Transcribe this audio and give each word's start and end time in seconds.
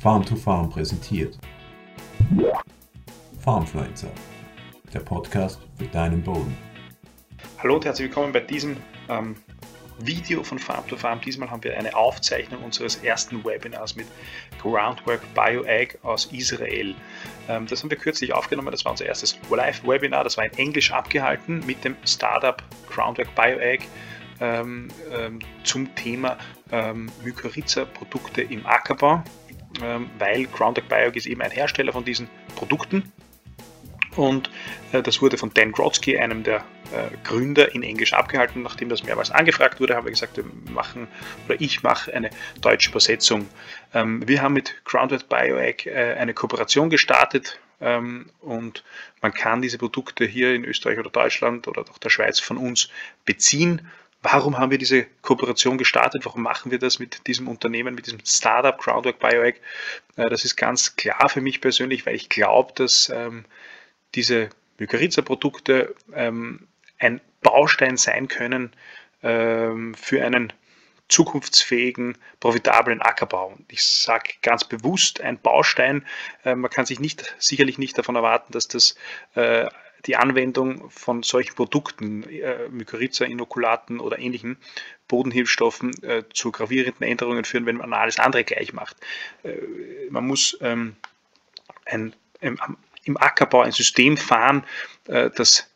Farm 0.00 0.24
to 0.24 0.36
Farm 0.36 0.70
präsentiert. 0.70 1.36
Farmfluencer, 3.40 4.12
der 4.94 5.00
Podcast 5.00 5.58
für 5.76 5.86
deinen 5.88 6.22
Boden. 6.22 6.56
Hallo 7.58 7.74
und 7.74 7.84
herzlich 7.84 8.06
willkommen 8.06 8.32
bei 8.32 8.38
diesem 8.38 8.76
ähm, 9.08 9.34
Video 9.98 10.44
von 10.44 10.60
Farm 10.60 10.86
to 10.86 10.96
Farm. 10.96 11.20
Diesmal 11.20 11.50
haben 11.50 11.64
wir 11.64 11.76
eine 11.76 11.96
Aufzeichnung 11.96 12.62
unseres 12.62 12.94
ersten 13.02 13.44
Webinars 13.44 13.96
mit 13.96 14.06
Groundwork 14.62 15.22
BioAg 15.34 15.98
aus 16.04 16.26
Israel. 16.26 16.94
Ähm, 17.48 17.66
das 17.66 17.82
haben 17.82 17.90
wir 17.90 17.98
kürzlich 17.98 18.32
aufgenommen. 18.32 18.70
Das 18.70 18.84
war 18.84 18.92
unser 18.92 19.06
erstes 19.06 19.36
Live-Webinar. 19.50 20.22
Das 20.22 20.36
war 20.36 20.44
in 20.44 20.52
Englisch 20.58 20.92
abgehalten 20.92 21.66
mit 21.66 21.82
dem 21.82 21.96
Startup 22.04 22.62
Groundwork 22.88 23.34
BioAg 23.34 23.80
ähm, 24.40 24.88
ähm, 25.12 25.40
zum 25.64 25.92
Thema 25.96 26.38
ähm, 26.70 27.10
Mykorrhiza-Produkte 27.24 28.42
im 28.42 28.64
Ackerbau, 28.66 29.22
weil 30.18 30.46
Groundwork 30.46 30.88
BioAg 30.88 31.16
ist 31.16 31.26
eben 31.26 31.42
ein 31.42 31.50
Hersteller 31.50 31.92
von 31.92 32.04
diesen 32.04 32.28
Produkten. 32.56 33.12
Und 34.18 34.50
äh, 34.92 35.00
das 35.00 35.22
wurde 35.22 35.38
von 35.38 35.54
Dan 35.54 35.70
Grodzki, 35.70 36.18
einem 36.18 36.42
der 36.42 36.64
äh, 36.92 37.16
Gründer, 37.22 37.72
in 37.74 37.84
Englisch 37.84 38.12
abgehalten. 38.12 38.62
Nachdem 38.62 38.88
das 38.88 39.04
mehrmals 39.04 39.30
angefragt 39.30 39.80
wurde, 39.80 39.94
haben 39.94 40.06
wir 40.06 40.10
gesagt, 40.10 40.36
wir 40.36 40.44
machen 40.72 41.06
oder 41.46 41.60
ich 41.60 41.84
mache 41.84 42.12
eine 42.12 42.30
deutsche 42.60 42.90
Übersetzung. 42.90 43.48
Ähm, 43.94 44.26
wir 44.26 44.42
haben 44.42 44.54
mit 44.54 44.74
Groundwork 44.84 45.28
BioAg 45.28 45.86
äh, 45.86 46.14
eine 46.18 46.34
Kooperation 46.34 46.90
gestartet 46.90 47.60
ähm, 47.80 48.30
und 48.40 48.82
man 49.22 49.32
kann 49.32 49.62
diese 49.62 49.78
Produkte 49.78 50.24
hier 50.24 50.52
in 50.52 50.64
Österreich 50.64 50.98
oder 50.98 51.10
Deutschland 51.10 51.68
oder 51.68 51.82
auch 51.82 51.98
der 51.98 52.10
Schweiz 52.10 52.40
von 52.40 52.56
uns 52.56 52.88
beziehen 53.24 53.88
Warum 54.22 54.58
haben 54.58 54.70
wir 54.70 54.78
diese 54.78 55.04
Kooperation 55.22 55.78
gestartet? 55.78 56.26
Warum 56.26 56.42
machen 56.42 56.70
wir 56.72 56.78
das 56.78 56.98
mit 56.98 57.26
diesem 57.28 57.46
Unternehmen, 57.46 57.94
mit 57.94 58.06
diesem 58.06 58.18
Startup 58.24 58.76
Groundwork 58.76 59.20
BioAg? 59.20 59.60
Äh, 60.16 60.28
das 60.28 60.44
ist 60.44 60.56
ganz 60.56 60.96
klar 60.96 61.28
für 61.28 61.40
mich 61.40 61.60
persönlich, 61.60 62.04
weil 62.04 62.16
ich 62.16 62.28
glaube, 62.28 62.72
dass 62.74 63.10
ähm, 63.10 63.44
diese 64.14 64.50
Mykorrhiza-Produkte 64.78 65.94
ähm, 66.14 66.66
ein 66.98 67.20
Baustein 67.42 67.96
sein 67.96 68.26
können 68.28 68.72
ähm, 69.22 69.94
für 69.94 70.24
einen 70.24 70.52
zukunftsfähigen, 71.08 72.18
profitablen 72.40 73.00
Ackerbau. 73.00 73.56
Ich 73.68 73.84
sage 73.84 74.34
ganz 74.42 74.64
bewusst 74.64 75.20
ein 75.20 75.38
Baustein. 75.38 76.04
Äh, 76.44 76.54
man 76.54 76.70
kann 76.70 76.86
sich 76.86 77.00
nicht, 77.00 77.34
sicherlich 77.38 77.78
nicht 77.78 77.96
davon 77.96 78.16
erwarten, 78.16 78.52
dass 78.52 78.68
das 78.68 78.94
äh, 79.34 79.66
die 80.06 80.16
Anwendung 80.16 80.90
von 80.90 81.22
solchen 81.22 81.54
Produkten, 81.54 82.22
äh, 82.24 82.68
Mykorrhiza-Inokulaten 82.68 84.00
oder 84.00 84.18
ähnlichen 84.18 84.56
Bodenhilfstoffen 85.08 86.02
äh, 86.02 86.24
zu 86.32 86.52
gravierenden 86.52 87.06
Änderungen 87.06 87.44
führen, 87.44 87.66
wenn 87.66 87.76
man 87.76 87.92
alles 87.92 88.18
andere 88.18 88.44
gleich 88.44 88.72
macht. 88.72 88.96
Äh, 89.42 89.56
man 90.10 90.26
muss 90.26 90.56
ähm, 90.60 90.96
ein, 91.86 92.14
ein, 92.40 92.58
im 93.04 93.16
Ackerbau 93.16 93.62
ein 93.62 93.72
System 93.72 94.16
fahren, 94.16 94.64
äh, 95.06 95.30
das 95.34 95.68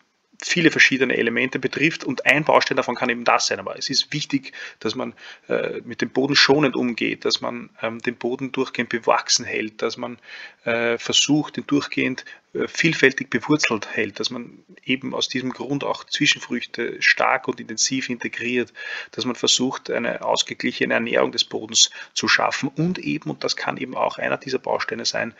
viele 0.44 0.70
verschiedene 0.70 1.16
Elemente 1.16 1.58
betrifft 1.58 2.04
und 2.04 2.26
ein 2.26 2.44
Baustein 2.44 2.76
davon 2.76 2.96
kann 2.96 3.08
eben 3.08 3.24
das 3.24 3.46
sein. 3.46 3.60
Aber 3.60 3.78
es 3.78 3.90
ist 3.90 4.12
wichtig, 4.12 4.52
dass 4.80 4.94
man 4.94 5.14
äh, 5.48 5.80
mit 5.84 6.00
dem 6.02 6.10
Boden 6.10 6.34
schonend 6.34 6.76
umgeht, 6.76 7.24
dass 7.24 7.40
man 7.40 7.70
ähm, 7.80 8.00
den 8.00 8.16
Boden 8.16 8.52
durchgehend 8.52 8.90
bewachsen 8.90 9.44
hält, 9.44 9.82
dass 9.82 9.96
man 9.96 10.18
äh, 10.64 10.98
versucht, 10.98 11.56
den 11.56 11.66
durchgehend 11.66 12.24
vielfältig 12.66 13.30
bewurzelt 13.30 13.88
hält, 13.96 14.20
dass 14.20 14.28
man 14.28 14.62
eben 14.84 15.14
aus 15.14 15.28
diesem 15.28 15.50
Grund 15.50 15.84
auch 15.84 16.04
Zwischenfrüchte 16.04 17.00
stark 17.00 17.48
und 17.48 17.60
intensiv 17.60 18.10
integriert, 18.10 18.74
dass 19.12 19.24
man 19.24 19.34
versucht, 19.34 19.90
eine 19.90 20.22
ausgeglichene 20.22 20.92
Ernährung 20.92 21.32
des 21.32 21.44
Bodens 21.44 21.90
zu 22.12 22.28
schaffen 22.28 22.68
und 22.68 22.98
eben, 22.98 23.30
und 23.30 23.42
das 23.42 23.56
kann 23.56 23.78
eben 23.78 23.96
auch 23.96 24.18
einer 24.18 24.36
dieser 24.36 24.58
Bausteine 24.58 25.06
sein, 25.06 25.34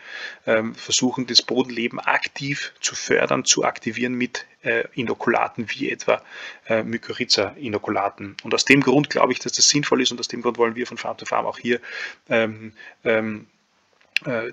ähm, 0.47 0.73
versuchen, 0.73 1.27
das 1.27 1.43
Bodenleben 1.43 1.99
aktiv 1.99 2.73
zu 2.81 2.95
fördern, 2.95 3.45
zu 3.45 3.63
aktivieren 3.63 4.15
mit 4.15 4.47
äh, 4.63 4.85
Inokulaten 4.93 5.69
wie 5.69 5.91
etwa 5.91 6.23
äh, 6.67 6.81
Mykorrhiza-Inokulaten. 6.81 8.37
Und 8.43 8.55
aus 8.55 8.65
dem 8.65 8.81
Grund 8.81 9.11
glaube 9.11 9.33
ich, 9.33 9.39
dass 9.39 9.51
das 9.51 9.69
sinnvoll 9.69 10.01
ist 10.01 10.11
und 10.11 10.19
aus 10.19 10.29
dem 10.29 10.41
Grund 10.41 10.57
wollen 10.57 10.75
wir 10.75 10.87
von 10.87 10.97
Farm 10.97 11.17
to 11.17 11.25
Farm 11.25 11.45
auch 11.45 11.59
hier 11.59 11.79
ähm, 12.27 12.73
ähm, 13.03 13.47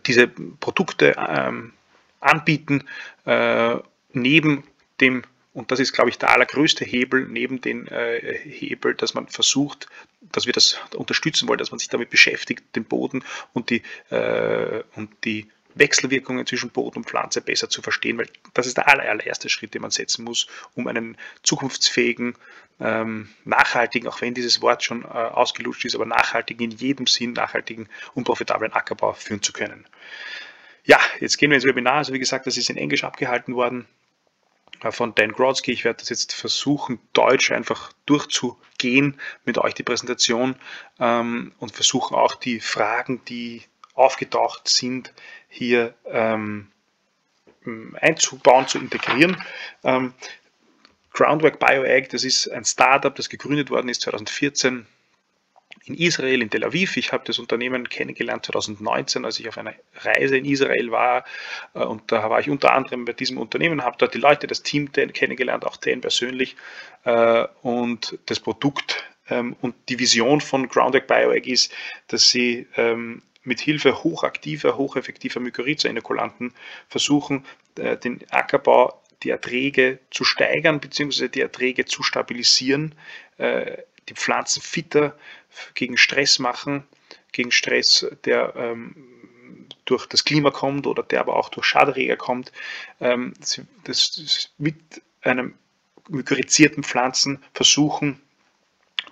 diese 0.05 0.27
Produkte 0.27 1.15
ähm, 1.17 1.73
anbieten, 2.21 2.85
äh, 3.25 3.77
neben 4.13 4.65
dem, 5.01 5.23
und 5.53 5.71
das 5.71 5.81
ist, 5.81 5.93
glaube 5.93 6.11
ich, 6.11 6.19
der 6.19 6.31
allergrößte 6.31 6.85
Hebel, 6.85 7.27
neben 7.27 7.61
dem 7.61 7.87
äh, 7.89 8.39
Hebel, 8.39 8.95
dass 8.95 9.15
man 9.15 9.27
versucht, 9.29 9.89
dass 10.21 10.47
wir 10.47 10.53
das 10.53 10.79
unterstützen 10.95 11.49
wollen, 11.49 11.59
dass 11.59 11.71
man 11.71 11.79
sich 11.79 11.89
damit 11.89 12.11
beschäftigt, 12.11 12.65
den 12.77 12.85
Boden 12.85 13.25
und 13.53 13.71
die, 13.71 13.83
äh, 14.11 14.83
und 14.95 15.11
die 15.25 15.49
Wechselwirkungen 15.75 16.47
zwischen 16.47 16.71
Boden 16.71 16.99
und 16.99 17.07
Pflanze 17.07 17.41
besser 17.41 17.69
zu 17.69 17.83
verstehen, 17.83 18.19
weil 18.19 18.29
das 18.55 18.67
ist 18.67 18.77
der 18.77 18.89
allererste 18.89 19.49
Schritt, 19.49 19.75
den 19.75 19.83
man 19.83 19.91
setzen 19.91 20.25
muss, 20.25 20.47
um 20.75 20.87
einen 20.87 21.17
zukunftsfähigen, 21.43 22.35
ähm, 22.81 23.29
nachhaltigen, 23.45 24.09
auch 24.09 24.21
wenn 24.21 24.35
dieses 24.35 24.63
Wort 24.63 24.83
schon 24.83 25.05
äh, 25.05 25.09
ausgelutscht 25.09 25.85
ist, 25.85 25.95
aber 25.95 26.07
nachhaltigen 26.07 26.71
in 26.71 26.77
jedem 26.77 27.07
Sinn, 27.07 27.35
nachhaltigen 27.35 27.89
und 28.15 28.25
profitablen 28.25 28.73
Ackerbau 28.73 29.13
führen 29.13 29.43
zu 29.43 29.53
können. 29.53 29.87
Ja, 30.85 30.99
jetzt 31.21 31.39
gehen 31.39 31.51
wir 31.51 31.57
ins 31.57 31.67
Webinar. 31.67 31.95
Also 31.95 32.13
wie 32.13 32.19
gesagt, 32.19 32.47
das 32.47 32.57
ist 32.57 32.71
in 32.71 32.77
Englisch 32.77 33.05
abgehalten 33.05 33.55
worden 33.55 33.87
äh, 34.83 34.91
von 34.91 35.15
Dan 35.15 35.33
Grodzki. 35.33 35.73
Ich 35.73 35.85
werde 35.85 36.01
das 36.01 36.09
jetzt 36.09 36.35
versuchen, 36.35 37.01
Deutsch 37.13 37.51
einfach 37.53 37.93
durchzugehen 38.07 39.21
mit 39.45 39.59
euch 39.59 39.75
die 39.75 39.83
Präsentation 39.83 40.57
ähm, 40.99 41.53
und 41.59 41.73
versuchen 41.73 42.15
auch 42.15 42.35
die 42.35 42.61
Fragen, 42.61 43.25
die 43.27 43.63
aufgetaucht 43.95 44.69
sind, 44.69 45.13
hier 45.49 45.95
ähm, 46.07 46.69
einzubauen, 48.01 48.67
zu 48.67 48.79
integrieren. 48.79 49.37
Ähm, 49.85 50.15
Groundwork 51.13 51.59
BioAg, 51.59 52.09
das 52.09 52.25
ist 52.25 52.49
ein 52.49 52.65
Startup, 52.65 53.15
das 53.15 53.29
gegründet 53.29 53.69
worden 53.71 53.89
ist 53.89 54.03
2014 54.03 54.87
in 55.85 55.95
Israel, 55.95 56.43
in 56.43 56.51
Tel 56.51 56.65
Aviv. 56.65 56.97
Ich 56.97 57.13
habe 57.13 57.25
das 57.27 57.39
Unternehmen 57.39 57.89
kennengelernt 57.89 58.47
2019, 58.47 59.25
als 59.25 59.41
ich 59.41 59.49
auf 59.49 59.59
einer 59.59 59.75
Reise 60.03 60.37
in 60.37 60.45
Israel 60.45 60.91
war. 60.91 61.25
Äh, 61.75 61.81
und 61.81 62.13
da 62.13 62.29
war 62.31 62.41
ich 62.41 62.51
unter 62.51 62.73
anderem 62.73 63.05
bei 63.05 63.13
diesem 63.13 63.39
Unternehmen, 63.39 63.83
habe 63.83 63.97
dort 63.99 64.15
die 64.15 64.19
Leute, 64.19 64.47
das 64.47 64.63
Team 64.63 64.93
kennengelernt, 64.93 65.65
auch 65.65 65.77
den 65.77 66.01
persönlich. 66.01 66.57
Äh, 67.05 67.47
und 67.63 68.19
das 68.27 68.41
Produkt 68.41 69.05
ähm, 69.29 69.57
und 69.61 69.75
die 69.89 69.99
Vision 69.99 70.41
von 70.41 70.69
Groundwork 70.69 71.07
BioAg 71.07 71.47
ist, 71.47 71.73
dass 72.09 72.29
sie 72.29 72.67
ähm, 72.77 73.23
mit 73.43 73.61
Hilfe 73.61 74.05
hochaktiver, 74.05 74.77
hocheffektiver 74.77 75.41
Mykorrhiza-Inokulanten 75.41 76.53
versuchen, 76.89 77.47
äh, 77.79 77.97
den 77.97 78.21
Ackerbau 78.31 79.01
die 79.23 79.31
Erträge 79.31 79.99
zu 80.11 80.25
steigern 80.25 80.81
bzw. 80.81 81.29
die 81.29 81.43
Erträge 81.43 81.85
zu 81.85 82.03
stabilisieren, 82.03 82.95
die 83.39 84.15
Pflanzen 84.15 84.63
fitter 84.63 85.15
gegen 85.75 85.97
Stress 85.97 86.39
machen, 86.39 86.85
gegen 87.33 87.53
Stress, 87.53 88.07
der 88.25 88.55
ähm, 88.57 88.95
durch 89.85 90.07
das 90.07 90.25
Klima 90.25 90.51
kommt 90.51 90.87
oder 90.87 91.03
der 91.03 91.21
aber 91.21 91.37
auch 91.37 91.49
durch 91.49 91.67
Schaderreger 91.67 92.17
kommt. 92.17 92.53
Ähm, 93.01 93.35
das, 93.85 94.13
das 94.13 94.51
mit 94.59 95.03
einem 95.23 95.55
mykorrhizierten 96.09 96.83
Pflanzen 96.83 97.43
versuchen, 97.55 98.21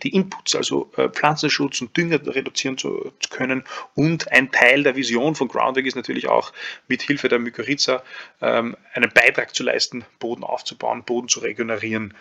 die 0.02 0.14
Inputs, 0.14 0.54
also 0.54 0.90
äh, 0.96 1.08
Pflanzenschutz 1.08 1.80
und 1.80 1.96
Dünger 1.96 2.20
reduzieren 2.26 2.78
zu, 2.78 3.12
können. 3.30 3.64
Und 3.94 4.30
ein 4.32 4.50
Teil 4.50 4.82
der 4.82 4.96
Vision 4.96 5.34
von 5.34 5.48
Groundwork 5.48 5.86
ist 5.86 5.96
natürlich 5.96 6.28
auch 6.28 6.52
mit 6.88 7.02
Hilfe 7.02 7.28
der 7.28 7.38
Mykorrhiza 7.38 8.02
ähm, 8.40 8.76
einen 8.94 9.10
Beitrag 9.12 9.54
zu 9.54 9.62
leisten, 9.62 10.04
Boden 10.18 10.44
aufzubauen, 10.44 11.04
Boden 11.04 11.28
zu 11.28 11.40
regenerieren. 11.40 12.14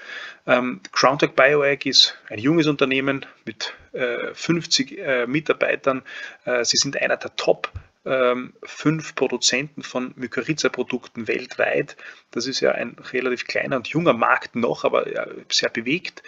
Ähm, 0.45 0.81
Groundwork 0.91 1.35
BioAg 1.35 1.85
ist 1.85 2.17
ein 2.29 2.39
junges 2.39 2.67
Unternehmen 2.67 3.25
mit 3.45 3.73
äh, 3.93 4.33
50 4.33 4.97
äh, 4.97 5.27
Mitarbeitern. 5.27 6.03
Äh, 6.45 6.65
sie 6.65 6.77
sind 6.77 7.01
einer 7.01 7.17
der 7.17 7.35
Top 7.35 7.71
ähm, 8.05 8.53
fünf 8.63 9.15
Produzenten 9.15 9.83
von 9.83 10.13
Mykorrhiza-Produkten 10.15 11.27
weltweit. 11.27 11.97
Das 12.31 12.47
ist 12.47 12.61
ja 12.61 12.71
ein 12.71 12.95
relativ 13.11 13.47
kleiner 13.47 13.75
und 13.75 13.87
junger 13.87 14.13
Markt 14.13 14.55
noch, 14.55 14.85
aber 14.85 15.05
sehr 15.51 15.69
bewegt. 15.69 16.23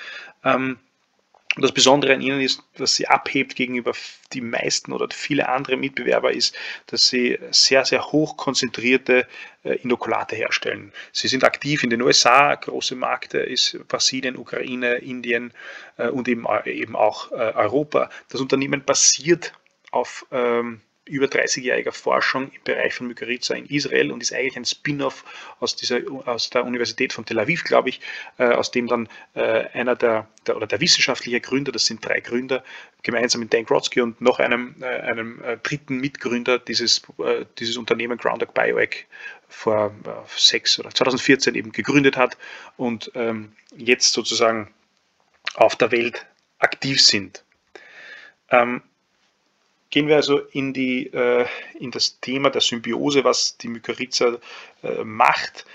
Und 1.56 1.64
das 1.64 1.72
Besondere 1.72 2.14
an 2.14 2.22
ihnen 2.22 2.42
ist, 2.42 2.62
dass 2.78 2.96
sie 2.96 3.08
abhebt 3.08 3.56
gegenüber 3.56 3.94
die 4.34 4.42
meisten 4.42 4.94
oder 4.94 5.08
viele 5.12 5.50
andere 5.50 5.78
Mitbewerber 5.78 6.32
ist, 6.32 6.56
dass 6.86 7.08
sie 7.08 7.40
sehr, 7.50 7.86
sehr 7.86 8.12
hoch 8.12 8.38
konzentrierte 8.38 9.28
äh, 9.64 9.74
Inokulate 9.78 10.36
herstellen. 10.36 10.94
Sie 11.12 11.28
sind 11.28 11.44
aktiv 11.44 11.84
in 11.84 11.90
den 11.90 12.04
USA, 12.04 12.54
große 12.54 12.96
Märkte 12.96 13.40
ist 13.40 13.80
Brasilien, 13.88 14.38
Ukraine, 14.38 14.98
Indien 14.98 15.52
äh, 15.98 16.10
und 16.10 16.28
eben, 16.28 16.46
auch 16.96 17.32
äh, 17.32 17.36
Europa. 17.36 18.12
Das 18.30 18.42
Unternehmen 18.42 18.84
basiert 18.86 19.54
auf 19.92 20.28
ähm, 20.32 20.82
über 21.10 21.26
30-jähriger 21.26 21.92
Forschung 21.92 22.52
im 22.52 22.64
Bereich 22.64 22.94
von 22.94 23.08
Mykorrhiza 23.08 23.56
in 23.56 23.66
Israel 23.66 24.12
und 24.12 24.22
ist 24.22 24.34
eigentlich 24.34 24.56
ein 24.56 24.66
Spin-off 24.66 25.26
aus, 25.60 25.76
aus 26.26 26.50
der 26.50 26.66
Universität 26.66 27.14
von 27.14 27.26
Tel 27.26 27.40
Aviv, 27.40 27.64
glaube 27.64 27.90
ich, 27.90 28.02
äh, 28.38 28.46
aus 28.46 28.72
dem 28.72 28.88
dann 28.88 29.10
äh, 29.34 29.68
einer 29.74 29.96
der, 29.96 30.28
der, 30.48 30.56
oder 30.56 30.68
der 30.68 30.80
wissenschaftliche 30.80 31.42
Gründer, 31.42 31.72
das 31.72 31.86
sind 31.86 32.06
drei 32.06 32.20
Gründer, 32.20 32.64
gemeinsam 33.04 33.42
mit 33.42 33.54
Dan 33.54 33.66
Grotzky 33.66 34.02
und 34.02 34.22
noch 34.22 34.40
einem, 34.40 34.76
äh, 34.82 34.86
einem 34.86 35.42
dritten 35.64 35.98
Mitgründer 35.98 36.60
dieses, 36.60 37.02
dieses 37.58 37.78
Unternehmen 37.78 38.18
Groundhog 38.18 38.54
Bioec 38.54 39.06
vor 39.48 39.94
sechs 40.36 40.80
oder 40.80 40.92
2014 40.92 41.56
eben 41.56 41.72
gegründet 41.72 42.18
hat 42.18 42.38
und 42.78 43.12
ähm, 43.16 43.54
jetzt 43.76 44.14
sozusagen 44.14 44.72
auf 45.56 45.76
der 45.76 45.92
Welt 45.92 46.26
aktiv 46.60 47.02
sind. 47.02 47.44
Ähm, 48.52 48.82
gehen 49.90 50.08
wir 50.08 50.16
also 50.16 50.40
in, 50.40 50.74
die, 50.74 51.08
äh, 51.08 51.46
in 51.80 51.92
das 51.92 52.20
Thema 52.20 52.50
der 52.50 52.62
Symbiose, 52.62 53.24
was 53.24 53.58
die 53.58 53.68
Mykorrhiza 53.68 54.38
äh, 54.84 55.04
macht. 55.04 55.66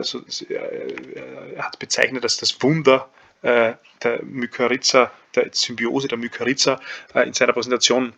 So, 0.00 0.24
äh, 0.48 1.54
er 1.54 1.64
hat 1.64 1.78
bezeichnet 1.78 2.24
als 2.24 2.36
das 2.38 2.60
Wunder 2.62 3.08
der 3.40 3.78
Mykorrhiza, 4.24 5.12
der 5.36 5.50
Symbiose 5.52 6.08
der 6.08 6.18
Mykorrhiza 6.18 6.80
in 7.24 7.32
seiner 7.32 7.52
Präsentation 7.52 8.12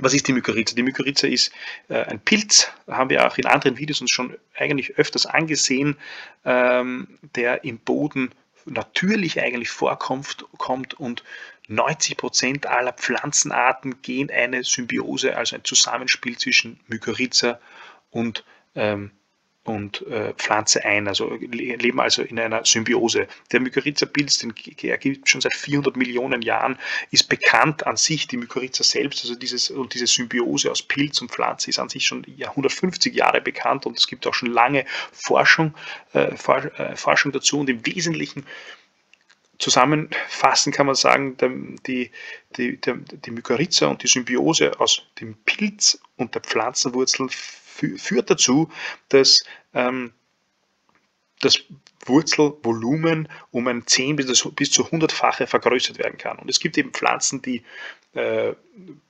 was 0.00 0.12
ist 0.12 0.28
die 0.28 0.34
Mykorrhiza? 0.34 0.76
Die 0.76 0.82
Mykorrhiza 0.82 1.26
ist 1.26 1.50
ein 1.88 2.20
Pilz, 2.20 2.70
haben 2.86 3.08
wir 3.08 3.26
auch 3.26 3.38
in 3.38 3.46
anderen 3.46 3.78
Videos 3.78 4.02
uns 4.02 4.10
schon 4.10 4.36
eigentlich 4.54 4.96
öfters 4.98 5.24
angesehen, 5.24 5.96
ähm, 6.44 7.18
der 7.34 7.64
im 7.64 7.78
Boden 7.78 8.30
natürlich 8.66 9.40
eigentlich 9.40 9.70
vorkommt 9.70 10.44
kommt 10.58 10.94
und 10.94 11.24
90 11.68 12.16
Prozent 12.16 12.66
aller 12.66 12.92
Pflanzenarten 12.92 14.02
gehen 14.02 14.30
eine 14.30 14.64
Symbiose, 14.64 15.36
also 15.36 15.56
ein 15.56 15.64
Zusammenspiel 15.64 16.36
zwischen 16.38 16.80
Mykorrhiza 16.88 17.60
und 18.10 18.44
ähm, 18.74 19.12
und 19.68 20.06
äh, 20.06 20.32
Pflanze 20.34 20.84
ein, 20.84 21.06
also 21.08 21.30
leben 21.34 22.00
also 22.00 22.22
in 22.22 22.38
einer 22.38 22.64
Symbiose. 22.64 23.28
Der 23.52 23.60
Mykorrhiza-Pilz, 23.60 24.38
den 24.38 24.54
ergibt 24.82 25.28
schon 25.28 25.40
seit 25.40 25.54
400 25.54 25.96
Millionen 25.96 26.42
Jahren, 26.42 26.78
ist 27.10 27.28
bekannt 27.28 27.86
an 27.86 27.96
sich, 27.96 28.26
die 28.26 28.38
Mykorrhiza 28.38 28.82
selbst, 28.82 29.22
also 29.24 29.34
dieses, 29.34 29.70
und 29.70 29.94
diese 29.94 30.06
Symbiose 30.06 30.70
aus 30.70 30.82
Pilz 30.82 31.20
und 31.20 31.30
Pflanze 31.30 31.70
ist 31.70 31.78
an 31.78 31.88
sich 31.88 32.06
schon 32.06 32.24
150 32.24 33.14
Jahre 33.14 33.40
bekannt 33.40 33.86
und 33.86 33.98
es 33.98 34.06
gibt 34.06 34.26
auch 34.26 34.34
schon 34.34 34.50
lange 34.50 34.86
Forschung, 35.12 35.74
äh, 36.14 36.32
äh, 36.32 36.96
Forschung 36.96 37.32
dazu 37.32 37.60
und 37.60 37.68
im 37.68 37.84
Wesentlichen 37.84 38.46
zusammenfassen 39.58 40.72
kann 40.72 40.86
man 40.86 40.94
sagen, 40.94 41.36
die, 41.86 42.10
die, 42.56 42.80
die, 42.80 42.94
die 43.24 43.30
Mykorrhiza 43.30 43.86
und 43.86 44.02
die 44.02 44.08
Symbiose 44.08 44.78
aus 44.78 45.02
dem 45.20 45.36
Pilz 45.44 46.00
und 46.16 46.34
der 46.34 46.42
Pflanzenwurzel 46.42 47.28
führt 47.30 48.30
dazu, 48.30 48.70
dass 49.08 49.44
ähm, 49.74 50.12
das 51.40 51.62
Wurzelvolumen 52.06 53.28
um 53.50 53.68
ein 53.68 53.86
10 53.86 54.16
bis, 54.16 54.48
bis 54.54 54.70
zu 54.70 54.84
100-fache 54.84 55.46
vergrößert 55.46 55.98
werden 55.98 56.18
kann. 56.18 56.38
Und 56.38 56.48
es 56.48 56.58
gibt 56.58 56.78
eben 56.78 56.92
Pflanzen, 56.92 57.42
die 57.42 57.62
äh, 58.14 58.54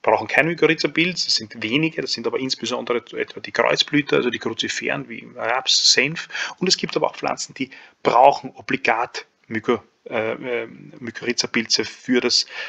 brauchen 0.03 0.27
kein 0.27 0.47
Mykorrhiza-Pilz, 0.47 1.25
das 1.25 1.37
sind 1.37 1.63
wenige, 1.63 2.03
das 2.03 2.13
sind 2.13 2.27
aber 2.27 2.39
insbesondere 2.39 2.99
etwa 3.17 3.41
die 3.41 3.53
Kreuzblüter, 3.53 4.17
also 4.17 4.31
die 4.31 4.39
Kruziferen 4.39 5.09
wie 5.09 5.27
Raps, 5.37 5.93
Senf. 5.93 6.29
Und 6.59 6.69
es 6.69 6.77
gibt 6.77 6.97
aber 6.97 7.09
auch 7.09 7.17
Pflanzen, 7.17 7.55
die 7.55 7.71
brauchen 8.03 8.51
obligat 8.55 9.27
Myko, 9.47 9.83
äh, 10.11 10.63
äh 10.63 10.69
Mykorrhiza-Pilze 10.99 11.85
für, 11.85 12.21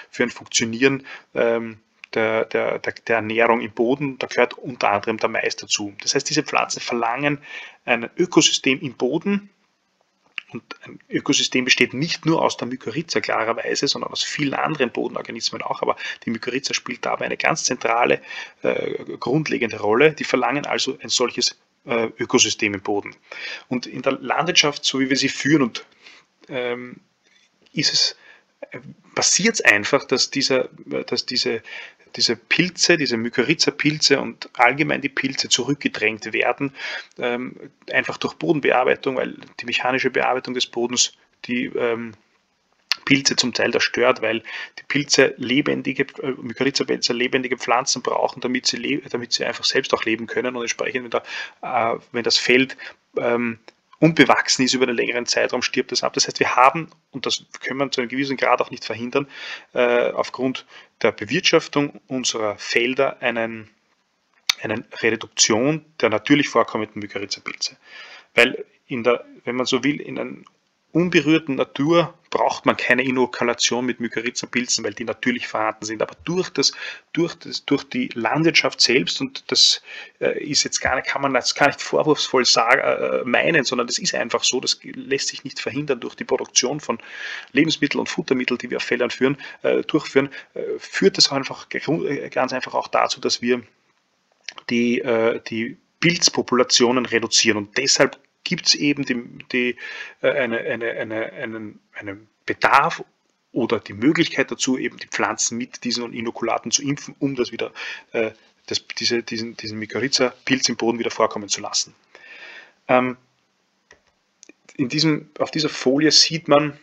für 0.09 0.23
ein 0.23 0.29
Funktionieren 0.29 1.05
ähm, 1.35 1.79
der, 2.13 2.45
der, 2.45 2.79
der, 2.79 2.93
der 2.93 3.15
Ernährung 3.17 3.61
im 3.61 3.71
Boden. 3.71 4.17
Da 4.17 4.27
gehört 4.27 4.57
unter 4.57 4.91
anderem 4.91 5.17
der 5.17 5.29
Mais 5.29 5.55
dazu. 5.55 5.93
Das 6.01 6.15
heißt, 6.15 6.29
diese 6.29 6.43
Pflanzen 6.43 6.81
verlangen 6.81 7.39
ein 7.85 8.09
Ökosystem 8.17 8.79
im 8.81 8.93
Boden, 8.93 9.49
und 10.51 10.63
ein 10.83 10.99
Ökosystem 11.09 11.65
besteht 11.65 11.93
nicht 11.93 12.25
nur 12.25 12.41
aus 12.41 12.57
der 12.57 12.67
Mykorrhiza 12.67 13.21
klarerweise, 13.21 13.87
sondern 13.87 14.11
aus 14.11 14.23
vielen 14.23 14.55
anderen 14.55 14.91
Bodenorganismen 14.91 15.61
auch. 15.61 15.81
Aber 15.81 15.95
die 16.25 16.31
Mykorrhiza 16.31 16.73
spielt 16.73 17.05
dabei 17.05 17.25
eine 17.25 17.37
ganz 17.37 17.63
zentrale, 17.63 18.21
äh, 18.63 19.03
grundlegende 19.19 19.79
Rolle. 19.79 20.13
Die 20.13 20.23
verlangen 20.23 20.65
also 20.65 20.97
ein 21.01 21.09
solches 21.09 21.55
äh, 21.85 22.09
Ökosystem 22.17 22.73
im 22.73 22.81
Boden. 22.81 23.15
Und 23.67 23.85
in 23.85 24.01
der 24.01 24.13
Landwirtschaft, 24.13 24.85
so 24.85 24.99
wie 24.99 25.09
wir 25.09 25.17
sie 25.17 25.29
führen, 25.29 25.61
und 25.61 25.85
ähm, 26.47 26.99
ist 27.73 27.93
es 27.93 28.15
äh, 28.71 28.79
passiert 29.15 29.55
es 29.55 29.61
einfach, 29.61 30.05
dass, 30.05 30.29
dieser, 30.29 30.69
dass 31.07 31.25
diese 31.25 31.61
diese 32.15 32.35
Pilze, 32.35 32.97
diese 32.97 33.17
Mykorrhiza-Pilze 33.17 34.19
und 34.19 34.49
allgemein 34.53 35.01
die 35.01 35.09
Pilze 35.09 35.49
zurückgedrängt 35.49 36.33
werden, 36.33 36.73
ähm, 37.17 37.55
einfach 37.91 38.17
durch 38.17 38.33
Bodenbearbeitung, 38.33 39.17
weil 39.17 39.35
die 39.59 39.65
mechanische 39.65 40.09
Bearbeitung 40.09 40.53
des 40.53 40.67
Bodens 40.67 41.13
die 41.45 41.65
ähm, 41.65 42.13
Pilze 43.05 43.35
zum 43.35 43.53
Teil 43.53 43.71
zerstört, 43.71 44.21
weil 44.21 44.43
die 44.77 44.83
Pilze 44.87 45.33
lebendige, 45.37 46.05
äh, 46.21 46.31
Mykorrhiza-Pilze 46.31 47.13
lebendige 47.13 47.57
Pflanzen 47.57 48.01
brauchen, 48.01 48.41
damit 48.41 48.65
sie, 48.65 49.01
damit 49.09 49.33
sie 49.33 49.45
einfach 49.45 49.63
selbst 49.63 49.93
auch 49.93 50.03
leben 50.03 50.27
können 50.27 50.55
und 50.55 50.61
entsprechend, 50.61 51.03
wenn, 51.03 51.11
da, 51.11 51.93
äh, 51.93 51.99
wenn 52.11 52.23
das 52.23 52.37
Feld 52.37 52.77
ähm, 53.17 53.59
unbewachsen 53.99 54.65
ist 54.65 54.73
über 54.73 54.87
einen 54.87 54.95
längeren 54.95 55.25
Zeitraum, 55.25 55.61
stirbt 55.61 55.91
es 55.91 56.03
ab. 56.03 56.13
Das 56.13 56.27
heißt, 56.27 56.39
wir 56.39 56.55
haben, 56.55 56.89
und 57.11 57.25
das 57.25 57.45
können 57.61 57.79
wir 57.79 57.91
zu 57.91 58.01
einem 58.01 58.09
gewissen 58.09 58.37
Grad 58.37 58.61
auch 58.61 58.71
nicht 58.71 58.85
verhindern, 58.85 59.27
äh, 59.73 60.11
aufgrund 60.11 60.65
der 61.01 61.11
Bewirtschaftung 61.11 61.99
unserer 62.07 62.57
Felder 62.57 63.21
einen, 63.21 63.69
eine 64.61 64.85
Reduktion 65.01 65.85
der 66.01 66.09
natürlich 66.09 66.49
vorkommenden 66.49 67.01
Mykorrhiza-Pilze. 67.01 67.77
Weil 68.35 68.65
in 68.87 69.03
der, 69.03 69.25
wenn 69.43 69.55
man 69.55 69.65
so 69.65 69.83
will, 69.83 69.99
in 69.99 70.17
einem 70.17 70.45
unberührten 70.91 71.55
Natur 71.55 72.13
braucht 72.29 72.65
man 72.65 72.77
keine 72.77 73.03
Inokulation 73.03 73.85
mit 73.85 73.99
Mykorrhiza-Pilzen, 73.99 74.83
weil 74.83 74.93
die 74.93 75.03
natürlich 75.03 75.47
vorhanden 75.47 75.85
sind. 75.85 76.01
Aber 76.01 76.15
durch, 76.25 76.49
das, 76.49 76.73
durch, 77.13 77.35
das, 77.35 77.65
durch 77.65 77.83
die 77.83 78.09
Landwirtschaft 78.13 78.81
selbst, 78.81 79.19
und 79.21 79.51
das 79.51 79.81
äh, 80.19 80.43
ist 80.43 80.63
jetzt 80.63 80.79
gar 80.79 80.95
nicht, 80.95 81.07
kann 81.07 81.21
man 81.21 81.33
das 81.33 81.55
gar 81.55 81.67
nicht 81.67 81.81
vorwurfsvoll 81.81 82.45
sagen, 82.45 82.81
äh, 82.81 83.23
meinen, 83.23 83.63
sondern 83.63 83.87
das 83.87 83.97
ist 83.97 84.13
einfach 84.13 84.43
so, 84.43 84.59
das 84.59 84.79
lässt 84.83 85.29
sich 85.29 85.43
nicht 85.43 85.59
verhindern 85.59 85.99
durch 85.99 86.15
die 86.15 86.23
Produktion 86.23 86.79
von 86.79 86.99
Lebensmitteln 87.51 87.99
und 87.99 88.09
Futtermitteln, 88.09 88.57
die 88.57 88.69
wir 88.69 88.77
auf 88.77 88.83
Feldern 88.83 89.09
führen, 89.09 89.37
äh, 89.63 89.81
durchführen, 89.81 90.29
äh, 90.53 90.61
führt 90.77 91.17
das 91.17 91.31
einfach 91.31 91.67
äh, 91.71 92.29
ganz 92.29 92.53
einfach 92.53 92.75
auch 92.75 92.87
dazu, 92.87 93.19
dass 93.19 93.41
wir 93.41 93.61
die, 94.69 95.01
äh, 95.01 95.41
die 95.49 95.77
Pilzpopulationen 95.99 97.05
reduzieren. 97.05 97.57
Und 97.57 97.77
deshalb 97.77 98.19
gibt 98.49 98.65
es 98.65 98.75
eben 98.75 99.05
die, 99.05 99.23
die, 99.51 99.75
äh, 100.21 100.31
eine, 100.31 100.59
eine, 100.59 100.91
eine, 100.91 101.33
einen, 101.33 101.79
einen 101.93 102.27
Bedarf 102.47 103.03
oder 103.51 103.79
die 103.79 103.93
Möglichkeit 103.93 104.49
dazu, 104.49 104.77
eben 104.77 104.97
die 104.97 105.07
Pflanzen 105.07 105.57
mit 105.57 105.83
diesen 105.83 106.11
Inokulaten 106.13 106.71
zu 106.71 106.81
impfen, 106.81 107.15
um 107.19 107.35
das 107.35 107.51
wieder, 107.51 107.71
äh, 108.11 108.31
das, 108.65 108.85
diese, 108.87 109.21
diesen, 109.21 109.55
diesen 109.55 109.77
Mykorrhiza-Pilz 109.77 110.67
im 110.69 110.77
Boden 110.77 110.97
wieder 110.97 111.11
vorkommen 111.11 111.47
zu 111.47 111.61
lassen. 111.61 111.93
Ähm, 112.87 113.17
in 114.75 114.89
diesem, 114.89 115.29
auf 115.37 115.51
dieser 115.51 115.69
Folie 115.69 116.11
sieht 116.11 116.47
man 116.47 116.77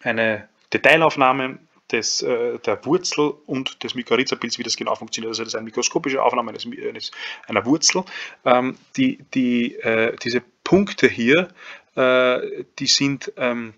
eine 0.00 0.48
Detailaufnahme 0.72 1.58
des, 1.92 2.22
äh, 2.22 2.58
der 2.58 2.84
Wurzel 2.84 3.34
und 3.46 3.82
des 3.82 3.94
Mykorrhiza-Pilz, 3.94 4.58
wie 4.58 4.62
das 4.62 4.76
genau 4.76 4.94
funktioniert. 4.94 5.30
Also 5.30 5.42
das 5.42 5.52
ist 5.52 5.54
eine 5.56 5.64
mikroskopische 5.64 6.22
Aufnahme 6.22 6.50
eines, 6.50 6.66
eines, 6.66 7.10
einer 7.46 7.64
Wurzel. 7.64 8.04
Ähm, 8.44 8.76
die, 8.96 9.18
die, 9.34 9.76
äh, 9.76 10.16
diese 10.16 10.42
Punkte 10.64 11.08
hier, 11.08 11.48
äh, 11.94 12.64
die 12.78 12.86
sind 12.86 13.32
ähm, 13.36 13.74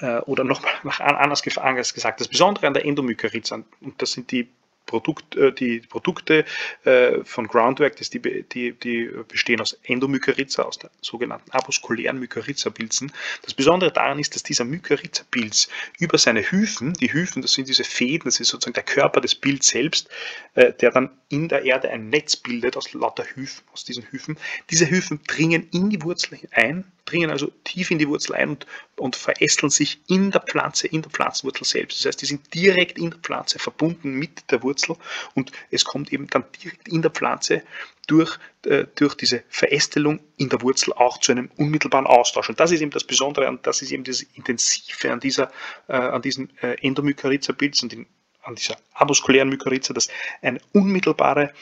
äh, 0.00 0.18
oder 0.20 0.44
noch 0.44 0.62
anders 1.00 1.42
gesagt, 1.42 2.20
das 2.20 2.28
Besondere 2.28 2.66
an 2.66 2.74
der 2.74 2.84
Endomykorrhiza, 2.84 3.62
und 3.80 4.02
das 4.02 4.12
sind 4.12 4.30
die 4.30 4.48
Produkt, 4.88 5.36
äh, 5.36 5.52
die 5.52 5.80
Produkte 5.80 6.44
äh, 6.84 7.22
von 7.22 7.46
Groundwork, 7.46 7.96
das 7.96 8.10
die, 8.10 8.20
die, 8.20 8.72
die 8.72 9.10
bestehen 9.28 9.60
aus 9.60 9.78
Endomykorrhiza, 9.84 10.62
aus 10.62 10.78
der 10.78 10.90
sogenannten 11.00 11.52
avaskulären 11.52 12.18
Mykorrhiza-Pilzen. 12.18 13.12
Das 13.42 13.54
Besondere 13.54 13.92
daran 13.92 14.18
ist, 14.18 14.34
dass 14.34 14.42
dieser 14.42 14.64
Mykorrhiza-Pilz 14.64 15.68
über 15.98 16.18
seine 16.18 16.42
Hyphen, 16.42 16.94
die 16.94 17.12
Hyphen, 17.12 17.42
das 17.42 17.52
sind 17.52 17.68
diese 17.68 17.84
Fäden, 17.84 18.24
das 18.24 18.40
ist 18.40 18.48
sozusagen 18.48 18.74
der 18.74 18.82
Körper 18.82 19.20
des 19.20 19.36
Pilz 19.36 19.68
selbst, 19.68 20.08
äh, 20.54 20.72
der 20.72 20.90
dann 20.90 21.10
in 21.28 21.48
der 21.48 21.64
Erde 21.64 21.90
ein 21.90 22.08
Netz 22.08 22.34
bildet 22.34 22.76
aus 22.76 22.94
lauter 22.94 23.24
Hyphen, 23.24 23.62
aus 23.72 23.84
diesen 23.84 24.04
Hyphen. 24.10 24.38
Diese 24.70 24.90
Hyphen 24.90 25.20
dringen 25.26 25.68
in 25.70 25.90
die 25.90 26.02
Wurzel 26.02 26.38
ein, 26.50 26.84
dringen 27.08 27.30
also 27.30 27.50
tief 27.64 27.90
in 27.90 27.98
die 27.98 28.08
Wurzel 28.08 28.34
ein 28.34 28.50
und, 28.50 28.66
und 28.96 29.16
verästeln 29.16 29.70
sich 29.70 30.00
in 30.06 30.30
der 30.30 30.40
Pflanze, 30.40 30.86
in 30.86 31.02
der 31.02 31.10
Pflanzenwurzel 31.10 31.64
selbst. 31.64 31.98
Das 31.98 32.06
heißt, 32.06 32.22
die 32.22 32.26
sind 32.26 32.54
direkt 32.54 32.98
in 32.98 33.10
der 33.10 33.18
Pflanze 33.20 33.58
verbunden 33.58 34.12
mit 34.12 34.50
der 34.50 34.62
Wurzel 34.62 34.96
und 35.34 35.52
es 35.70 35.84
kommt 35.84 36.12
eben 36.12 36.26
dann 36.28 36.44
direkt 36.62 36.88
in 36.88 37.02
der 37.02 37.10
Pflanze 37.10 37.62
durch, 38.06 38.38
äh, 38.66 38.84
durch 38.94 39.14
diese 39.14 39.42
Verästelung 39.48 40.20
in 40.36 40.48
der 40.48 40.62
Wurzel 40.62 40.92
auch 40.92 41.18
zu 41.18 41.32
einem 41.32 41.50
unmittelbaren 41.56 42.06
Austausch. 42.06 42.48
Und 42.48 42.60
das 42.60 42.70
ist 42.70 42.80
eben 42.80 42.90
das 42.90 43.04
Besondere 43.04 43.48
und 43.48 43.66
das 43.66 43.82
ist 43.82 43.92
eben 43.92 44.04
das 44.04 44.22
Intensive 44.22 45.12
an, 45.12 45.20
dieser, 45.20 45.50
äh, 45.88 45.94
an 45.94 46.22
diesem 46.22 46.48
äh, 46.62 46.76
Endomykorrhiza-Pilz 46.86 47.82
und 47.82 47.92
in 47.92 48.06
an 48.42 48.54
dieser 48.54 48.76
avaskulären 48.94 49.50
Mykorrhiza, 49.50 49.92
dass 49.92 50.08
eine 50.40 50.58
unmittelbare 50.72 51.52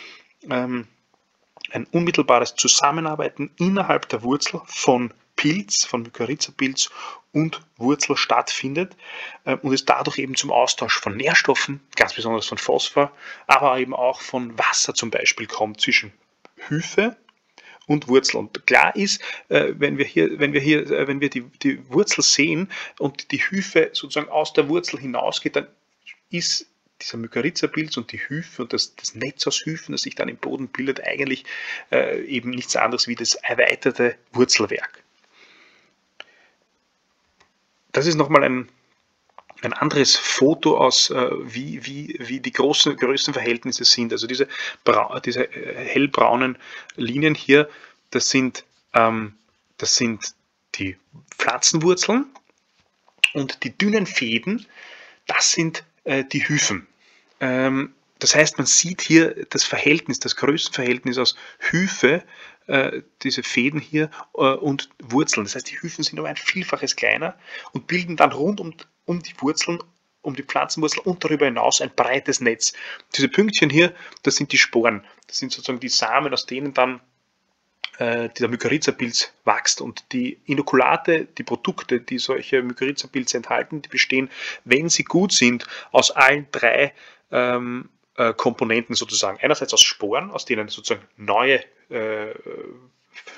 ähm, 0.48 0.86
ein 1.72 1.86
unmittelbares 1.86 2.54
Zusammenarbeiten 2.54 3.50
innerhalb 3.58 4.08
der 4.08 4.22
Wurzel 4.22 4.60
von 4.66 5.12
Pilz, 5.36 5.84
von 5.84 6.02
Mykorrhiza-Pilz 6.02 6.90
und 7.32 7.60
Wurzel 7.76 8.16
stattfindet 8.16 8.96
äh, 9.44 9.56
und 9.56 9.72
es 9.72 9.84
dadurch 9.84 10.18
eben 10.18 10.34
zum 10.34 10.50
Austausch 10.50 10.98
von 10.98 11.16
Nährstoffen, 11.16 11.80
ganz 11.94 12.14
besonders 12.14 12.46
von 12.46 12.58
Phosphor, 12.58 13.12
aber 13.46 13.78
eben 13.78 13.94
auch 13.94 14.20
von 14.20 14.58
Wasser 14.58 14.94
zum 14.94 15.10
Beispiel 15.10 15.46
kommt 15.46 15.80
zwischen 15.80 16.12
Hyphe 16.68 17.16
und 17.86 18.08
Wurzel. 18.08 18.38
Und 18.38 18.66
klar 18.66 18.96
ist, 18.96 19.20
äh, 19.48 19.74
wenn 19.76 19.98
wir 19.98 20.04
hier, 20.04 20.38
wenn 20.38 20.52
wir 20.52 20.60
hier, 20.60 20.90
äh, 20.90 21.06
wenn 21.06 21.20
wir 21.20 21.30
die, 21.30 21.42
die 21.42 21.88
Wurzel 21.90 22.22
sehen 22.22 22.70
und 22.98 23.30
die 23.32 23.38
Hyphe 23.38 23.90
sozusagen 23.92 24.30
aus 24.30 24.52
der 24.52 24.68
Wurzel 24.68 24.98
hinausgeht, 24.98 25.56
dann 25.56 25.68
ist 26.30 26.66
dieser 27.02 27.18
Mykorrhiza-Pilz 27.18 27.96
und 27.98 28.12
die 28.12 28.18
Hyphe 28.18 28.62
und 28.62 28.72
das, 28.72 28.96
das, 28.96 29.14
Netz 29.14 29.46
aus 29.46 29.64
Hyphen, 29.66 29.92
das 29.92 30.02
sich 30.02 30.14
dann 30.14 30.28
im 30.28 30.38
Boden 30.38 30.68
bildet, 30.68 31.04
eigentlich 31.04 31.44
äh, 31.92 32.24
eben 32.24 32.50
nichts 32.50 32.74
anderes 32.74 33.06
wie 33.06 33.14
das 33.14 33.34
erweiterte 33.34 34.16
Wurzelwerk. 34.32 35.02
Das 37.96 38.06
ist 38.06 38.16
nochmal 38.16 38.44
ein, 38.44 38.68
ein 39.62 39.72
anderes 39.72 40.16
Foto 40.16 40.76
aus, 40.76 41.08
äh, 41.08 41.30
wie, 41.40 41.86
wie, 41.86 42.14
wie 42.18 42.40
die 42.40 42.52
großen, 42.52 42.94
größten 42.94 43.32
Verhältnisse 43.32 43.86
sind. 43.86 44.12
Also 44.12 44.26
diese, 44.26 44.48
diese 45.24 45.50
äh, 45.50 45.82
hellbraunen 45.82 46.58
Linien 46.96 47.34
hier, 47.34 47.70
das 48.10 48.28
sind, 48.28 48.64
ähm, 48.92 49.32
das 49.78 49.96
sind 49.96 50.34
die 50.74 50.98
Pflanzenwurzeln 51.38 52.26
und 53.32 53.64
die 53.64 53.76
dünnen 53.76 54.04
Fäden, 54.04 54.66
das 55.26 55.52
sind 55.52 55.82
äh, 56.04 56.22
die 56.22 56.46
Hyphen. 56.46 56.86
Ähm, 57.40 57.94
das 58.18 58.34
heißt, 58.34 58.58
man 58.58 58.66
sieht 58.66 59.00
hier 59.00 59.46
das 59.48 59.64
Verhältnis, 59.64 60.20
das 60.20 60.36
Größenverhältnis 60.36 61.16
aus 61.16 61.34
Hyphe, 61.60 62.22
äh, 62.66 63.02
diese 63.22 63.42
Fäden 63.42 63.80
hier, 63.80 64.10
äh, 64.34 64.40
und 64.40 64.88
Wurzeln. 65.02 65.44
Das 65.44 65.54
heißt, 65.54 65.70
die 65.70 65.80
Hyphen 65.80 66.04
sind 66.04 66.18
um 66.18 66.26
ein 66.26 66.36
Vielfaches 66.36 66.96
kleiner 66.96 67.36
und 67.72 67.86
bilden 67.86 68.16
dann 68.16 68.32
rund 68.32 68.60
um, 68.60 68.74
um 69.04 69.22
die 69.22 69.34
Wurzeln 69.40 69.80
um 70.26 70.34
die 70.34 70.42
Pflanzenwurzel 70.42 71.00
und 71.04 71.22
darüber 71.24 71.46
hinaus 71.46 71.80
ein 71.80 71.92
breites 71.94 72.40
Netz. 72.40 72.72
Diese 73.16 73.28
Pünktchen 73.28 73.70
hier, 73.70 73.94
das 74.24 74.34
sind 74.34 74.50
die 74.52 74.58
Sporen. 74.58 75.04
Das 75.28 75.38
sind 75.38 75.52
sozusagen 75.52 75.78
die 75.78 75.88
Samen, 75.88 76.32
aus 76.32 76.46
denen 76.46 76.74
dann 76.74 77.00
äh, 77.98 78.28
dieser 78.30 78.48
Mykorrhiza-Pilz 78.48 79.32
wächst. 79.44 79.80
Und 79.80 80.04
die 80.12 80.40
Inokulate, 80.46 81.26
die 81.38 81.44
Produkte, 81.44 82.00
die 82.00 82.18
solche 82.18 82.60
Mykorrhiza-Pilze 82.60 83.36
enthalten, 83.36 83.82
die 83.82 83.88
bestehen, 83.88 84.28
wenn 84.64 84.88
sie 84.88 85.04
gut 85.04 85.32
sind, 85.32 85.64
aus 85.92 86.10
allen 86.10 86.48
drei 86.50 86.92
ähm, 87.30 87.88
äh, 88.16 88.32
Komponenten 88.34 88.94
sozusagen. 88.94 89.38
Einerseits 89.40 89.72
aus 89.74 89.82
Sporen, 89.82 90.30
aus 90.30 90.44
denen 90.44 90.68
sozusagen 90.68 91.06
neue 91.16 91.62
äh, 91.90 92.34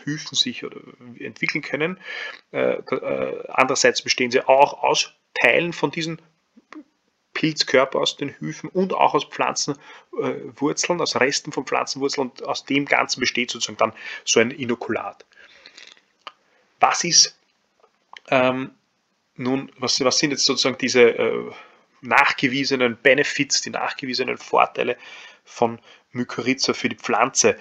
Hyphen 0.05 0.35
sich 0.35 0.65
entwickeln 1.19 1.63
können. 1.63 1.99
Äh, 2.53 2.75
äh, 2.75 3.45
andererseits 3.49 4.03
bestehen 4.03 4.31
sie 4.31 4.47
auch 4.47 4.83
aus 4.83 5.13
Teilen 5.35 5.73
von 5.73 5.91
diesen 5.91 6.21
Pilzkörper 7.35 8.01
aus 8.01 8.17
den 8.17 8.31
Hyphen 8.41 8.69
und 8.71 8.93
auch 8.93 9.15
aus 9.15 9.25
Pflanzenwurzeln, 9.25 11.01
aus 11.01 11.15
Resten 11.17 11.53
von 11.53 11.67
Pflanzenwurzeln 11.67 12.31
und 12.31 12.43
aus 12.43 12.65
dem 12.65 12.85
Ganzen 12.85 13.21
besteht 13.21 13.51
sozusagen 13.51 13.79
dann 13.79 13.93
so 14.25 14.41
ein 14.41 14.51
Inokulat. 14.51 15.25
Was 16.81 17.05
ist 17.05 17.39
ähm, 18.31 18.73
nun, 19.37 19.71
was, 19.79 20.01
was, 20.01 20.19
sind 20.19 20.33
jetzt 20.33 20.47
sozusagen 20.47 20.79
diese 20.79 21.03
äh, 21.03 21.53
nachgewiesenen 22.01 22.97
Benefits, 22.97 23.61
die 23.63 23.71
nachgewiesenen 23.71 24.39
Vorteile 24.39 24.97
von 25.45 25.79
Mykorrhiza 26.13 26.75
für 26.75 26.89
die 26.89 26.97
Pflanze? 26.97 27.57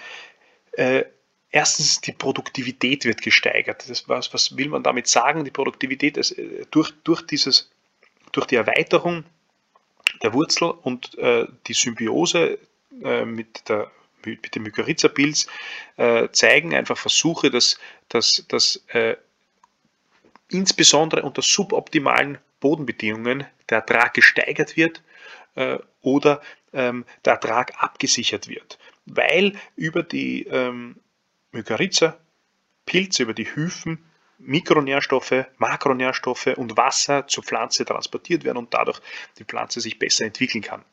Äh, 0.72 1.04
erstens, 1.50 2.00
die 2.00 2.12
Produktivität 2.12 3.04
wird 3.04 3.22
gesteigert. 3.22 3.88
Das, 3.88 4.08
was, 4.08 4.32
was 4.32 4.56
will 4.56 4.68
man 4.68 4.82
damit 4.82 5.06
sagen? 5.06 5.44
Die 5.44 5.50
Produktivität 5.50 6.16
ist, 6.16 6.32
äh, 6.32 6.66
durch, 6.70 6.92
durch, 7.04 7.22
dieses, 7.22 7.70
durch 8.32 8.46
die 8.46 8.56
Erweiterung 8.56 9.24
der 10.22 10.32
Wurzel 10.32 10.70
und 10.70 11.16
äh, 11.18 11.46
die 11.66 11.74
Symbiose 11.74 12.58
äh, 13.02 13.24
mit, 13.24 13.68
der, 13.68 13.90
mit 14.24 14.54
dem 14.54 14.64
Mykorrhiza-Pilz 14.64 15.46
äh, 15.96 16.28
zeigen 16.30 16.74
einfach 16.74 16.98
Versuche, 16.98 17.50
dass, 17.50 17.78
dass, 18.08 18.44
dass 18.48 18.84
äh, 18.88 19.16
insbesondere 20.50 21.22
unter 21.22 21.42
suboptimalen 21.42 22.38
Bodenbedingungen 22.60 23.46
der 23.68 23.78
Ertrag 23.78 24.14
gesteigert 24.14 24.76
wird 24.76 25.02
äh, 25.54 25.78
oder 26.00 26.40
ähm, 26.72 27.04
der 27.24 27.34
Ertrag 27.34 27.72
abgesichert 27.82 28.48
wird, 28.48 28.78
weil 29.06 29.52
über 29.76 30.02
die 30.02 30.44
ähm, 30.44 30.96
Mykorrhiza-Pilze, 31.52 33.22
über 33.22 33.34
die 33.34 33.46
Hyphen 33.46 34.04
Mikronährstoffe, 34.38 35.46
Makronährstoffe 35.58 36.54
und 36.56 36.76
Wasser 36.76 37.26
zur 37.26 37.42
Pflanze 37.42 37.84
transportiert 37.84 38.44
werden 38.44 38.58
und 38.58 38.72
dadurch 38.72 39.00
die 39.38 39.44
Pflanze 39.44 39.80
sich 39.80 39.98
besser 39.98 40.26
entwickeln 40.26 40.62
kann. 40.62 40.84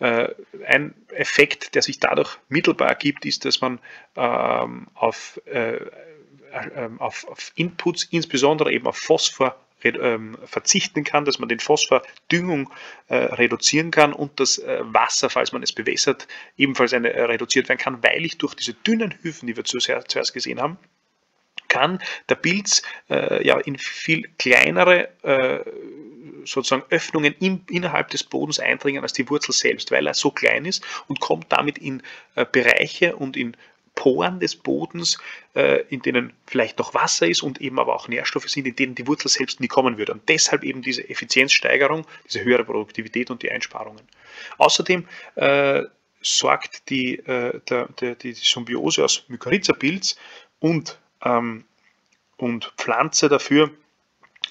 Äh, 0.00 0.34
ein 0.66 0.94
Effekt, 1.10 1.74
der 1.74 1.82
sich 1.82 2.00
dadurch 2.00 2.38
mittelbar 2.48 2.88
ergibt, 2.88 3.24
ist, 3.26 3.44
dass 3.44 3.60
man 3.60 3.78
ähm, 4.16 4.88
auf, 4.94 5.40
äh, 5.46 5.76
äh, 5.76 6.90
auf, 6.98 7.28
auf 7.28 7.52
Inputs, 7.54 8.04
insbesondere 8.04 8.72
eben 8.72 8.86
auf 8.86 8.96
Phosphor, 8.96 9.56
ähm, 9.84 10.36
verzichten 10.44 11.04
kann, 11.04 11.24
dass 11.24 11.38
man 11.38 11.48
den 11.48 11.60
Phosphordüngung 11.60 12.70
äh, 13.08 13.16
reduzieren 13.16 13.90
kann 13.90 14.12
und 14.12 14.40
das 14.40 14.58
äh, 14.58 14.80
Wasser, 14.82 15.30
falls 15.30 15.52
man 15.52 15.62
es 15.62 15.72
bewässert, 15.72 16.26
ebenfalls 16.56 16.92
eine, 16.94 17.12
äh, 17.12 17.22
reduziert 17.22 17.68
werden 17.68 17.78
kann, 17.78 18.02
weil 18.02 18.24
ich 18.24 18.38
durch 18.38 18.54
diese 18.54 18.74
dünnen 18.74 19.14
Hyphen, 19.22 19.46
die 19.46 19.56
wir 19.56 19.64
zuerst 19.64 20.32
gesehen 20.32 20.60
haben, 20.60 20.78
kann 21.68 21.98
der 22.28 22.36
Pilz 22.36 22.82
äh, 23.10 23.44
ja 23.44 23.58
in 23.58 23.78
viel 23.78 24.30
kleinere 24.38 25.08
äh, 25.22 25.64
sozusagen 26.44 26.84
Öffnungen 26.90 27.34
im, 27.40 27.62
innerhalb 27.68 28.10
des 28.10 28.22
Bodens 28.22 28.60
eindringen 28.60 29.02
als 29.02 29.12
die 29.12 29.28
Wurzel 29.28 29.52
selbst, 29.52 29.90
weil 29.90 30.06
er 30.06 30.14
so 30.14 30.30
klein 30.30 30.66
ist 30.66 30.84
und 31.08 31.20
kommt 31.20 31.46
damit 31.50 31.78
in 31.78 32.02
äh, 32.36 32.46
Bereiche 32.50 33.16
und 33.16 33.36
in 33.36 33.56
Poren 33.94 34.40
des 34.40 34.56
Bodens, 34.56 35.18
äh, 35.54 35.82
in 35.88 36.02
denen 36.02 36.32
vielleicht 36.46 36.78
noch 36.78 36.94
Wasser 36.94 37.28
ist 37.28 37.42
und 37.42 37.60
eben 37.60 37.78
aber 37.78 37.94
auch 37.94 38.08
Nährstoffe 38.08 38.48
sind, 38.48 38.66
in 38.66 38.76
denen 38.76 38.94
die 38.94 39.06
Wurzel 39.06 39.28
selbst 39.28 39.60
nie 39.60 39.68
kommen 39.68 39.98
würde. 39.98 40.12
Und 40.12 40.28
deshalb 40.28 40.64
eben 40.64 40.82
diese 40.82 41.08
Effizienzsteigerung, 41.08 42.06
diese 42.26 42.42
höhere 42.44 42.64
Produktivität 42.64 43.30
und 43.30 43.42
die 43.42 43.50
Einsparungen. 43.50 44.02
Außerdem 44.58 45.06
äh, 45.36 45.82
sorgt 46.20 46.90
die, 46.90 47.18
äh, 47.18 47.60
der, 47.68 47.88
der, 48.00 48.14
die 48.16 48.32
Symbiose 48.32 49.04
aus 49.04 49.24
Mykorrhiza-Pilz 49.28 50.16
und 50.58 50.98
ähm, 51.24 51.64
und 52.36 52.72
Pflanze 52.76 53.28
dafür, 53.28 53.70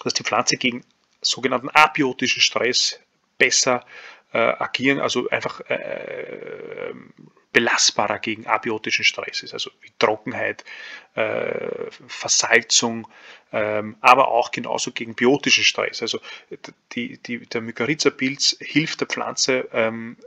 dass 0.03 0.13
die 0.13 0.23
Pflanze 0.23 0.57
gegen 0.57 0.83
sogenannten 1.21 1.69
abiotischen 1.69 2.41
Stress 2.41 2.99
besser 3.37 3.85
äh, 4.31 4.39
agieren, 4.39 4.99
also 4.99 5.29
einfach 5.29 5.61
äh, 5.69 5.75
äh, 5.75 6.93
belastbarer 7.53 8.19
gegen 8.19 8.47
abiotischen 8.47 9.05
Stress 9.05 9.43
ist, 9.43 9.53
also 9.53 9.69
wie 9.81 9.91
Trockenheit, 9.99 10.65
äh, 11.13 11.89
Versalzung, 12.07 13.07
ähm, 13.51 13.95
aber 14.01 14.29
auch 14.29 14.51
genauso 14.51 14.91
gegen 14.91 15.13
biotischen 15.13 15.63
Stress. 15.63 16.01
Also 16.01 16.19
die, 16.91 17.19
die, 17.19 17.45
der 17.45 17.61
Mykorrhiza-Pilz 17.61 18.57
hilft 18.59 18.99
der 19.01 19.07
Pflanze 19.07 19.69
ähm, 19.71 20.17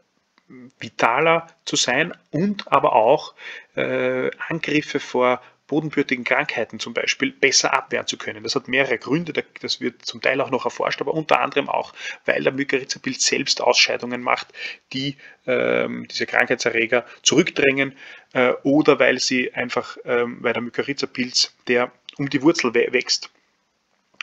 vitaler 0.78 1.48
zu 1.64 1.74
sein 1.74 2.16
und 2.30 2.70
aber 2.72 2.94
auch 2.94 3.34
äh, 3.74 4.30
Angriffe 4.48 5.00
vor 5.00 5.42
bodenbürtigen 5.66 6.24
Krankheiten 6.24 6.78
zum 6.78 6.94
Beispiel 6.94 7.32
besser 7.32 7.74
abwehren 7.74 8.06
zu 8.06 8.16
können. 8.16 8.42
Das 8.42 8.54
hat 8.54 8.68
mehrere 8.68 8.98
Gründe, 8.98 9.32
das 9.60 9.80
wird 9.80 10.04
zum 10.04 10.20
Teil 10.20 10.40
auch 10.40 10.50
noch 10.50 10.64
erforscht, 10.64 11.00
aber 11.00 11.14
unter 11.14 11.40
anderem 11.40 11.68
auch, 11.68 11.92
weil 12.24 12.42
der 12.42 12.52
Mykorrhiza-Pilz 12.52 13.26
selbst 13.26 13.60
Ausscheidungen 13.60 14.22
macht, 14.22 14.48
die 14.92 15.16
ähm, 15.46 16.06
diese 16.08 16.26
Krankheitserreger 16.26 17.04
zurückdrängen 17.22 17.96
äh, 18.32 18.52
oder 18.62 18.98
weil 18.98 19.18
sie 19.18 19.52
einfach, 19.54 19.96
ähm, 20.04 20.38
weil 20.40 20.52
der 20.52 20.62
Mykorrhiza-Pilz, 20.62 21.54
der 21.66 21.90
um 22.16 22.30
die 22.30 22.42
Wurzel 22.42 22.74
wächst, 22.74 23.30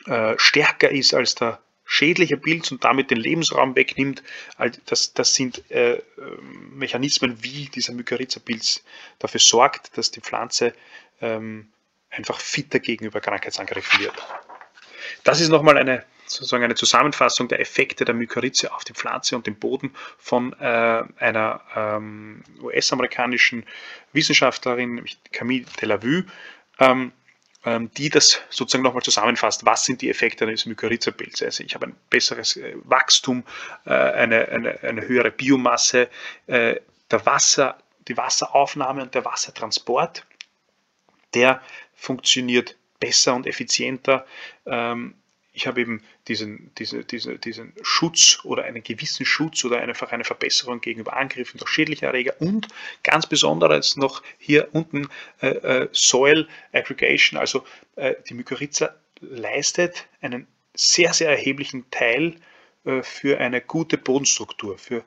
äh, 0.05 0.35
stärker 0.37 0.89
ist 0.91 1.13
als 1.13 1.35
der 1.35 1.59
schädliche 1.85 2.37
Pilz 2.37 2.71
und 2.71 2.83
damit 2.83 3.11
den 3.11 3.17
Lebensraum 3.17 3.75
wegnimmt. 3.75 4.23
Das, 4.85 5.13
das 5.13 5.35
sind 5.35 5.69
äh, 5.69 6.01
Mechanismen, 6.71 7.43
wie 7.43 7.65
dieser 7.65 7.93
Mykorrhiza-Pilz 7.93 8.83
dafür 9.19 9.39
sorgt, 9.39 9.97
dass 9.97 10.11
die 10.11 10.21
Pflanze 10.21 10.73
ähm, 11.23 11.71
einfach 12.09 12.39
fitter 12.39 12.79
gegenüber 12.79 13.21
Krankheitsangriffen 13.21 13.99
wird. 14.01 14.13
Das 15.23 15.41
ist 15.41 15.49
nochmal 15.49 15.77
eine, 15.77 16.03
sozusagen 16.25 16.63
eine 16.63 16.75
Zusammenfassung 16.75 17.47
der 17.47 17.59
Effekte 17.59 18.05
der 18.05 18.13
Mykorrhize 18.13 18.73
auf 18.73 18.83
die 18.83 18.93
Pflanze 18.93 19.35
und 19.35 19.47
den 19.47 19.55
Boden 19.55 19.95
von 20.17 20.53
äh, 20.59 21.03
einer 21.17 21.61
ähm, 21.75 22.43
US-amerikanischen 22.61 23.65
Wissenschaftlerin, 24.11 24.95
nämlich 24.95 25.17
Camille 25.31 25.65
Delavue. 25.81 26.25
Ähm, 26.79 27.13
ähm, 27.65 27.89
die 27.93 28.09
das 28.09 28.41
sozusagen 28.49 28.83
nochmal 28.83 29.03
zusammenfasst. 29.03 29.65
Was 29.65 29.85
sind 29.85 30.01
die 30.01 30.09
Effekte 30.09 30.45
eines 30.45 30.65
Mykorrhiza-Pilzes? 30.65 31.43
Also 31.43 31.63
ich 31.63 31.75
habe 31.75 31.87
ein 31.87 31.95
besseres 32.09 32.57
äh, 32.57 32.75
Wachstum, 32.83 33.45
äh, 33.85 33.91
eine, 33.91 34.49
eine, 34.49 34.83
eine 34.83 35.07
höhere 35.07 35.31
Biomasse, 35.31 36.09
äh, 36.47 36.75
der 37.09 37.25
Wasser, 37.25 37.77
die 38.07 38.17
Wasseraufnahme 38.17 39.01
und 39.01 39.15
der 39.15 39.23
Wassertransport, 39.23 40.25
der 41.33 41.61
funktioniert 41.95 42.75
besser 42.99 43.35
und 43.35 43.47
effizienter. 43.47 44.25
Ähm, 44.65 45.15
ich 45.53 45.67
habe 45.67 45.81
eben 45.81 46.01
diesen, 46.27 46.71
diese, 46.77 47.05
diese, 47.05 47.37
diesen 47.37 47.73
Schutz 47.83 48.39
oder 48.43 48.63
einen 48.63 48.83
gewissen 48.83 49.25
Schutz 49.25 49.63
oder 49.63 49.79
einfach 49.79 50.11
eine 50.11 50.23
Verbesserung 50.23 50.81
gegenüber 50.81 51.15
Angriffen 51.15 51.59
durch 51.59 51.69
schädliche 51.69 52.07
Erreger 52.07 52.33
und 52.39 52.67
ganz 53.03 53.27
besonderes 53.27 53.95
noch 53.95 54.23
hier 54.39 54.69
unten 54.73 55.09
äh, 55.41 55.49
äh, 55.49 55.89
Soil 55.91 56.47
Aggregation, 56.71 57.39
also 57.39 57.63
äh, 57.95 58.15
die 58.27 58.33
Mykorrhiza 58.33 58.95
leistet 59.21 60.07
einen 60.21 60.47
sehr, 60.73 61.13
sehr 61.13 61.29
erheblichen 61.29 61.89
Teil 61.91 62.35
für 63.03 63.39
eine 63.39 63.61
gute 63.61 63.97
Bodenstruktur, 63.97 64.77
für 64.77 65.05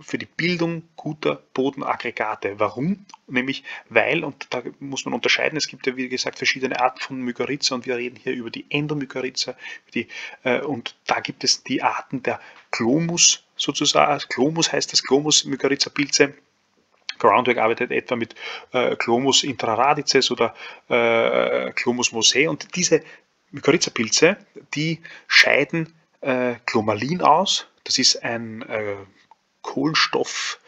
für 0.00 0.18
die 0.18 0.26
Bildung 0.26 0.82
guter 0.96 1.42
Bodenaggregate. 1.54 2.58
Warum? 2.58 3.04
Nämlich 3.26 3.64
weil, 3.88 4.24
und 4.24 4.46
da 4.50 4.62
muss 4.78 5.04
man 5.04 5.14
unterscheiden, 5.14 5.56
es 5.56 5.66
gibt 5.66 5.86
ja 5.86 5.96
wie 5.96 6.08
gesagt 6.08 6.38
verschiedene 6.38 6.80
Arten 6.80 7.00
von 7.00 7.20
Mykorrhiza 7.20 7.74
und 7.74 7.86
wir 7.86 7.96
reden 7.96 8.16
hier 8.16 8.32
über 8.32 8.50
die 8.50 8.66
Endomykorrhiza 8.70 9.54
die, 9.94 10.08
äh, 10.44 10.60
und 10.60 10.96
da 11.06 11.20
gibt 11.20 11.44
es 11.44 11.62
die 11.62 11.82
Arten 11.82 12.22
der 12.22 12.40
Chlomus 12.70 13.44
sozusagen, 13.56 14.22
Chlomus 14.28 14.72
heißt 14.72 14.92
das 14.92 15.02
Chlomus 15.02 15.44
Mykorrhiza 15.44 15.90
Pilze. 15.90 16.34
Groundwork 17.18 17.58
arbeitet 17.58 17.90
etwa 17.90 18.16
mit 18.16 18.34
äh, 18.72 18.96
Chlomus 18.96 19.44
intraradices 19.44 20.30
oder 20.30 20.54
äh, 20.88 21.70
Chlomus 21.72 22.12
mosae 22.12 22.48
und 22.48 22.74
diese 22.74 23.02
Mykorrhiza-Pilze, 23.52 24.36
die 24.74 25.00
scheiden 25.26 25.94
äh, 26.20 26.54
Chlomalin 26.66 27.20
aus. 27.22 27.66
Das 27.84 27.98
ist 27.98 28.22
ein 28.22 28.62
äh, 28.62 28.94
Kohlenstoff, 29.62 30.58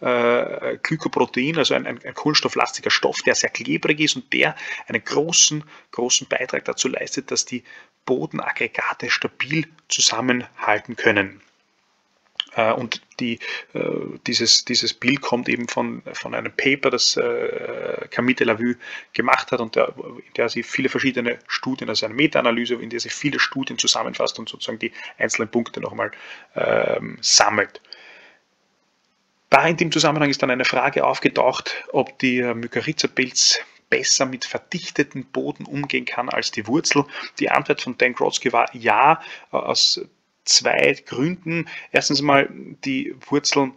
äh, 0.00 0.78
Glykoprotein, 0.82 1.58
also 1.58 1.74
ein, 1.74 1.86
ein, 1.86 2.00
ein, 2.04 2.14
kohlenstofflastiger 2.14 2.90
Stoff, 2.90 3.18
der 3.22 3.34
sehr 3.34 3.50
klebrig 3.50 4.00
ist 4.00 4.16
und 4.16 4.32
der 4.32 4.56
einen 4.88 5.04
großen, 5.04 5.64
großen 5.92 6.26
Beitrag 6.26 6.64
dazu 6.64 6.88
leistet, 6.88 7.30
dass 7.30 7.44
die 7.44 7.62
Bodenaggregate 8.04 9.10
stabil 9.10 9.66
zusammenhalten 9.88 10.96
können. 10.96 11.40
Äh, 12.54 12.72
und 12.72 13.00
die, 13.20 13.38
äh, 13.74 13.80
dieses, 14.26 14.64
dieses 14.64 14.92
Bild 14.92 15.20
kommt 15.20 15.48
eben 15.48 15.68
von, 15.68 16.02
von 16.12 16.34
einem 16.34 16.52
Paper, 16.52 16.90
das 16.90 17.16
äh, 17.16 18.08
Camille 18.10 18.34
Delavue 18.34 18.76
gemacht 19.12 19.52
hat 19.52 19.60
und 19.60 19.76
der, 19.76 19.94
in 19.96 20.32
der 20.36 20.48
sie 20.48 20.62
viele 20.62 20.88
verschiedene 20.88 21.38
Studien, 21.46 21.88
also 21.88 22.06
eine 22.06 22.14
Meta-Analyse, 22.14 22.74
in 22.74 22.90
der 22.90 23.00
sie 23.00 23.10
viele 23.10 23.38
Studien 23.38 23.78
zusammenfasst 23.78 24.38
und 24.38 24.48
sozusagen 24.48 24.78
die 24.78 24.92
einzelnen 25.18 25.48
Punkte 25.48 25.80
nochmal 25.80 26.10
ähm, 26.54 27.18
sammelt. 27.20 27.80
Da 29.52 29.66
in 29.66 29.76
dem 29.76 29.92
Zusammenhang 29.92 30.30
ist 30.30 30.42
dann 30.42 30.50
eine 30.50 30.64
Frage 30.64 31.04
aufgetaucht, 31.04 31.84
ob 31.92 32.18
die 32.20 32.42
Mykorrhiza-Pilz 32.42 33.58
besser 33.90 34.24
mit 34.24 34.46
verdichteten 34.46 35.26
Boden 35.26 35.66
umgehen 35.66 36.06
kann 36.06 36.30
als 36.30 36.52
die 36.52 36.66
Wurzel. 36.66 37.04
Die 37.38 37.50
Antwort 37.50 37.82
von 37.82 37.98
Dan 37.98 38.14
Grotzky 38.14 38.50
war 38.54 38.74
ja, 38.74 39.20
aus 39.50 40.00
zwei 40.46 40.94
Gründen. 41.04 41.68
Erstens 41.90 42.22
mal, 42.22 42.48
die 42.50 43.14
Wurzel 43.28 43.72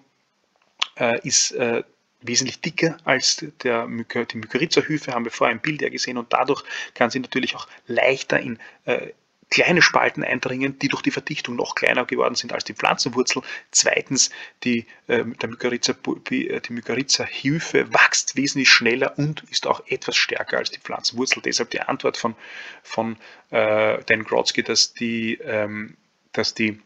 äh, 0.95 1.19
ist 1.27 1.51
äh, 1.51 1.83
wesentlich 2.21 2.61
dicker 2.61 2.95
als 3.03 3.45
der 3.61 3.85
Myko, 3.85 4.23
die 4.23 4.37
Mykorrhiza-Hyphe, 4.37 5.11
haben 5.11 5.25
wir 5.25 5.31
vorher 5.31 5.53
im 5.53 5.61
Bild 5.61 5.81
ja 5.81 5.89
gesehen, 5.89 6.17
und 6.17 6.31
dadurch 6.31 6.63
kann 6.93 7.09
sie 7.09 7.19
natürlich 7.19 7.53
auch 7.53 7.67
leichter 7.85 8.39
in 8.39 8.59
äh, 8.85 9.09
kleine 9.55 9.81
Spalten 9.81 10.21
eindringen, 10.21 10.77
die 10.79 10.89
durch 10.89 11.01
die 11.01 11.11
Verdichtung 11.11 11.55
noch 11.55 11.75
kleiner 11.75 12.03
geworden 12.03 12.35
sind 12.35 12.51
als 12.51 12.65
die 12.65 12.73
Pflanzenwurzel. 12.73 13.41
Zweitens, 13.71 14.29
die, 14.65 14.85
äh, 15.07 15.23
Mykorrhiza, 15.23 15.93
äh, 15.93 16.59
die 16.59 16.73
Mykorrhiza-Hilfe 16.73 17.93
wächst 17.93 18.35
wesentlich 18.35 18.69
schneller 18.69 19.17
und 19.17 19.45
ist 19.49 19.65
auch 19.65 19.81
etwas 19.87 20.17
stärker 20.17 20.57
als 20.57 20.71
die 20.71 20.79
Pflanzenwurzel. 20.79 21.41
Deshalb 21.41 21.69
die 21.69 21.79
Antwort 21.79 22.17
von, 22.17 22.35
von 22.83 23.15
äh, 23.51 24.03
Dan 24.03 24.25
Grotzky, 24.25 24.61
dass 24.61 24.93
die, 24.93 25.35
ähm, 25.35 25.95
dass 26.33 26.53
die 26.53 26.81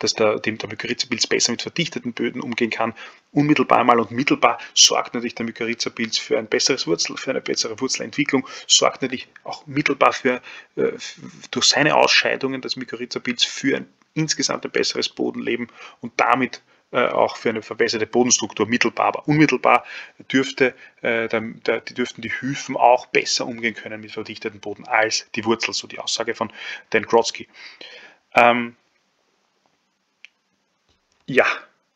dass 0.00 0.14
der, 0.14 0.40
dem 0.40 0.56
der 0.58 0.70
Mykorrhiza-Pilz 0.70 1.26
besser 1.26 1.52
mit 1.52 1.62
verdichteten 1.62 2.14
Böden 2.14 2.40
umgehen 2.40 2.70
kann. 2.70 2.94
Unmittelbar 3.34 3.84
mal 3.84 3.98
und 3.98 4.12
mittelbar 4.12 4.58
sorgt 4.74 5.14
natürlich 5.14 5.34
der 5.34 5.44
Mykorrhiza-Pilz 5.44 6.18
für 6.18 6.38
ein 6.38 6.46
besseres 6.46 6.86
Wurzel, 6.86 7.16
für 7.16 7.30
eine 7.30 7.40
bessere 7.40 7.78
Wurzelentwicklung, 7.80 8.46
sorgt 8.66 9.02
natürlich 9.02 9.28
auch 9.42 9.66
mittelbar 9.66 10.12
für, 10.12 10.40
äh, 10.76 10.92
durch 11.50 11.66
seine 11.66 11.96
Ausscheidungen 11.96 12.60
des 12.60 12.76
Mykorrhiza-Pilz 12.76 13.44
für 13.44 13.76
ein 13.76 13.88
insgesamt 14.14 14.64
ein 14.64 14.70
besseres 14.70 15.08
Bodenleben 15.08 15.66
und 16.00 16.12
damit 16.16 16.62
äh, 16.92 17.08
auch 17.08 17.36
für 17.36 17.48
eine 17.48 17.62
verbesserte 17.62 18.06
Bodenstruktur 18.06 18.66
mittelbar, 18.68 19.06
aber 19.06 19.26
unmittelbar 19.26 19.84
dürfte, 20.30 20.74
äh, 21.02 21.28
der, 21.28 21.40
der, 21.40 21.80
die 21.80 21.94
dürften 21.94 22.22
die 22.22 22.30
Hyphen 22.30 22.76
auch 22.76 23.06
besser 23.06 23.46
umgehen 23.46 23.74
können 23.74 24.00
mit 24.00 24.12
verdichteten 24.12 24.60
Boden 24.60 24.86
als 24.86 25.28
die 25.34 25.44
Wurzel, 25.44 25.74
so 25.74 25.88
die 25.88 25.98
Aussage 25.98 26.36
von 26.36 26.52
Dan 26.90 27.02
Grotzky. 27.02 27.48
Ähm, 28.34 28.76
ja, 31.26 31.46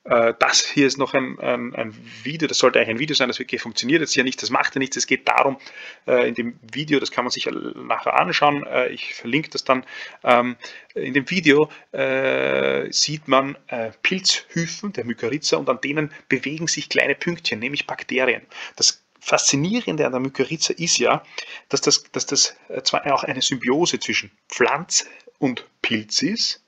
äh, 0.08 0.34
das 0.38 0.64
hier 0.64 0.86
ist 0.86 0.96
noch 0.96 1.12
ein, 1.12 1.38
ein, 1.38 1.74
ein, 1.74 1.94
Video, 2.22 2.48
das 2.48 2.58
sollte 2.58 2.78
eigentlich 2.78 2.96
ein 2.96 2.98
Video 2.98 3.14
sein, 3.14 3.28
das 3.28 3.38
wirklich 3.38 3.60
funktioniert 3.60 4.00
jetzt 4.00 4.14
hier 4.14 4.24
nicht, 4.24 4.40
das 4.42 4.50
macht 4.50 4.74
ja 4.74 4.78
nichts, 4.78 4.96
es 4.96 5.06
geht 5.06 5.28
darum, 5.28 5.58
äh, 6.06 6.28
in 6.28 6.34
dem 6.34 6.58
Video, 6.72 6.98
das 6.98 7.10
kann 7.10 7.24
man 7.24 7.30
sich 7.30 7.46
nachher 7.46 8.18
anschauen, 8.18 8.64
äh, 8.66 8.88
ich 8.88 9.14
verlinke 9.14 9.50
das 9.50 9.64
dann, 9.64 9.84
ähm, 10.24 10.56
in 10.94 11.14
dem 11.14 11.30
Video 11.30 11.70
sieht 11.92 13.28
man 13.28 13.56
Pilzhyphen 14.02 14.92
der 14.92 15.04
Mykorrhiza 15.04 15.56
und 15.56 15.68
an 15.68 15.80
denen 15.80 16.10
bewegen 16.28 16.66
sich 16.66 16.88
kleine 16.88 17.14
Pünktchen, 17.14 17.60
nämlich 17.60 17.86
Bakterien. 17.86 18.42
Das 18.74 19.04
Faszinierende 19.20 20.06
an 20.06 20.12
der 20.12 20.20
Mykorrhiza 20.20 20.74
ist 20.74 20.98
ja, 20.98 21.22
dass 21.68 21.82
das, 21.82 22.02
dass 22.10 22.26
das 22.26 22.56
zwar 22.82 23.06
auch 23.12 23.22
eine 23.22 23.42
Symbiose 23.42 24.00
zwischen 24.00 24.32
Pflanze 24.48 25.04
und 25.38 25.64
Pilz 25.82 26.22
ist, 26.22 26.64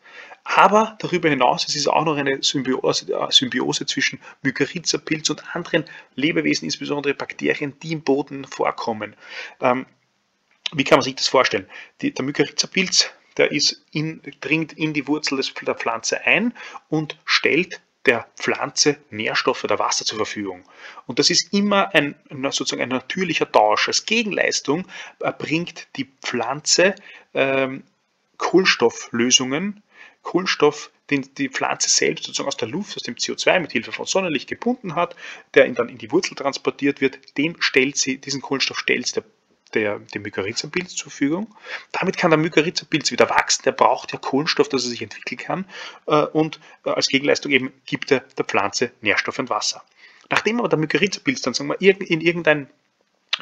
aber 0.56 0.96
darüber 0.98 1.28
hinaus 1.28 1.64
es 1.68 1.76
ist 1.76 1.82
es 1.82 1.88
auch 1.88 2.04
noch 2.04 2.16
eine 2.16 2.42
Symbiose, 2.42 3.12
äh, 3.12 3.30
Symbiose 3.30 3.86
zwischen 3.86 4.20
Mykorrhiza-Pilz 4.42 5.30
und 5.30 5.54
anderen 5.54 5.84
Lebewesen, 6.16 6.64
insbesondere 6.64 7.14
Bakterien, 7.14 7.78
die 7.80 7.92
im 7.92 8.02
Boden 8.02 8.44
vorkommen. 8.44 9.14
Ähm, 9.60 9.86
wie 10.72 10.84
kann 10.84 10.98
man 10.98 11.04
sich 11.04 11.14
das 11.14 11.28
vorstellen? 11.28 11.66
Die, 12.00 12.12
der 12.12 12.24
Mykorrhiza-Pilz, 12.24 13.10
der 13.36 13.52
ist 13.52 13.84
in, 13.92 14.22
dringt 14.40 14.72
in 14.72 14.92
die 14.92 15.06
Wurzel 15.06 15.36
des, 15.36 15.54
der 15.54 15.74
Pflanze 15.76 16.20
ein 16.22 16.52
und 16.88 17.16
stellt 17.24 17.80
der 18.06 18.26
Pflanze 18.36 18.96
Nährstoffe 19.10 19.62
oder 19.62 19.78
Wasser 19.78 20.04
zur 20.04 20.16
Verfügung. 20.16 20.64
Und 21.06 21.18
das 21.18 21.30
ist 21.30 21.52
immer 21.52 21.94
ein, 21.94 22.16
sozusagen 22.50 22.82
ein 22.82 22.88
natürlicher 22.88 23.50
Tausch. 23.50 23.88
Als 23.88 24.06
Gegenleistung 24.06 24.86
bringt 25.38 25.86
die 25.96 26.08
Pflanze 26.22 26.94
ähm, 27.34 27.84
Kohlenstofflösungen 28.38 29.82
Kohlenstoff, 30.22 30.90
den 31.10 31.28
die 31.36 31.48
Pflanze 31.48 31.90
selbst 31.90 32.24
sozusagen 32.24 32.48
aus 32.48 32.56
der 32.56 32.68
Luft, 32.68 32.96
aus 32.96 33.02
dem 33.02 33.16
CO2 33.16 33.60
mit 33.60 33.72
Hilfe 33.72 33.92
von 33.92 34.06
Sonnenlicht 34.06 34.48
gebunden 34.48 34.94
hat, 34.94 35.16
der 35.54 35.66
ihn 35.66 35.74
dann 35.74 35.88
in 35.88 35.98
die 35.98 36.12
Wurzel 36.12 36.34
transportiert 36.34 37.00
wird, 37.00 37.36
dem 37.36 37.60
stellt 37.60 37.96
sie, 37.96 38.18
diesen 38.18 38.40
Kohlenstoff 38.40 38.78
stellt 38.78 39.06
sie 39.06 39.14
der 39.14 39.24
der, 39.74 39.98
dem 39.98 40.22
Mykorrhiza-Pilz 40.22 40.96
zur 40.96 41.10
Verfügung. 41.10 41.54
Damit 41.92 42.16
kann 42.16 42.30
der 42.30 42.38
Mykorrhiza-Pilz 42.38 43.10
wieder 43.10 43.30
wachsen, 43.30 43.62
der 43.64 43.72
braucht 43.72 44.12
ja 44.12 44.18
Kohlenstoff, 44.18 44.68
dass 44.68 44.84
er 44.84 44.90
sich 44.90 45.02
entwickeln 45.02 45.38
kann 45.38 45.64
äh, 46.06 46.22
und 46.26 46.60
äh, 46.84 46.90
als 46.90 47.08
Gegenleistung 47.08 47.52
eben 47.52 47.72
gibt 47.86 48.10
er 48.10 48.20
der 48.20 48.44
Pflanze 48.44 48.90
Nährstoff 49.00 49.38
und 49.38 49.50
Wasser. 49.50 49.82
Nachdem 50.28 50.58
aber 50.58 50.68
der 50.68 50.78
Mykorrhiza-Pilz 50.78 51.42
dann 51.42 51.54
sagen 51.54 51.70
wir, 51.70 51.80
in 51.80 52.20
irgendein 52.20 52.68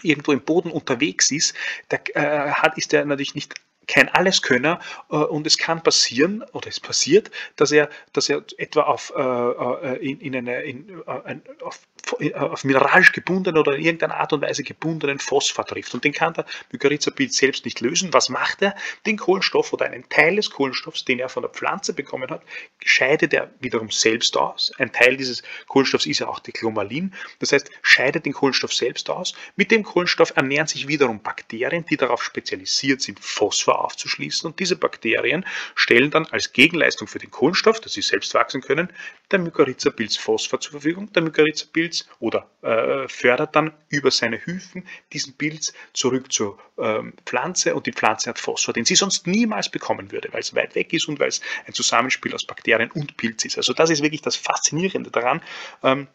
irgendwo 0.03 0.33
im 0.33 0.41
Boden 0.41 0.71
unterwegs 0.71 1.31
ist, 1.31 1.55
der, 1.91 2.01
äh, 2.15 2.51
hat, 2.53 2.79
ist 2.79 2.93
er 2.93 3.05
natürlich 3.05 3.35
nicht 3.35 3.55
kein 3.89 4.09
Alleskönner 4.09 4.81
äh, 5.11 5.17
und 5.17 5.47
es 5.47 5.59
kann 5.59 5.83
passieren, 5.83 6.45
oder 6.53 6.69
es 6.69 6.79
passiert, 6.79 7.31
dass 7.57 7.73
er, 7.73 7.89
dass 8.13 8.29
er 8.29 8.45
etwa 8.59 8.83
auf, 8.83 9.13
äh, 9.17 9.21
äh 9.21 9.97
in, 10.11 10.21
in 10.21 10.37
eine, 10.37 10.63
in, 10.63 11.03
auf 11.63 11.81
auf 12.35 12.65
mineralisch 12.65 13.13
gebundenen 13.13 13.59
oder 13.59 13.75
in 13.75 13.85
irgendeiner 13.85 14.17
Art 14.17 14.33
und 14.33 14.43
Weise 14.43 14.63
gebundenen 14.63 15.19
Phosphor 15.19 15.65
trifft. 15.65 15.95
Und 15.95 16.05
den 16.05 16.13
kann 16.13 16.35
der 16.35 16.47
Mykorrhiza-Pilz 16.73 17.37
selbst 17.37 17.65
nicht 17.65 17.81
lösen. 17.81 18.13
Was 18.13 18.29
macht 18.29 18.63
er? 18.63 18.75
Den 19.07 19.17
Kohlenstoff 19.17 19.73
oder 19.73 19.87
einen 19.87 20.09
Teil 20.09 20.37
des 20.37 20.51
Kohlenstoffs, 20.51 21.05
den 21.05 21.19
er 21.19 21.29
von 21.29 21.43
der 21.43 21.51
Pflanze 21.51 21.93
bekommen 21.93 22.31
hat, 22.31 22.43
scheidet 22.85 23.33
er 23.33 23.51
wiederum 23.61 23.91
selbst 23.91 24.37
aus. 24.37 24.73
Ein 24.79 24.93
Teil 24.93 25.17
dieses 25.17 25.43
Kohlenstoffs 25.67 26.07
ist 26.07 26.21
ja 26.21 26.29
auch 26.29 26.39
die 26.39 26.53
Chlomalin. 26.53 27.15
Das 27.39 27.53
heißt, 27.53 27.71
scheidet 27.83 28.27
den 28.27 28.33
Kohlenstoff 28.33 28.73
selbst 28.73 29.11
aus. 29.11 29.35
Mit 29.57 29.71
dem 29.71 29.83
Kohlenstoff 29.83 30.33
ernähren 30.37 30.67
sich 30.67 30.89
wiederum 30.89 31.21
Bakterien, 31.21 31.85
die 31.87 31.97
darauf 31.97 32.23
spezialisiert 32.23 33.03
sind, 33.03 33.21
Phosphor 33.21 33.85
aufzuschließen. 33.85 34.51
Und 34.51 34.61
diese 34.61 34.77
Bakterien 34.77 35.45
stellen 35.75 36.11
dann 36.11 36.27
als 36.27 36.53
Gegenleistung 36.53 37.09
für 37.09 37.19
den 37.19 37.31
Kohlenstoff, 37.31 37.81
dass 37.81 37.93
sie 37.93 38.03
selbst 38.03 38.35
wachsen 38.35 38.61
können, 38.61 38.89
der 39.31 39.39
Mykorrhiza-Pilz 39.41 40.17
Phosphor 40.17 40.61
zur 40.61 40.73
Verfügung. 40.73 41.13
Der 41.13 41.23
Mykorrhiza-Pilz 41.23 41.98
Pilz 41.99 42.07
oder 42.21 42.49
äh, 42.63 43.09
fördert 43.09 43.57
dann 43.57 43.73
über 43.89 44.11
seine 44.11 44.45
Hyphen 44.45 44.87
diesen 45.13 45.37
Pilz 45.37 45.73
zurück 45.93 46.33
zur 46.33 46.59
ähm, 46.79 47.15
Pflanze 47.25 47.75
und 47.75 47.87
die 47.87 47.93
Pflanze 47.93 48.31
hat 48.31 48.39
Phosphor, 48.39 48.75
den 48.75 48.85
sie 48.85 48.95
sonst 48.95 49.27
niemals 49.27 49.69
bekommen 49.69 50.13
würde, 50.13 50.29
weil 50.33 50.41
es 50.41 50.55
weit 50.55 50.75
weg 50.75 50.93
ist 50.93 51.09
und 51.09 51.21
weil 51.21 51.29
es 51.29 51.41
ein 51.67 51.75
Zusammenspiel 51.75 52.35
aus 52.35 52.45
Bakterien 52.45 52.91
und 52.91 53.17
Pilz 53.17 53.45
ist. 53.45 53.57
Also 53.57 53.73
das 53.73 53.91
ist 53.91 54.03
wirklich 54.03 54.23
das 54.23 54.37
Faszinierende 54.37 55.11
daran. 55.11 55.43
Ähm, 55.83 56.09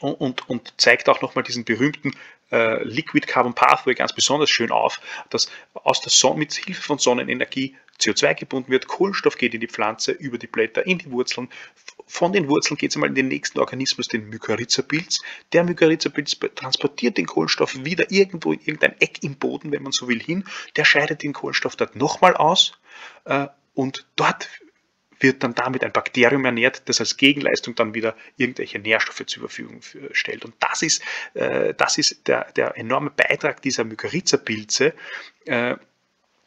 und, 0.00 0.14
und, 0.14 0.48
und, 0.48 0.74
zeigt 0.76 1.08
auch 1.08 1.22
nochmal 1.22 1.44
diesen 1.44 1.64
berühmten 1.64 2.12
äh, 2.50 2.82
Liquid 2.84 3.26
Carbon 3.26 3.54
Pathway 3.54 3.94
ganz 3.94 4.12
besonders 4.12 4.50
schön 4.50 4.70
auf, 4.70 5.00
dass 5.30 5.50
aus 5.74 6.00
der 6.00 6.10
Sonne 6.10 6.38
mit 6.38 6.52
Hilfe 6.54 6.82
von 6.82 6.98
Sonnenenergie 6.98 7.76
CO2 8.00 8.34
gebunden 8.34 8.70
wird, 8.70 8.88
Kohlenstoff 8.88 9.36
geht 9.36 9.54
in 9.54 9.60
die 9.60 9.68
Pflanze, 9.68 10.12
über 10.12 10.38
die 10.38 10.46
Blätter, 10.46 10.86
in 10.86 10.98
die 10.98 11.10
Wurzeln. 11.10 11.48
Von 12.06 12.32
den 12.32 12.48
Wurzeln 12.48 12.76
geht 12.76 12.90
es 12.90 12.96
einmal 12.96 13.08
in 13.08 13.14
den 13.14 13.28
nächsten 13.28 13.60
Organismus, 13.60 14.08
den 14.08 14.28
Mykorrhiza-Pilz. 14.28 15.22
Der 15.52 15.64
Mykorrhiza-Pilz 15.64 16.38
transportiert 16.54 17.16
den 17.16 17.26
Kohlenstoff 17.26 17.84
wieder 17.84 18.10
irgendwo 18.10 18.52
in 18.52 18.60
irgendein 18.60 19.00
Eck 19.00 19.22
im 19.22 19.36
Boden, 19.36 19.72
wenn 19.72 19.82
man 19.82 19.92
so 19.92 20.08
will, 20.08 20.20
hin. 20.20 20.44
Der 20.76 20.84
scheidet 20.84 21.22
den 21.22 21.32
Kohlenstoff 21.32 21.76
dort 21.76 21.96
nochmal 21.96 22.34
aus 22.34 22.78
äh, 23.24 23.46
und 23.74 24.06
dort 24.16 24.48
wird 25.24 25.42
dann 25.42 25.54
damit 25.54 25.82
ein 25.82 25.92
Bakterium 25.92 26.44
ernährt, 26.44 26.88
das 26.88 27.00
als 27.00 27.16
Gegenleistung 27.16 27.74
dann 27.74 27.94
wieder 27.94 28.14
irgendwelche 28.36 28.78
Nährstoffe 28.78 29.26
zur 29.26 29.40
Verfügung 29.40 29.80
stellt. 30.12 30.44
Und 30.44 30.54
das 30.60 30.82
ist, 30.82 31.02
äh, 31.32 31.74
das 31.74 31.98
ist 31.98 32.28
der, 32.28 32.52
der 32.52 32.76
enorme 32.76 33.10
Beitrag 33.10 33.62
dieser 33.62 33.84
Mykorrhiza-Pilze, 33.84 34.94
äh, 35.46 35.76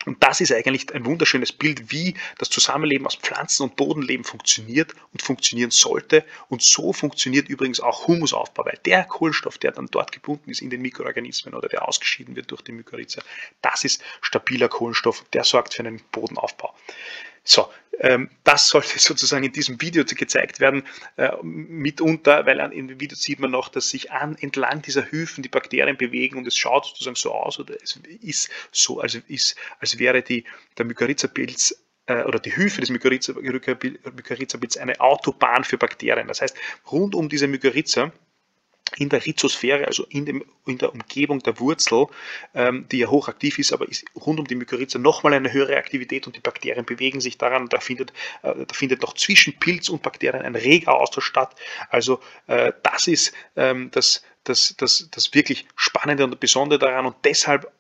und 0.07 0.23
das 0.23 0.39
ist 0.39 0.53
eigentlich 0.53 0.93
ein 0.95 1.05
wunderschönes 1.05 1.51
Bild, 1.51 1.91
wie 1.91 2.13
das 2.37 2.49
Zusammenleben 2.49 3.05
aus 3.05 3.17
Pflanzen- 3.17 3.63
und 3.63 3.75
Bodenleben 3.75 4.23
funktioniert 4.23 4.93
und 5.11 5.21
funktionieren 5.21 5.69
sollte. 5.69 6.23
Und 6.47 6.61
so 6.61 6.93
funktioniert 6.93 7.49
übrigens 7.49 7.81
auch 7.81 8.07
Humusaufbau, 8.07 8.63
weil 8.63 8.79
der 8.85 9.03
Kohlenstoff, 9.03 9.57
der 9.57 9.73
dann 9.73 9.87
dort 9.91 10.13
gebunden 10.13 10.49
ist 10.49 10.61
in 10.61 10.69
den 10.69 10.81
Mikroorganismen 10.81 11.53
oder 11.53 11.67
der 11.67 11.85
ausgeschieden 11.85 12.37
wird 12.37 12.51
durch 12.51 12.61
die 12.61 12.71
Mykorrhiza, 12.71 13.21
das 13.61 13.83
ist 13.83 14.01
stabiler 14.21 14.69
Kohlenstoff, 14.69 15.25
der 15.33 15.43
sorgt 15.43 15.73
für 15.73 15.83
einen 15.83 15.99
Bodenaufbau. 16.13 16.73
So, 17.47 17.69
ähm, 17.99 18.29
das 18.43 18.67
sollte 18.67 18.99
sozusagen 18.99 19.45
in 19.45 19.53
diesem 19.53 19.81
Video 19.81 20.03
gezeigt 20.03 20.59
werden, 20.59 20.83
äh, 21.15 21.31
mitunter, 21.41 22.45
weil 22.45 22.59
in 22.73 22.89
dem 22.89 22.99
Video 22.99 23.15
sieht 23.15 23.39
man 23.39 23.51
noch, 23.51 23.69
dass 23.69 23.89
sich 23.89 24.11
an, 24.11 24.35
entlang 24.39 24.81
dieser 24.81 25.09
Hyphen 25.09 25.43
die 25.43 25.49
Bakterien 25.49 25.95
bewegen 25.95 26.37
und 26.37 26.45
es 26.45 26.57
schaut 26.57 26.85
sozusagen 26.85 27.15
so 27.15 27.31
aus 27.31 27.57
oder 27.57 27.75
es 27.81 27.97
ist 28.21 28.49
so, 28.71 28.99
also 28.99 29.19
ist, 29.27 29.55
als 29.79 29.97
wäre 29.97 30.21
die, 30.21 30.43
der 30.77 30.85
Mykorrhiza-Pilz 30.85 31.81
äh, 32.07 32.23
oder 32.23 32.39
die 32.39 32.53
Hyphe 32.55 32.81
des 32.81 32.89
Mykorrhiza-Pilz 32.89 34.77
eine 34.77 34.99
Autobahn 34.99 35.63
für 35.63 35.77
Bakterien. 35.77 36.27
Das 36.27 36.41
heißt, 36.41 36.57
rund 36.91 37.15
um 37.15 37.29
diese 37.29 37.47
Mykorrhiza 37.47 38.11
in 38.95 39.09
der 39.09 39.25
Rhizosphäre, 39.25 39.85
also 39.85 40.05
in, 40.09 40.25
dem, 40.25 40.45
in 40.65 40.77
der 40.77 40.93
Umgebung 40.93 41.39
der 41.39 41.59
Wurzel, 41.59 42.07
ähm, 42.53 42.87
die 42.91 42.99
ja 42.99 43.07
hochaktiv 43.07 43.59
ist, 43.59 43.73
aber 43.73 43.87
ist 43.87 44.05
rund 44.15 44.39
um 44.39 44.47
die 44.47 44.55
Mykorrhiza 44.55 44.99
nochmal 44.99 45.33
eine 45.33 45.51
höhere 45.51 45.77
Aktivität 45.77 46.27
und 46.27 46.35
die 46.35 46.39
Bakterien 46.39 46.85
bewegen 46.85 47.21
sich 47.21 47.37
daran. 47.37 47.69
Da 47.69 47.79
findet, 47.79 48.11
äh, 48.43 48.65
da 48.65 48.73
findet 48.73 49.01
noch 49.01 49.13
zwischen 49.13 49.57
Pilz 49.59 49.89
und 49.89 50.01
Bakterien 50.01 50.43
ein 50.43 50.55
reger 50.55 50.93
Austausch 50.93 51.25
statt. 51.25 51.55
Also 51.89 52.19
äh, 52.47 52.71
das 52.83 53.07
ist 53.07 53.33
ähm, 53.55 53.91
das, 53.91 54.23
das, 54.43 54.75
das, 54.77 55.09
das 55.11 55.33
wirklich 55.33 55.67
Spannende 55.75 56.23
und 56.23 56.39
Besondere 56.39 56.79
daran 56.79 57.05
und 57.05 57.15
deshalb 57.23 57.71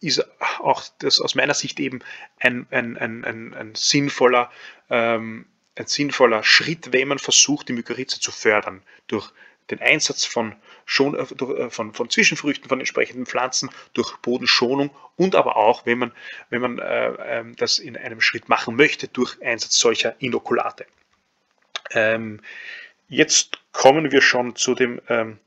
ist 0.00 0.24
auch 0.60 0.84
das 1.00 1.20
aus 1.20 1.34
meiner 1.34 1.54
Sicht 1.54 1.80
eben 1.80 2.00
ein, 2.38 2.66
ein, 2.70 2.96
ein, 2.96 3.24
ein, 3.24 3.54
ein 3.54 3.74
sinnvoller 3.74 4.50
ähm, 4.90 5.46
ein 5.78 5.86
sinnvoller 5.86 6.42
Schritt, 6.42 6.92
wenn 6.92 7.08
man 7.08 7.18
versucht, 7.18 7.68
die 7.68 7.72
Mykorrhiza 7.72 8.20
zu 8.20 8.32
fördern 8.32 8.82
durch 9.06 9.32
den 9.70 9.80
Einsatz 9.80 10.24
von, 10.24 10.54
schon, 10.84 11.14
äh, 11.14 11.22
äh, 11.22 11.70
von, 11.70 11.92
von 11.92 12.10
Zwischenfrüchten, 12.10 12.68
von 12.68 12.80
entsprechenden 12.80 13.26
Pflanzen 13.26 13.70
durch 13.92 14.16
Bodenschonung 14.18 14.90
und 15.16 15.34
aber 15.34 15.56
auch, 15.56 15.86
wenn 15.86 15.98
man, 15.98 16.12
wenn 16.50 16.60
man 16.60 16.78
äh, 16.78 17.40
äh, 17.40 17.44
das 17.56 17.78
in 17.78 17.96
einem 17.96 18.20
Schritt 18.20 18.48
machen 18.48 18.76
möchte, 18.76 19.08
durch 19.08 19.40
Einsatz 19.42 19.78
solcher 19.78 20.14
Inokulate. 20.20 20.86
Ähm, 21.90 22.40
jetzt 23.08 23.58
kommen 23.72 24.12
wir 24.12 24.20
schon 24.20 24.56
zu 24.56 24.74
dem 24.74 25.00
ähm, 25.08 25.38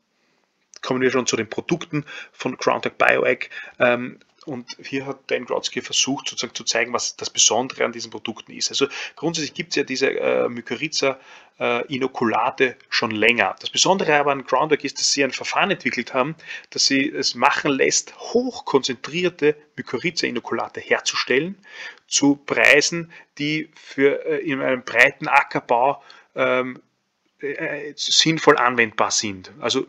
kommen 0.81 1.01
wir 1.01 1.11
schon 1.11 1.27
zu 1.27 1.37
den 1.37 1.47
Produkten 1.47 2.05
von 2.31 2.57
Groundtech 2.57 2.93
BioEgg. 2.93 3.49
Ähm, 3.79 4.19
und 4.45 4.75
hier 4.83 5.05
hat 5.05 5.19
Dan 5.27 5.45
Grotzky 5.45 5.81
versucht 5.81 6.29
sozusagen 6.29 6.55
zu 6.55 6.63
zeigen, 6.63 6.93
was 6.93 7.15
das 7.15 7.29
Besondere 7.29 7.85
an 7.85 7.91
diesen 7.91 8.09
Produkten 8.09 8.51
ist. 8.53 8.69
Also 8.69 8.87
grundsätzlich 9.15 9.53
gibt 9.53 9.71
es 9.71 9.75
ja 9.75 9.83
diese 9.83 10.09
äh, 10.09 10.49
Mykorrhiza 10.49 11.19
äh, 11.59 11.85
Inokulate 11.93 12.75
schon 12.89 13.11
länger. 13.11 13.55
Das 13.59 13.69
Besondere 13.69 14.17
aber 14.17 14.31
an 14.31 14.43
Groundwork 14.43 14.83
ist, 14.83 14.99
dass 14.99 15.11
sie 15.11 15.23
ein 15.23 15.31
Verfahren 15.31 15.69
entwickelt 15.69 16.13
haben, 16.13 16.35
das 16.71 16.87
sie 16.87 17.07
es 17.07 17.35
machen 17.35 17.71
lässt, 17.71 18.17
hochkonzentrierte 18.17 19.55
Mykorrhiza 19.75 20.25
Inokulate 20.25 20.79
herzustellen 20.81 21.57
zu 22.07 22.35
Preisen, 22.35 23.11
die 23.37 23.69
für 23.75 24.25
äh, 24.25 24.37
in 24.39 24.59
einem 24.59 24.83
breiten 24.83 25.27
Ackerbau 25.27 26.01
ähm, 26.35 26.81
äh, 27.39 27.93
sinnvoll 27.95 28.57
anwendbar 28.57 29.11
sind. 29.11 29.51
Also 29.59 29.85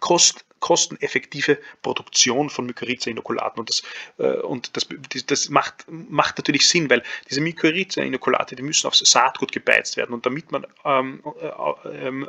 Kost, 0.00 0.44
kosteneffektive 0.64 1.58
Produktion 1.82 2.48
von 2.48 2.64
Mykorrhiza-Inokulaten. 2.64 3.60
Und, 3.60 3.68
das, 3.68 3.82
äh, 4.16 4.40
und 4.40 4.74
das, 4.78 4.86
das 5.26 5.50
macht, 5.50 5.84
macht 5.88 6.38
natürlich 6.38 6.66
Sinn, 6.66 6.88
weil 6.88 7.02
diese 7.28 7.42
Mykorrhiza-Inokulate, 7.42 8.56
die 8.56 8.62
müssen 8.62 8.86
aufs 8.86 9.00
Saatgut 9.00 9.52
gebeizt 9.52 9.98
werden. 9.98 10.14
Und 10.14 10.24
damit 10.24 10.52
man 10.52 10.66
ähm, 10.86 11.22
äh, 11.38 12.08
äh, 12.08 12.26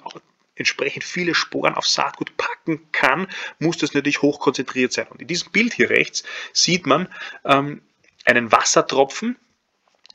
entsprechend 0.55 1.05
viele 1.05 1.33
Sporen 1.33 1.75
auf 1.75 1.87
Saatgut 1.87 2.35
packen 2.35 2.81
kann, 2.91 3.27
muss 3.59 3.77
das 3.77 3.93
natürlich 3.93 4.21
hochkonzentriert 4.21 4.91
sein. 4.91 5.07
Und 5.07 5.21
in 5.21 5.27
diesem 5.27 5.53
Bild 5.53 5.73
hier 5.73 5.89
rechts 5.89 6.23
sieht 6.51 6.85
man 6.85 7.07
ähm, 7.45 7.81
einen 8.25 8.51
Wassertropfen, 8.51 9.37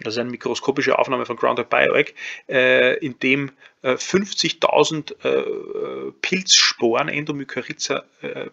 das 0.03 0.15
ist 0.15 0.19
eine 0.19 0.31
mikroskopische 0.31 0.99
Aufnahme 0.99 1.27
von 1.27 1.37
Groundhog 1.37 1.69
BioEgg, 1.69 2.15
äh, 2.49 2.97
in 2.99 3.19
dem 3.19 3.53
äh, 3.83 3.93
50.000 3.93 5.25
äh, 5.25 6.13
Pilzsporen, 6.23 7.09
Endomykorrhiza 7.09 8.05
äh, 8.23 8.51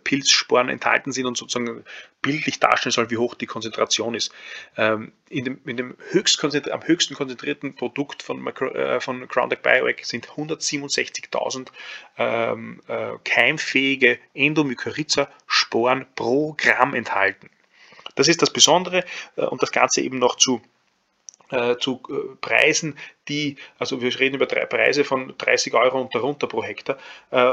enthalten 0.69 1.11
sind 1.11 1.25
und 1.25 1.37
sozusagen 1.37 1.83
bildlich 2.21 2.59
darstellen 2.59 2.91
soll, 2.91 3.09
wie 3.11 3.17
hoch 3.17 3.35
die 3.35 3.45
Konzentration 3.45 4.13
ist. 4.13 4.33
Ähm, 4.75 5.13
in 5.29 5.45
dem, 5.45 5.59
in 5.65 5.77
dem 5.77 5.95
höchst 6.11 6.43
am 6.43 6.85
höchsten 6.85 7.13
konzentrierten 7.13 7.75
Produkt 7.75 8.23
von, 8.23 8.45
äh, 8.47 8.99
von 8.99 9.27
Groundhog 9.27 9.61
BioEgg 9.61 10.05
sind 10.05 10.27
167.000 10.27 11.67
ähm, 12.17 12.81
äh, 12.87 13.13
keimfähige 13.23 14.19
Endomykorrhiza 14.33 15.29
Sporen 15.45 16.05
pro 16.15 16.55
Gramm 16.57 16.93
enthalten. 16.93 17.49
Das 18.15 18.27
ist 18.27 18.41
das 18.41 18.51
Besondere 18.51 19.03
und 19.35 19.61
das 19.61 19.71
Ganze 19.71 20.01
eben 20.01 20.17
noch 20.17 20.37
zu 20.37 20.59
äh, 21.51 21.77
zu 21.77 22.01
äh, 22.09 22.35
Preisen, 22.41 22.97
die, 23.27 23.57
also 23.79 24.01
wir 24.01 24.17
reden 24.19 24.35
über 24.35 24.45
drei 24.45 24.65
Preise 24.65 25.03
von 25.03 25.33
30 25.37 25.73
Euro 25.73 26.01
und 26.01 26.13
darunter 26.13 26.47
pro 26.47 26.63
Hektar, 26.63 26.97
äh, 27.31 27.51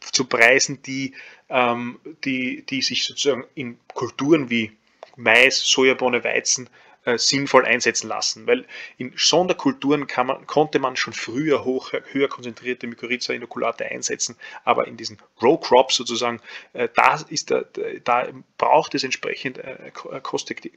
zu 0.00 0.26
Preisen, 0.26 0.82
die, 0.82 1.14
ähm, 1.48 1.98
die, 2.24 2.62
die 2.62 2.82
sich 2.82 3.04
sozusagen 3.04 3.44
in 3.54 3.78
Kulturen 3.92 4.50
wie 4.50 4.72
Mais, 5.16 5.60
Sojabohne, 5.60 6.24
Weizen 6.24 6.68
äh, 7.04 7.18
sinnvoll 7.18 7.64
einsetzen 7.64 8.08
lassen. 8.08 8.46
Weil 8.46 8.66
in 8.96 9.12
Sonderkulturen 9.16 10.06
man, 10.24 10.46
konnte 10.46 10.78
man 10.78 10.96
schon 10.96 11.12
früher 11.12 11.64
hoch, 11.64 11.92
höher 12.12 12.28
konzentrierte 12.28 12.86
Mykorrhiza-Inokulate 12.86 13.84
einsetzen, 13.84 14.36
aber 14.64 14.86
in 14.86 14.96
diesen 14.96 15.18
Row 15.42 15.60
Crops 15.60 15.96
sozusagen, 15.96 16.40
äh, 16.72 16.88
da, 16.94 17.20
ist 17.28 17.50
der, 17.50 17.66
da 18.04 18.28
braucht 18.58 18.94
es 18.94 19.04
entsprechend 19.04 19.58
äh, 19.58 19.92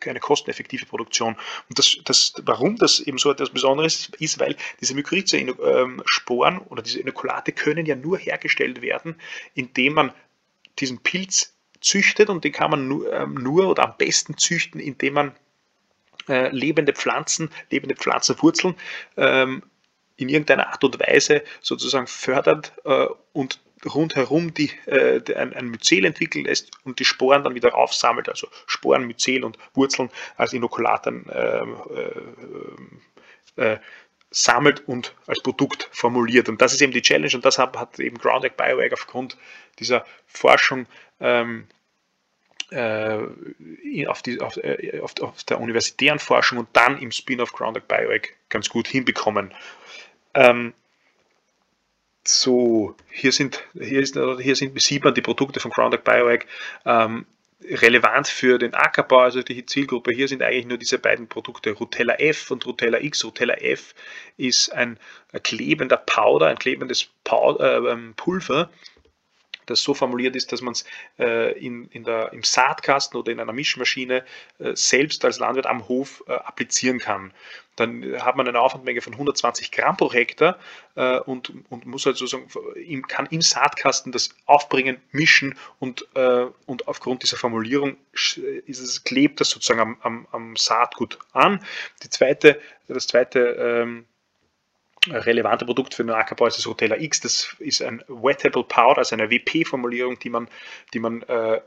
eine 0.05 0.19
kosteneffektive 0.19 0.85
Produktion. 0.85 1.35
Und 1.69 1.79
das, 1.79 1.97
das, 2.03 2.33
warum 2.43 2.75
das 2.77 2.99
eben 2.99 3.17
so 3.17 3.31
etwas 3.31 3.49
Besonderes 3.49 4.11
ist, 4.19 4.39
weil 4.39 4.55
diese 4.81 4.95
Mykorrhiza-Sporen 4.95 6.59
oder 6.59 6.81
diese 6.81 6.99
Inokulate 6.99 7.51
können 7.51 7.85
ja 7.85 7.95
nur 7.95 8.17
hergestellt 8.17 8.81
werden, 8.81 9.15
indem 9.53 9.93
man 9.93 10.13
diesen 10.79 10.99
Pilz 10.99 11.53
züchtet 11.79 12.29
und 12.29 12.43
den 12.43 12.51
kann 12.51 12.71
man 12.71 12.87
nur, 12.87 13.11
ähm, 13.11 13.35
nur 13.35 13.67
oder 13.67 13.83
am 13.85 13.97
besten 13.97 14.37
züchten, 14.37 14.79
indem 14.79 15.13
man 15.13 15.35
äh, 16.27 16.49
lebende 16.49 16.93
Pflanzen, 16.93 17.49
lebende 17.69 17.95
Pflanzenwurzeln 17.95 18.75
ähm, 19.17 19.63
in 20.17 20.29
irgendeiner 20.29 20.67
Art 20.67 20.83
und 20.83 20.99
Weise 20.99 21.43
sozusagen 21.61 22.07
fördert 22.07 22.73
äh, 22.85 23.07
und 23.33 23.59
rundherum 23.85 24.53
die, 24.53 24.71
äh, 24.85 25.21
ein, 25.35 25.53
ein 25.53 25.69
Myzel 25.69 26.05
entwickeln 26.05 26.45
lässt 26.45 26.71
und 26.83 26.99
die 26.99 27.05
Sporen 27.05 27.43
dann 27.43 27.55
wieder 27.55 27.75
aufsammelt, 27.75 28.27
also 28.27 28.47
Sporen, 28.65 29.05
Myzel 29.05 29.43
und 29.43 29.57
Wurzeln 29.73 30.09
als 30.35 30.53
Inokulaten 30.53 31.25
ähm, 31.31 31.75
äh, 33.55 33.61
äh, 33.61 33.77
sammelt 34.29 34.87
und 34.87 35.15
als 35.25 35.41
Produkt 35.41 35.89
formuliert. 35.91 36.49
Und 36.49 36.61
das 36.61 36.73
ist 36.73 36.81
eben 36.81 36.91
die 36.91 37.01
Challenge 37.01 37.33
und 37.33 37.45
das 37.45 37.57
hat, 37.57 37.77
hat 37.77 37.99
eben 37.99 38.17
Groundhog 38.17 38.57
BioEgg 38.57 38.93
aufgrund 38.93 39.37
dieser 39.79 40.05
Forschung 40.25 40.85
ähm, 41.19 41.67
äh, 41.69 41.76
auf, 42.75 44.21
die, 44.21 44.41
auf, 44.41 44.57
äh, 44.57 44.99
auf, 45.01 45.13
auf, 45.21 45.43
der 45.45 45.59
universitären 45.59 46.19
Forschung 46.19 46.57
und 46.57 46.67
dann 46.73 46.99
im 46.99 47.11
Spin-off 47.11 47.53
Groundhog 47.53 47.87
BioEgg 47.87 48.33
ganz 48.49 48.69
gut 48.69 48.87
hinbekommen. 48.87 49.53
Ähm, 50.33 50.73
so, 52.25 52.95
hier 53.09 53.31
sind, 53.31 53.63
hier 53.73 54.01
ist, 54.01 54.15
hier 54.15 54.55
sind, 54.55 54.81
sieht 54.81 55.03
man 55.03 55.13
die 55.13 55.21
Produkte 55.21 55.61
von 55.61 55.71
Groundhog 55.71 56.03
Bioag 56.03 56.45
ähm, 56.85 57.25
relevant 57.63 58.27
für 58.27 58.57
den 58.57 58.73
Ackerbau, 58.73 59.19
also 59.19 59.41
die 59.41 59.65
Zielgruppe. 59.65 60.11
Hier 60.11 60.27
sind 60.27 60.43
eigentlich 60.43 60.67
nur 60.67 60.77
diese 60.77 60.99
beiden 60.99 61.27
Produkte, 61.27 61.71
Rutella 61.71 62.15
F 62.15 62.51
und 62.51 62.65
Rutella 62.65 62.99
X. 62.99 63.23
Rutella 63.23 63.55
F 63.55 63.95
ist 64.37 64.73
ein, 64.73 64.99
ein 65.31 65.43
klebender 65.43 65.97
Powder, 65.97 66.47
ein 66.47 66.59
klebendes 66.59 67.07
Powder, 67.23 67.85
äh, 67.85 67.91
ähm, 67.91 68.13
Pulver, 68.15 68.69
das 69.67 69.81
so 69.81 69.93
formuliert 69.93 70.35
ist, 70.35 70.51
dass 70.51 70.61
man 70.61 70.73
es 70.73 70.85
äh, 71.19 71.57
in, 71.59 71.87
in 71.89 72.05
im 72.05 72.43
Saatkasten 72.43 73.17
oder 73.19 73.31
in 73.31 73.39
einer 73.39 73.53
Mischmaschine 73.53 74.23
äh, 74.59 74.75
selbst 74.75 75.23
als 75.25 75.39
Landwirt 75.39 75.67
am 75.67 75.87
Hof 75.87 76.23
äh, 76.27 76.33
applizieren 76.33 76.99
kann. 76.99 77.33
Dann 77.77 78.19
hat 78.23 78.35
man 78.35 78.47
eine 78.47 78.59
Aufwandmenge 78.59 79.01
von 79.01 79.13
120 79.13 79.71
Gramm 79.71 79.97
pro 79.97 80.11
Hektar 80.11 80.57
äh, 80.95 81.19
und, 81.19 81.53
und 81.69 81.85
muss 81.85 82.07
also 82.07 82.25
sagen, 82.25 82.47
kann 83.07 83.27
im 83.27 83.41
Saatkasten 83.41 84.11
das 84.11 84.29
aufbringen, 84.47 84.97
mischen 85.11 85.55
und, 85.77 86.07
äh, 86.15 86.47
und 86.65 86.87
aufgrund 86.87 87.21
dieser 87.21 87.37
Formulierung 87.37 87.97
ist 88.13 88.79
es, 88.79 89.03
klebt 89.03 89.39
das 89.41 89.51
sozusagen 89.51 89.79
am, 89.79 89.97
am, 90.01 90.27
am 90.31 90.55
Saatgut 90.55 91.19
an. 91.33 91.63
Die 92.01 92.09
zweite, 92.09 92.59
das 92.87 93.05
zweite 93.05 93.39
ähm, 93.39 94.05
relevante 95.11 95.65
Produkt 95.65 95.93
für 95.93 96.03
den 96.03 96.11
Ackerbau 96.11 96.47
ist 96.47 96.57
das 96.57 96.67
Rotella 96.67 96.97
X. 96.97 97.21
Das 97.21 97.55
ist 97.59 97.81
ein 97.81 98.03
Wettable 98.07 98.63
Powder, 98.63 98.99
also 98.99 99.15
eine 99.15 99.29
WP-Formulierung, 99.29 100.19
die 100.19 100.29
man, 100.29 100.47
die 100.93 100.99
man 100.99 101.21
äh, 101.23 101.61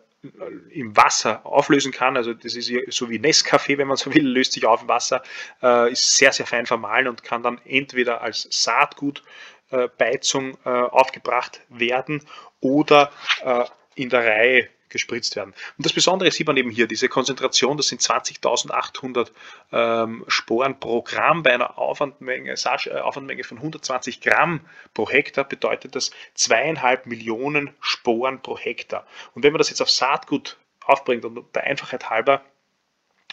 im 0.70 0.96
Wasser 0.96 1.44
auflösen 1.46 1.92
kann. 1.92 2.16
Also 2.16 2.34
das 2.34 2.54
ist 2.54 2.70
so 2.88 3.08
wie 3.08 3.18
Nescafé, 3.18 3.78
wenn 3.78 3.88
man 3.88 3.96
so 3.96 4.14
will, 4.14 4.26
löst 4.26 4.52
sich 4.52 4.66
auf 4.66 4.82
im 4.82 4.88
Wasser, 4.88 5.22
äh, 5.62 5.92
ist 5.92 6.16
sehr, 6.16 6.32
sehr 6.32 6.46
fein 6.46 6.66
vermahlen 6.66 7.08
und 7.08 7.24
kann 7.24 7.42
dann 7.42 7.60
entweder 7.64 8.20
als 8.20 8.46
Saatgutbeizung 8.50 10.58
äh, 10.64 10.68
aufgebracht 10.68 11.60
werden 11.68 12.22
oder 12.60 13.10
äh, 13.44 13.64
in 13.94 14.10
der 14.10 14.26
Reihe 14.26 14.68
gespritzt 14.90 15.36
werden. 15.36 15.54
Und 15.78 15.86
das 15.86 15.92
Besondere 15.92 16.30
sieht 16.30 16.46
man 16.46 16.56
eben 16.56 16.70
hier, 16.70 16.86
diese 16.86 17.08
Konzentration, 17.08 17.76
das 17.76 17.88
sind 17.88 18.02
20.800 18.02 19.30
ähm, 19.72 20.24
Sporen 20.28 20.78
pro 20.78 21.02
Gramm 21.02 21.42
bei 21.42 21.54
einer 21.54 21.78
Aufwandmenge, 21.78 22.52
äh, 22.52 22.90
Aufwandmenge 22.98 23.44
von 23.44 23.58
120 23.58 24.20
Gramm 24.20 24.60
pro 24.92 25.08
Hektar, 25.08 25.44
bedeutet 25.44 25.96
das 25.96 26.10
zweieinhalb 26.34 27.06
Millionen 27.06 27.70
Sporen 27.80 28.42
pro 28.42 28.58
Hektar. 28.58 29.06
Und 29.34 29.42
wenn 29.42 29.52
man 29.52 29.58
das 29.58 29.70
jetzt 29.70 29.80
auf 29.80 29.90
Saatgut 29.90 30.58
aufbringt 30.84 31.24
und 31.24 31.54
der 31.54 31.64
Einfachheit 31.64 32.10
halber 32.10 32.42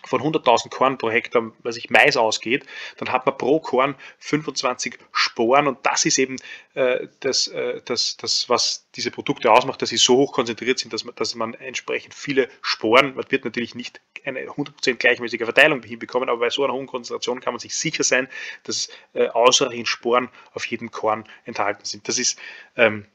von 0.08 0.22
100.000 0.22 0.70
Korn 0.70 0.98
pro 0.98 1.10
Hektar, 1.10 1.52
was 1.60 1.76
sich 1.76 1.90
Mais 1.90 2.18
ausgeht, 2.18 2.66
dann 2.98 3.12
hat 3.12 3.26
man 3.26 3.38
pro 3.38 3.60
Korn 3.60 3.96
25 4.20 4.98
Sporen 5.12 5.68
und 5.68 5.86
das 5.86 6.06
ist 6.06 6.18
eben 6.18 6.38
äh, 6.74 7.08
das, 7.20 7.48
äh, 7.48 7.82
das, 7.86 8.18
das, 8.18 8.50
was 8.50 8.88
diese 8.96 9.12
Produkte 9.12 9.52
ausmacht, 9.52 9.82
dass 9.82 9.90
sie 9.90 9.98
so 9.98 10.18
hoch 10.18 10.34
konzentriert 10.34 10.80
sind, 10.80 10.94
dass 10.94 11.04
man, 11.04 11.16
dass 11.16 11.36
man 11.36 11.54
entsprechend 11.56 12.14
viele 12.14 12.50
Sporen, 12.62 13.16
man 13.16 13.26
wird 13.30 13.46
natürlich 13.46 13.76
nicht 13.76 14.02
eine 14.26 14.42
100% 14.42 14.96
gleichmäßige 14.96 15.44
Verteilung 15.44 15.84
hinbekommen, 15.84 16.30
aber 16.30 16.40
bei 16.40 16.50
so 16.50 16.64
einer 16.64 16.74
hohen 16.74 16.88
Konzentration 16.88 17.40
kann 17.40 17.54
man 17.54 17.60
sich 17.60 17.76
sicher 17.76 18.04
sein, 18.04 18.28
dass 18.64 18.90
äh, 19.14 19.28
ausreichend 19.28 19.88
Sporen 19.88 20.30
auf 20.54 20.66
jedem 20.66 20.92
Korn 20.92 21.26
enthalten 21.46 21.86
sind. 21.86 22.08
Das 22.08 22.18
ist 22.18 22.40
ähm, 22.76 23.06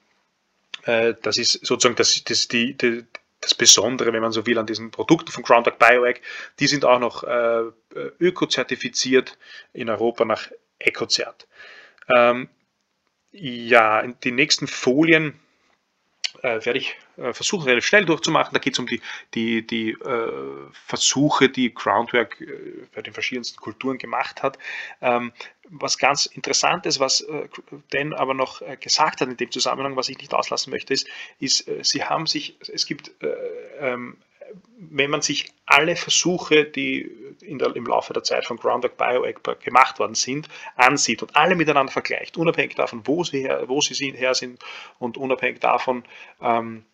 äh, 0.85 1.15
das 1.23 1.39
ist 1.39 1.65
sozusagen 1.65 1.97
das, 1.97 2.23
das 2.25 2.49
die, 2.49 2.75
die, 2.77 3.05
das 3.43 3.55
Besondere, 3.55 4.13
wenn 4.13 4.23
man 4.23 4.33
so 4.33 4.47
will, 4.47 4.59
an 4.59 4.67
diesen 4.67 4.91
Produkten 4.91 5.31
von 5.31 5.43
Groundhog 5.43 5.79
Bioag. 5.79 6.21
Die 6.61 6.67
sind 6.69 6.85
auch 6.85 7.01
noch 7.01 7.25
äh, 7.25 7.65
ökozertifiziert 8.19 9.37
in 9.73 9.91
Europa 9.91 10.25
nach 10.25 10.49
EcoCert. 10.79 11.47
Ähm, 12.09 12.49
ja, 13.33 14.07
die 14.07 14.33
nächsten 14.33 14.67
Folien 14.67 15.41
äh, 16.43 16.65
werde 16.65 16.79
ich 16.79 16.97
äh, 17.17 17.33
versuchen, 17.33 17.65
relativ 17.65 17.87
schnell 17.87 18.05
durchzumachen. 18.05 18.53
Da 18.53 18.59
geht 18.59 18.75
es 18.75 18.79
um 18.79 18.87
die, 18.87 19.01
die, 19.35 19.67
die 19.67 19.91
äh, 19.91 20.33
Versuche, 20.73 21.49
die 21.49 21.73
Groundwork 21.73 22.41
äh, 22.41 22.87
bei 22.95 23.03
den 23.03 23.15
verschiedensten 23.15 23.61
Kulturen 23.61 23.99
gemacht 23.99 24.43
hat. 24.43 24.59
Ähm, 25.01 25.33
was 25.71 25.97
ganz 25.99 26.27
interessant 26.27 26.85
ist, 26.87 27.01
was 27.01 27.23
äh, 27.23 27.49
Dan 27.91 28.13
aber 28.13 28.35
noch 28.35 28.61
äh, 28.61 28.77
gesagt 28.77 29.21
hat 29.21 29.29
in 29.29 29.37
dem 29.37 29.51
Zusammenhang, 29.51 29.97
was 29.97 30.09
ich 30.09 30.19
nicht 30.19 30.35
auslassen 30.35 30.71
möchte, 30.71 30.93
ist, 30.93 31.09
ist 31.39 31.65
sie 31.83 32.05
haben 32.05 32.27
sich, 32.27 32.57
es 32.73 32.87
gibt 32.87 33.13
ähm, 33.81 34.17
wenn 34.79 35.11
man 35.11 35.23
sich 35.23 35.53
alle 35.67 35.97
Versuche, 35.97 36.65
die 36.65 37.11
der, 37.59 37.75
im 37.77 37.87
Laufe 37.87 38.13
der 38.13 38.23
Zeit 38.23 38.47
von 38.47 38.57
Groundhog 38.57 38.97
Bioeck 38.97 39.41
gemacht 39.61 39.99
worden 39.99 40.15
sind, 40.15 40.49
ansieht 40.77 41.23
und 41.23 41.37
alle 41.37 41.55
miteinander 41.55 41.93
vergleicht, 41.93 42.37
unabhängig 42.37 42.75
davon, 42.75 43.03
wo 43.05 43.25
sie, 43.25 43.43
her, 43.43 43.65
wo 43.69 43.81
sie 43.81 43.95
her 44.15 44.35
sind 44.35 44.63
und 44.99 45.17
unabhängig 45.17 45.61
davon, 45.61 46.05
ähm, 46.41 46.79
äh, 46.79 46.92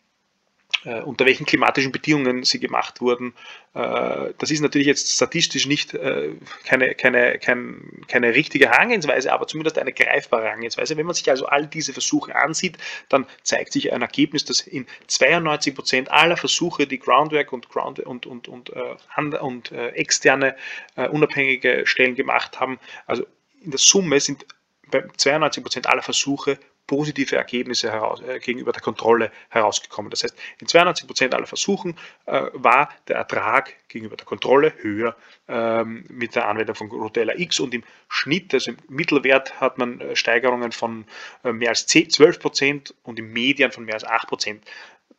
unter 0.84 1.26
welchen 1.26 1.44
klimatischen 1.46 1.92
Bedingungen 1.92 2.44
sie 2.44 2.60
gemacht 2.60 3.00
wurden. 3.00 3.34
Äh, 3.74 4.32
das 4.38 4.50
ist 4.50 4.60
natürlich 4.60 4.86
jetzt 4.86 5.12
statistisch 5.12 5.66
nicht 5.66 5.94
äh, 5.94 6.30
keine, 6.64 6.94
keine, 6.94 7.38
kein, 7.38 8.02
keine 8.06 8.34
richtige 8.34 8.70
Herangehensweise, 8.70 9.32
aber 9.32 9.46
zumindest 9.46 9.78
eine 9.78 9.92
greifbare 9.92 10.44
Herangehensweise. 10.44 10.96
Wenn 10.96 11.06
man 11.06 11.14
sich 11.14 11.28
also 11.30 11.46
all 11.46 11.66
diese 11.66 11.92
Versuche 11.92 12.34
ansieht, 12.34 12.78
dann 13.08 13.26
zeigt 13.42 13.72
sich 13.72 13.92
ein 13.92 14.02
Ergebnis, 14.02 14.44
dass 14.44 14.60
in 14.60 14.86
92 15.08 15.74
Prozent 15.74 16.10
aller 16.10 16.36
Versuche, 16.36 16.86
die 16.86 16.98
Groundwork 16.98 17.52
und, 17.52 17.68
Ground 17.68 18.00
und, 18.00 18.26
und, 18.26 18.48
und, 18.48 18.70
und, 18.70 19.34
und 19.34 19.72
externe 19.72 20.56
unabhängige 20.96 21.86
Stellen 21.86 22.14
gemacht 22.14 22.60
haben, 22.60 22.78
also 23.06 23.26
in 23.60 23.70
der 23.70 23.78
Summe 23.78 24.20
sind 24.20 24.46
bei 24.90 25.04
92 25.16 25.62
Prozent 25.62 25.86
aller 25.86 26.02
Versuche 26.02 26.58
positive 26.88 27.36
Ergebnisse 27.36 27.92
heraus, 27.92 28.20
äh, 28.22 28.40
gegenüber 28.40 28.72
der 28.72 28.82
Kontrolle 28.82 29.30
herausgekommen. 29.50 30.10
Das 30.10 30.24
heißt, 30.24 30.36
in 30.58 30.66
92 30.66 31.06
Prozent 31.06 31.34
aller 31.34 31.46
Versuchen 31.46 31.96
äh, 32.26 32.46
war 32.54 32.88
der 33.06 33.16
Ertrag 33.16 33.76
gegenüber 33.88 34.16
der 34.16 34.26
Kontrolle 34.26 34.72
höher 34.80 35.14
ähm, 35.46 36.04
mit 36.08 36.34
der 36.34 36.48
Anwendung 36.48 36.74
von 36.74 36.90
Rotella 36.90 37.34
X 37.36 37.60
und 37.60 37.74
im 37.74 37.84
Schnitt, 38.08 38.52
also 38.54 38.72
im 38.72 38.78
Mittelwert, 38.88 39.60
hat 39.60 39.78
man 39.78 40.00
äh, 40.00 40.16
Steigerungen 40.16 40.72
von 40.72 41.04
äh, 41.44 41.52
mehr 41.52 41.68
als 41.68 41.86
10, 41.86 42.10
12 42.10 42.40
Prozent 42.40 42.94
und 43.04 43.18
im 43.18 43.32
Median 43.32 43.70
von 43.70 43.84
mehr 43.84 43.94
als 43.94 44.04
8 44.04 44.26
Prozent 44.26 44.64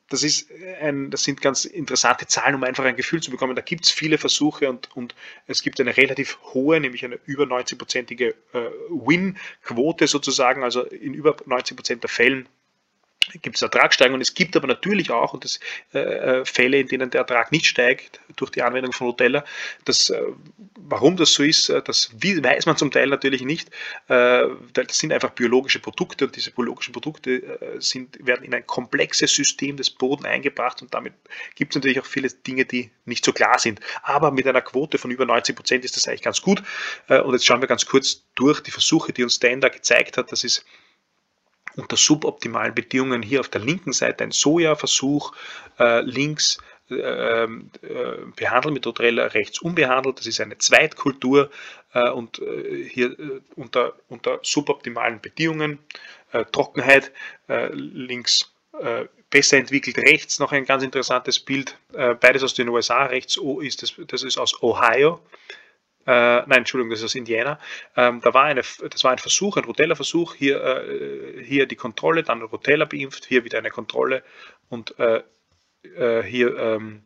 das, 0.09 0.23
ist 0.23 0.49
ein, 0.81 1.11
das 1.11 1.23
sind 1.23 1.41
ganz 1.41 1.65
interessante 1.65 2.27
Zahlen, 2.27 2.55
um 2.55 2.63
einfach 2.63 2.83
ein 2.83 2.95
Gefühl 2.95 3.21
zu 3.21 3.31
bekommen. 3.31 3.55
Da 3.55 3.61
gibt 3.61 3.85
es 3.85 3.91
viele 3.91 4.17
Versuche 4.17 4.69
und, 4.69 4.95
und 4.95 5.15
es 5.47 5.61
gibt 5.61 5.79
eine 5.79 5.95
relativ 5.95 6.39
hohe, 6.53 6.79
nämlich 6.79 7.05
eine 7.05 7.19
über 7.25 7.43
90-prozentige 7.45 8.33
äh, 8.53 8.69
Win-Quote 8.89 10.07
sozusagen. 10.07 10.63
Also 10.63 10.83
in 10.83 11.13
über 11.13 11.37
90 11.45 11.77
Prozent 11.77 12.03
der 12.03 12.09
Fällen 12.09 12.49
gibt 13.41 13.57
es 13.57 13.61
Ertragssteigerungen. 13.61 14.21
Es 14.21 14.33
gibt 14.33 14.55
aber 14.55 14.67
natürlich 14.67 15.11
auch 15.11 15.33
und 15.33 15.43
das, 15.43 15.59
äh, 15.93 15.99
äh, 15.99 16.45
Fälle, 16.45 16.79
in 16.79 16.87
denen 16.87 17.09
der 17.09 17.21
Ertrag 17.21 17.51
nicht 17.51 17.65
steigt 17.65 18.19
durch 18.35 18.51
die 18.51 18.61
Anwendung 18.61 18.93
von 18.93 19.07
Nutella. 19.07 19.45
Das, 19.85 20.09
äh, 20.09 20.21
warum 20.77 21.17
das 21.17 21.33
so 21.33 21.43
ist, 21.43 21.69
äh, 21.69 21.81
das 21.81 22.11
weiß 22.13 22.65
man 22.65 22.77
zum 22.77 22.91
Teil 22.91 23.07
natürlich 23.07 23.43
nicht. 23.43 23.69
Äh, 24.07 24.45
das 24.73 24.97
sind 24.97 25.13
einfach 25.13 25.31
biologische 25.31 25.79
Produkte 25.79 26.25
und 26.25 26.35
diese 26.35 26.51
biologischen 26.51 26.93
Produkte 26.93 27.31
äh, 27.31 27.81
sind, 27.81 28.25
werden 28.25 28.43
in 28.43 28.53
ein 28.53 28.65
komplexes 28.65 29.33
System 29.33 29.77
des 29.77 29.89
Bodens 29.89 30.25
eingebracht 30.25 30.81
und 30.81 30.93
damit 30.93 31.13
gibt 31.55 31.73
es 31.73 31.75
natürlich 31.75 31.99
auch 31.99 32.05
viele 32.05 32.29
Dinge, 32.29 32.65
die 32.65 32.91
nicht 33.05 33.25
so 33.25 33.33
klar 33.33 33.59
sind. 33.59 33.79
Aber 34.01 34.31
mit 34.31 34.47
einer 34.47 34.61
Quote 34.61 34.97
von 34.97 35.11
über 35.11 35.25
90 35.25 35.55
Prozent 35.55 35.85
ist 35.85 35.95
das 35.95 36.07
eigentlich 36.07 36.21
ganz 36.21 36.41
gut. 36.41 36.63
und 37.07 37.33
jetzt 37.33 37.45
schauen 37.45 37.61
wir 37.61 37.67
ganz 37.67 37.85
kurz 37.85 38.23
durch 38.35 38.61
die 38.61 38.71
Versuche, 38.71 39.13
die 39.13 39.23
uns 39.23 39.35
Stan 39.35 39.61
da 39.61 39.69
gezeigt 39.69 40.17
hat. 40.17 40.31
Das 40.31 40.43
ist 40.43 40.65
unter 41.75 41.97
suboptimalen 41.97 42.73
Bedingungen 42.75 43.21
hier 43.21 43.39
auf 43.39 43.49
der 43.49 43.61
linken 43.61 43.93
Seite 43.93 44.23
ein 44.23 44.31
Sojaversuch, 44.31 45.33
äh, 45.79 46.01
links 46.01 46.57
äh, 46.91 47.43
äh, 47.43 47.47
behandelt 48.35 48.73
mit 48.73 48.87
Otrella, 48.87 49.27
rechts 49.27 49.59
unbehandelt. 49.59 50.17
Das 50.17 50.25
ist 50.25 50.41
eine 50.41 50.57
Zweitkultur 50.57 51.51
äh, 51.93 52.09
und 52.09 52.39
äh, 52.39 52.83
hier 52.89 53.11
äh, 53.19 53.41
unter, 53.55 53.93
unter 54.07 54.39
suboptimalen 54.41 55.21
Bedingungen. 55.21 55.79
Trockenheit 56.51 57.11
links 57.71 58.53
besser 59.31 59.57
entwickelt. 59.57 59.97
Rechts 59.97 60.37
noch 60.37 60.51
ein 60.51 60.63
ganz 60.63 60.83
interessantes 60.83 61.39
Bild, 61.39 61.75
beides 61.91 62.43
aus 62.43 62.53
den 62.53 62.69
USA. 62.69 63.05
Rechts 63.05 63.39
ist 63.61 63.81
das, 63.81 63.95
das 64.05 64.21
ist 64.21 64.37
aus 64.37 64.61
Ohio 64.61 65.21
äh, 66.09 66.43
nein, 66.47 66.59
Entschuldigung, 66.59 66.89
das 66.89 66.99
ist 66.99 67.05
aus 67.05 67.15
Indiana. 67.15 67.59
Ähm, 67.95 68.19
da 68.21 68.33
war 68.33 68.45
eine, 68.45 68.61
das 68.61 69.03
war 69.03 69.11
ein 69.11 69.19
Versuch, 69.19 69.57
ein 69.57 69.63
Rotella-Versuch, 69.63 70.33
hier, 70.33 70.59
äh, 70.63 71.43
hier 71.43 71.67
die 71.67 71.75
Kontrolle, 71.75 72.23
dann 72.23 72.41
Rotella 72.41 72.85
beimpft, 72.85 73.25
hier 73.27 73.43
wieder 73.43 73.59
eine 73.59 73.69
Kontrolle 73.69 74.23
und 74.69 74.97
äh, 74.97 75.21
äh, 75.83 76.23
hier 76.23 76.57
ähm, 76.57 77.03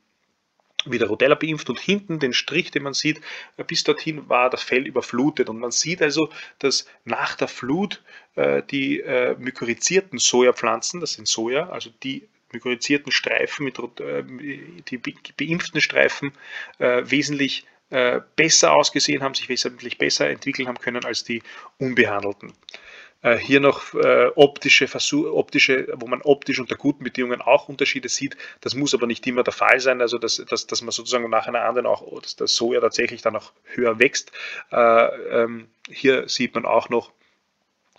wieder 0.86 1.08
Rotella 1.08 1.36
beimpft 1.36 1.70
und 1.70 1.82
hinten 1.82 2.20
den 2.20 2.32
Strich, 2.32 2.72
den 2.72 2.84
man 2.84 2.94
sieht, 2.94 3.20
äh, 3.58 3.66
bis 3.66 3.84
dorthin 3.84 4.30
war 4.30 4.50
das 4.50 4.64
Fell 4.64 4.88
überflutet 4.88 5.50
und 5.50 5.60
man 5.60 5.72
sieht 5.72 6.02
also, 6.02 6.30
dass 6.60 6.88
nach 7.04 7.36
der 7.36 7.50
Flut 7.50 8.02
äh, 8.36 8.64
die 8.64 9.02
äh, 9.02 9.36
mykorrhizierten 9.38 10.18
Sojapflanzen, 10.18 11.02
das 11.02 11.14
sind 11.14 11.28
Soja, 11.28 11.68
also 11.68 11.90
die 12.04 12.30
mykorrhizierten 12.54 13.12
Streifen, 13.12 13.66
mit, 13.66 13.80
die 14.88 14.98
beimpften 14.98 15.82
Streifen, 15.82 16.32
äh, 16.78 17.02
wesentlich 17.04 17.66
äh, 17.94 18.22
besser 18.36 18.74
ausgesehen 18.74 19.22
haben, 19.22 19.36
sich 19.36 19.50
wesentlich 19.50 20.00
besser 20.00 20.28
entwickeln 20.28 20.68
haben 20.68 20.80
können 20.80 21.06
als 21.06 21.24
die 21.24 21.44
unbehandelten. 21.78 22.52
Äh, 23.22 23.38
hier 23.38 23.60
noch 23.60 23.94
äh, 23.94 24.32
optische 24.36 24.88
Versuche, 24.88 25.32
optische, 25.32 25.88
wo 25.98 26.08
man 26.08 26.24
optisch 26.24 26.60
unter 26.60 26.76
guten 26.76 27.04
Bedingungen 27.04 27.42
auch 27.42 27.70
Unterschiede 27.70 28.10
sieht. 28.10 28.36
Das 28.62 28.74
muss 28.74 28.96
aber 28.96 29.06
nicht 29.06 29.28
immer 29.28 29.44
der 29.44 29.54
Fall 29.54 29.80
sein, 29.80 30.02
also 30.02 30.18
dass, 30.18 30.44
dass, 30.50 30.66
dass 30.66 30.82
man 30.82 30.90
sozusagen 30.90 31.30
nach 31.30 31.46
einer 31.46 31.62
anderen 31.62 31.86
auch, 31.86 32.20
dass 32.20 32.36
das 32.36 32.56
Soja 32.56 32.82
tatsächlich 32.82 33.22
dann 33.22 33.36
auch 33.36 33.54
höher 33.66 34.00
wächst. 34.00 34.32
Äh, 34.72 35.06
ähm, 35.44 35.68
hier 35.88 36.28
sieht 36.28 36.56
man 36.56 36.66
auch 36.66 36.90
noch 36.90 37.12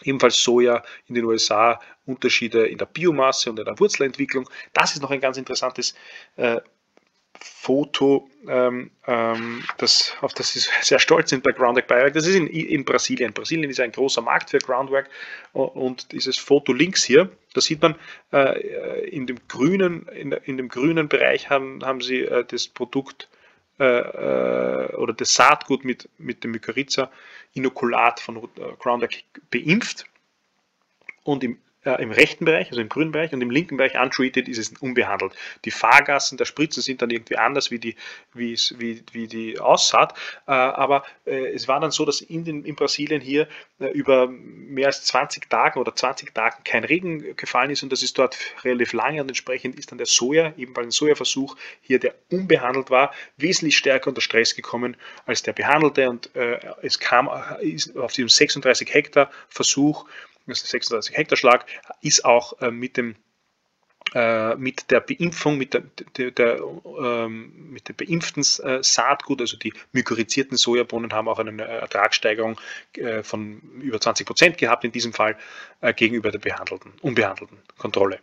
ebenfalls 0.03 0.43
Soja 0.43 0.83
in 1.07 1.15
den 1.15 1.25
USA, 1.25 1.81
Unterschiede 2.05 2.67
in 2.67 2.79
der 2.79 2.87
Biomasse 2.87 3.49
und 3.49 3.61
in 3.61 3.65
der 3.65 3.79
Wurzelentwicklung. 3.79 4.51
Das 4.73 4.97
ist 4.97 5.03
noch 5.03 5.13
ein 5.13 5.21
ganz 5.21 5.37
interessantes 5.37 5.95
äh, 6.35 6.61
Foto, 7.47 8.27
ähm, 8.49 8.91
ähm, 9.07 9.63
das, 9.77 10.17
auf 10.23 10.33
das 10.33 10.55
sie 10.55 10.61
sehr 10.83 10.99
stolz 10.99 11.29
sind 11.29 11.43
bei 11.43 11.53
Groundwork 11.53 11.87
Biowork. 11.89 12.15
Das 12.15 12.27
ist 12.27 12.37
in, 12.37 12.47
in, 12.47 12.87
Brasilien. 12.87 13.35
Brasilien 13.35 13.71
ist 13.71 13.81
ein 13.81 13.93
großer 13.93 14.23
Markt 14.23 14.51
für 14.51 14.59
Groundwork 14.59 15.11
und 15.53 16.13
dieses 16.13 16.39
Foto 16.39 16.73
links 16.73 17.05
hier, 17.05 17.31
da 17.53 17.61
sieht 17.61 17.83
man 17.83 17.97
äh, 18.33 19.09
in, 19.11 19.27
dem 19.27 19.37
grünen, 19.47 20.09
in, 20.09 20.33
in, 20.33 20.57
dem 20.57 20.69
grünen 20.69 21.09
Bereich 21.09 21.51
haben, 21.51 21.85
haben 21.85 22.01
sie 22.01 22.23
äh, 22.23 22.47
das 22.47 22.67
Produkt 22.67 23.29
äh, 23.79 23.85
äh 23.85 24.95
oder 24.95 25.13
das 25.13 25.35
Saatgut 25.35 25.85
mit, 25.85 26.09
mit 26.17 26.45
dem 26.45 26.53
Mykorrhiza 26.53 27.11
Inokulat 27.53 28.21
von 28.21 28.37
äh, 28.37 28.41
Groundwork 28.79 29.23
beimpft 29.51 30.07
und 31.25 31.45
im 31.45 31.59
äh, 31.85 32.03
im 32.03 32.11
rechten 32.11 32.45
Bereich, 32.45 32.69
also 32.71 32.81
im 32.81 32.89
grünen 32.89 33.13
Bereich, 33.13 33.33
und 33.33 33.41
im 33.41 33.51
linken 33.51 33.77
Bereich 33.77 33.99
untreated 33.99 34.49
ist 34.49 34.59
es 34.59 34.73
unbehandelt. 34.81 35.35
Die 35.65 35.71
Fahrgassen 35.71 36.39
der 36.39 36.45
Spritzen 36.45 36.83
sind 36.83 37.03
dann 37.03 37.11
irgendwie 37.11 37.37
anders, 37.37 37.71
wie 37.71 37.79
die, 37.79 37.97
wie, 38.33 38.55
wie, 38.77 39.03
wie 39.13 39.27
die 39.27 39.59
Aussaat. 39.59 40.15
Äh, 40.47 40.53
aber 40.53 41.05
äh, 41.27 41.53
es 41.53 41.69
war 41.69 41.81
dann 41.81 41.91
so, 41.91 42.05
dass 42.05 42.21
in, 42.21 42.45
den, 42.45 42.65
in 42.65 42.75
Brasilien 42.75 43.21
hier 43.21 43.49
äh, 43.79 43.87
über 43.89 44.29
mehr 44.29 44.87
als 44.87 45.05
20 45.05 45.49
Tagen 45.49 45.81
oder 45.81 45.95
20 45.95 46.35
Tagen 46.35 46.63
kein 46.65 46.85
Regen 46.85 47.37
gefallen 47.37 47.71
ist 47.71 47.83
und 47.83 47.93
das 47.93 48.03
ist 48.03 48.19
dort 48.19 48.37
relativ 48.65 48.93
lange 48.93 49.21
und 49.21 49.29
entsprechend 49.29 49.79
ist 49.79 49.91
dann 49.91 49.99
der 49.99 50.07
Soja, 50.07 50.53
ebenfalls 50.57 50.89
ein 50.89 50.91
Sojaversuch 50.91 51.57
hier, 51.81 51.99
der 51.99 52.15
unbehandelt 52.31 52.91
war, 52.91 53.13
wesentlich 53.37 53.77
stärker 53.77 54.09
unter 54.09 54.21
Stress 54.21 54.55
gekommen 54.55 54.97
als 55.27 55.43
der 55.43 55.53
behandelte 55.53 56.09
und 56.09 56.35
äh, 56.35 56.59
es 56.83 56.99
kam 56.99 57.29
auf 57.29 58.13
diesem 58.13 58.29
36 58.29 58.93
Hektar 58.93 59.31
Versuch 59.49 60.07
36 60.47 61.17
Hektar 61.17 61.37
Schlag, 61.37 61.67
ist 62.01 62.25
auch 62.25 62.61
äh, 62.61 62.71
mit 62.71 62.97
dem 62.97 63.17
äh, 64.15 64.55
mit 64.57 64.91
der 64.91 65.01
Beimpfung, 65.01 65.59
mit 65.59 65.75
der, 65.75 65.83
der, 66.17 66.31
der 66.31 66.61
ähm, 67.01 67.71
mit 67.73 67.89
dem 67.89 67.97
beimpften 67.97 68.43
äh, 68.63 68.83
Saatgut, 68.83 69.41
also 69.41 69.57
die 69.57 69.73
mykorrhizierten 69.93 70.57
Sojabohnen 70.57 71.13
haben 71.13 71.29
auch 71.29 71.39
eine 71.39 71.63
Ertragssteigerung 71.63 72.61
äh, 72.97 73.23
von 73.23 73.61
über 73.81 74.01
20 74.01 74.27
Prozent 74.27 74.59
gehabt 74.59 74.85
in 74.85 74.93
diesem 74.93 75.13
Fall 75.13 75.37
äh, 75.81 75.93
gegenüber 75.93 76.31
der 76.31 76.39
behandelten, 76.39 76.93
unbehandelten 77.01 77.59
Kontrolle. 77.77 78.21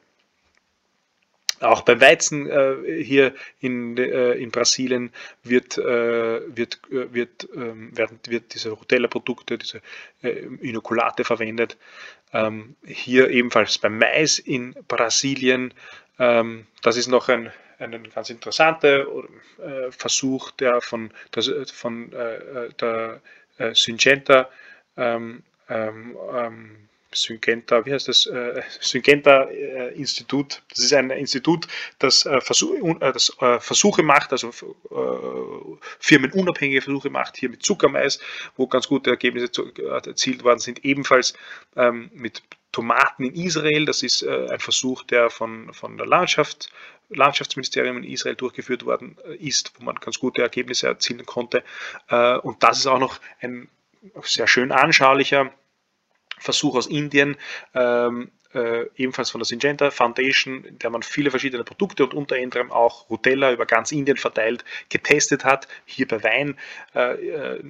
Auch 1.62 1.84
beim 1.84 2.02
Weizen 2.02 2.50
äh, 2.50 3.04
hier 3.04 3.34
in, 3.60 3.96
äh, 3.98 4.34
in 4.34 4.50
Brasilien 4.50 5.12
wird, 5.44 5.78
äh, 5.78 6.42
wird, 6.56 6.80
äh, 6.92 7.14
wird, 7.14 7.48
ähm, 7.56 7.96
werden, 7.96 8.20
wird 8.28 8.54
diese 8.54 8.72
Rotella-Produkte, 8.72 9.58
diese 9.58 9.82
äh, 10.24 10.48
Inokulate 10.62 11.24
verwendet. 11.24 11.78
Ähm, 12.34 12.76
hier 12.86 13.30
ebenfalls 13.30 13.78
beim 13.78 13.98
Mais 14.00 14.40
in 14.40 14.74
Brasilien. 14.88 15.74
Ähm, 16.18 16.66
das 16.82 16.98
ist 16.98 17.08
noch 17.08 17.30
ein, 17.30 17.52
ein 17.78 18.10
ganz 18.10 18.32
interessanter 18.32 19.06
äh, 19.60 19.92
Versuch, 19.92 20.52
der 20.52 20.82
von, 20.82 21.12
das, 21.32 21.52
von 21.74 22.10
der 22.12 23.22
Syngenta 23.74 24.50
ähm, 24.98 25.44
ähm, 25.70 26.18
ähm 26.34 26.88
Syngenta, 27.14 27.86
wie 27.86 27.94
heißt 27.94 28.08
das? 28.08 28.26
Äh, 28.26 28.62
Syngenta 28.80 29.44
äh, 29.44 29.94
Institut. 29.96 30.62
Das 30.70 30.80
ist 30.80 30.94
ein 30.94 31.10
Institut, 31.10 31.68
das, 32.00 32.26
äh, 32.26 32.40
Versuche 32.42 34.04
macht, 34.04 34.32
also 34.32 34.52
firmenunabhängige 36.00 36.82
Versuche 36.82 37.10
macht, 37.10 37.38
hier 37.38 37.50
mit 37.50 37.64
Zuckermais, 37.64 38.20
wo 38.56 38.68
ganz 38.68 38.88
gute 38.88 39.10
Ergebnisse 39.10 39.50
erzielt 40.06 40.44
worden 40.44 40.60
sind, 40.60 40.86
ebenfalls 40.86 41.34
ähm, 41.76 42.10
mit 42.14 42.42
Tomaten 42.72 43.26
in 43.26 43.36
Israel. 43.36 43.86
Das 43.86 44.02
ist 44.02 44.26
ein 44.26 44.60
Versuch, 44.60 45.04
der 45.04 45.30
von, 45.30 45.74
von 45.74 45.98
der 45.98 46.08
Landschaft, 46.08 46.72
Landschaftsministerium 47.10 47.98
in 47.98 48.04
Israel 48.06 48.36
durchgeführt 48.36 48.86
worden 48.86 49.18
ist, 49.40 49.74
wo 49.78 49.84
man 49.84 49.96
ganz 49.96 50.20
gute 50.20 50.42
Ergebnisse 50.42 50.88
erzielen 50.88 51.26
konnte. 51.26 51.64
und 52.44 52.64
das 52.64 52.80
ist 52.80 52.88
auch 52.88 53.00
noch 53.00 53.20
ein 53.42 53.68
sehr 54.24 54.48
schön 54.48 54.72
anschaulicher 54.72 55.52
Versuch 56.42 56.76
aus 56.76 56.88
Indien, 56.88 57.38
ähm, 57.74 58.32
äh, 58.54 58.88
ebenfalls 58.98 59.30
von 59.30 59.40
der 59.40 59.46
Syngenta 59.46 59.92
Foundation, 59.92 60.66
in 60.66 60.80
der 60.80 60.90
man 60.90 61.04
viele 61.04 61.32
verschiedene 61.32 61.64
Produkte 61.64 62.04
und 62.04 62.14
unter 62.14 62.36
anderem 62.36 62.72
auch 62.72 63.10
Rutella 63.10 63.52
über 63.54 63.66
ganz 63.66 63.92
Indien 63.92 64.18
verteilt 64.18 64.66
getestet 64.90 65.46
hat. 65.46 65.68
Hier 65.86 66.08
bei 66.08 66.24
Wein, 66.24 66.58
äh, 66.94 67.14
äh 67.14 67.64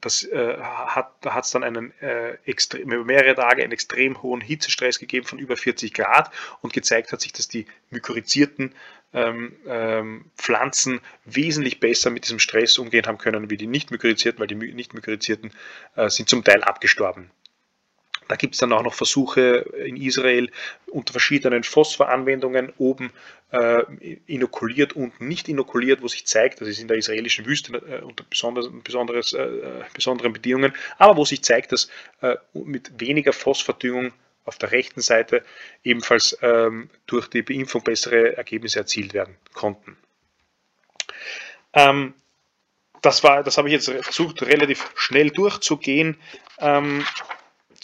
das 0.00 0.24
äh, 0.24 0.58
hat 0.58 1.44
es 1.44 1.50
dann 1.50 1.64
einen 1.64 1.92
äh, 2.00 2.34
extrem, 2.44 2.90
über 2.92 3.04
mehrere 3.04 3.34
Tage 3.34 3.62
einen 3.62 3.72
extrem 3.72 4.22
hohen 4.22 4.40
Hitzestress 4.40 4.98
gegeben 4.98 5.26
von 5.26 5.38
über 5.38 5.56
40 5.56 5.92
Grad 5.92 6.30
und 6.60 6.72
gezeigt 6.72 7.12
hat 7.12 7.20
sich, 7.20 7.32
dass 7.32 7.48
die 7.48 7.66
mykorrhizierten 7.90 8.74
ähm, 9.12 9.56
ähm, 9.66 10.24
Pflanzen 10.36 11.00
wesentlich 11.24 11.80
besser 11.80 12.10
mit 12.10 12.24
diesem 12.24 12.38
Stress 12.38 12.78
umgehen 12.78 13.06
haben 13.06 13.18
können 13.18 13.50
wie 13.50 13.56
die 13.56 13.66
nicht 13.66 13.90
mykorrhizierten, 13.90 14.40
weil 14.40 14.48
die 14.48 14.54
nicht 14.54 14.94
mykorrhizierten 14.94 15.52
äh, 15.94 16.10
sind 16.10 16.28
zum 16.28 16.44
Teil 16.44 16.62
abgestorben. 16.62 17.30
Da 18.28 18.36
gibt 18.36 18.54
es 18.54 18.60
dann 18.60 18.72
auch 18.72 18.82
noch 18.82 18.94
Versuche 18.94 19.66
in 19.84 19.96
Israel 19.96 20.50
unter 20.86 21.12
verschiedenen 21.12 21.62
Phosphoranwendungen 21.62 22.72
oben 22.78 23.12
äh, 23.52 23.82
inokuliert, 24.26 24.94
unten 24.94 25.28
nicht 25.28 25.48
inokuliert, 25.48 26.02
wo 26.02 26.08
sich 26.08 26.26
zeigt, 26.26 26.60
das 26.60 26.68
ist 26.68 26.80
in 26.80 26.88
der 26.88 26.96
israelischen 26.96 27.46
Wüste 27.46 27.76
äh, 27.76 28.02
unter 28.02 28.24
besonders, 28.24 29.32
äh, 29.32 29.84
besonderen 29.94 30.32
Bedingungen, 30.32 30.72
aber 30.98 31.16
wo 31.16 31.24
sich 31.24 31.42
zeigt, 31.42 31.72
dass 31.72 31.88
äh, 32.22 32.36
mit 32.52 33.00
weniger 33.00 33.32
Phosphordüngung 33.32 34.12
auf 34.44 34.58
der 34.58 34.72
rechten 34.72 35.00
Seite 35.00 35.42
ebenfalls 35.82 36.36
ähm, 36.40 36.88
durch 37.06 37.28
die 37.28 37.42
Beimpfung 37.42 37.82
bessere 37.82 38.36
Ergebnisse 38.36 38.78
erzielt 38.78 39.12
werden 39.12 39.36
konnten. 39.52 39.96
Ähm, 41.72 42.14
das, 43.02 43.22
war, 43.22 43.42
das 43.42 43.58
habe 43.58 43.68
ich 43.68 43.72
jetzt 43.72 43.90
versucht, 43.90 44.42
relativ 44.42 44.90
schnell 44.94 45.30
durchzugehen. 45.30 46.16
Ähm, 46.58 47.04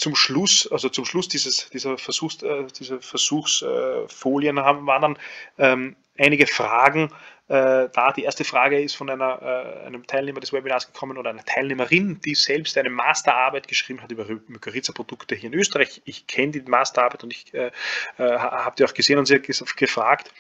zum 0.03 0.17
Schluss, 0.17 0.69
also 0.71 0.89
zum 0.89 1.05
Schluss 1.05 1.29
dieses, 1.29 1.71
dieser, 1.71 1.97
Versuchs, 1.97 2.43
äh, 2.43 2.65
dieser 2.79 3.01
Versuchsfolien 3.01 4.59
haben, 4.59 4.87
waren 4.87 5.03
dann 5.03 5.19
ähm, 5.59 5.97
einige 6.19 6.47
Fragen 6.49 7.11
äh, 7.47 7.89
da. 7.93 8.13
Die 8.17 8.25
erste 8.25 8.45
Frage 8.45 8.81
ist 8.81 8.95
von 8.97 9.09
einer, 9.09 9.41
äh, 9.41 9.87
einem 9.87 10.05
Teilnehmer 10.07 10.41
des 10.41 10.53
Webinars 10.53 10.89
gekommen 10.89 11.19
oder 11.19 11.31
einer 11.31 11.45
Teilnehmerin, 11.45 12.21
die 12.21 12.35
selbst 12.35 12.77
eine 12.79 12.91
Masterarbeit 12.91 13.69
geschrieben 13.69 14.03
hat 14.03 14.11
über 14.11 14.25
Mykorrhiza-Produkte 14.25 15.37
hier 15.37 15.53
in 15.53 15.59
Österreich. 15.59 16.03
Ich 16.05 16.27
kenne 16.27 16.51
die 16.53 16.63
Masterarbeit 16.63 17.23
und 17.23 17.33
ich 17.33 17.55
äh, 17.55 17.71
äh, 18.19 18.39
habe 18.39 18.75
die 18.77 18.85
auch 18.85 18.95
gesehen 18.95 19.19
und 19.19 19.27
sie 19.27 19.37
hat 19.37 19.77
gefragt, 19.77 20.33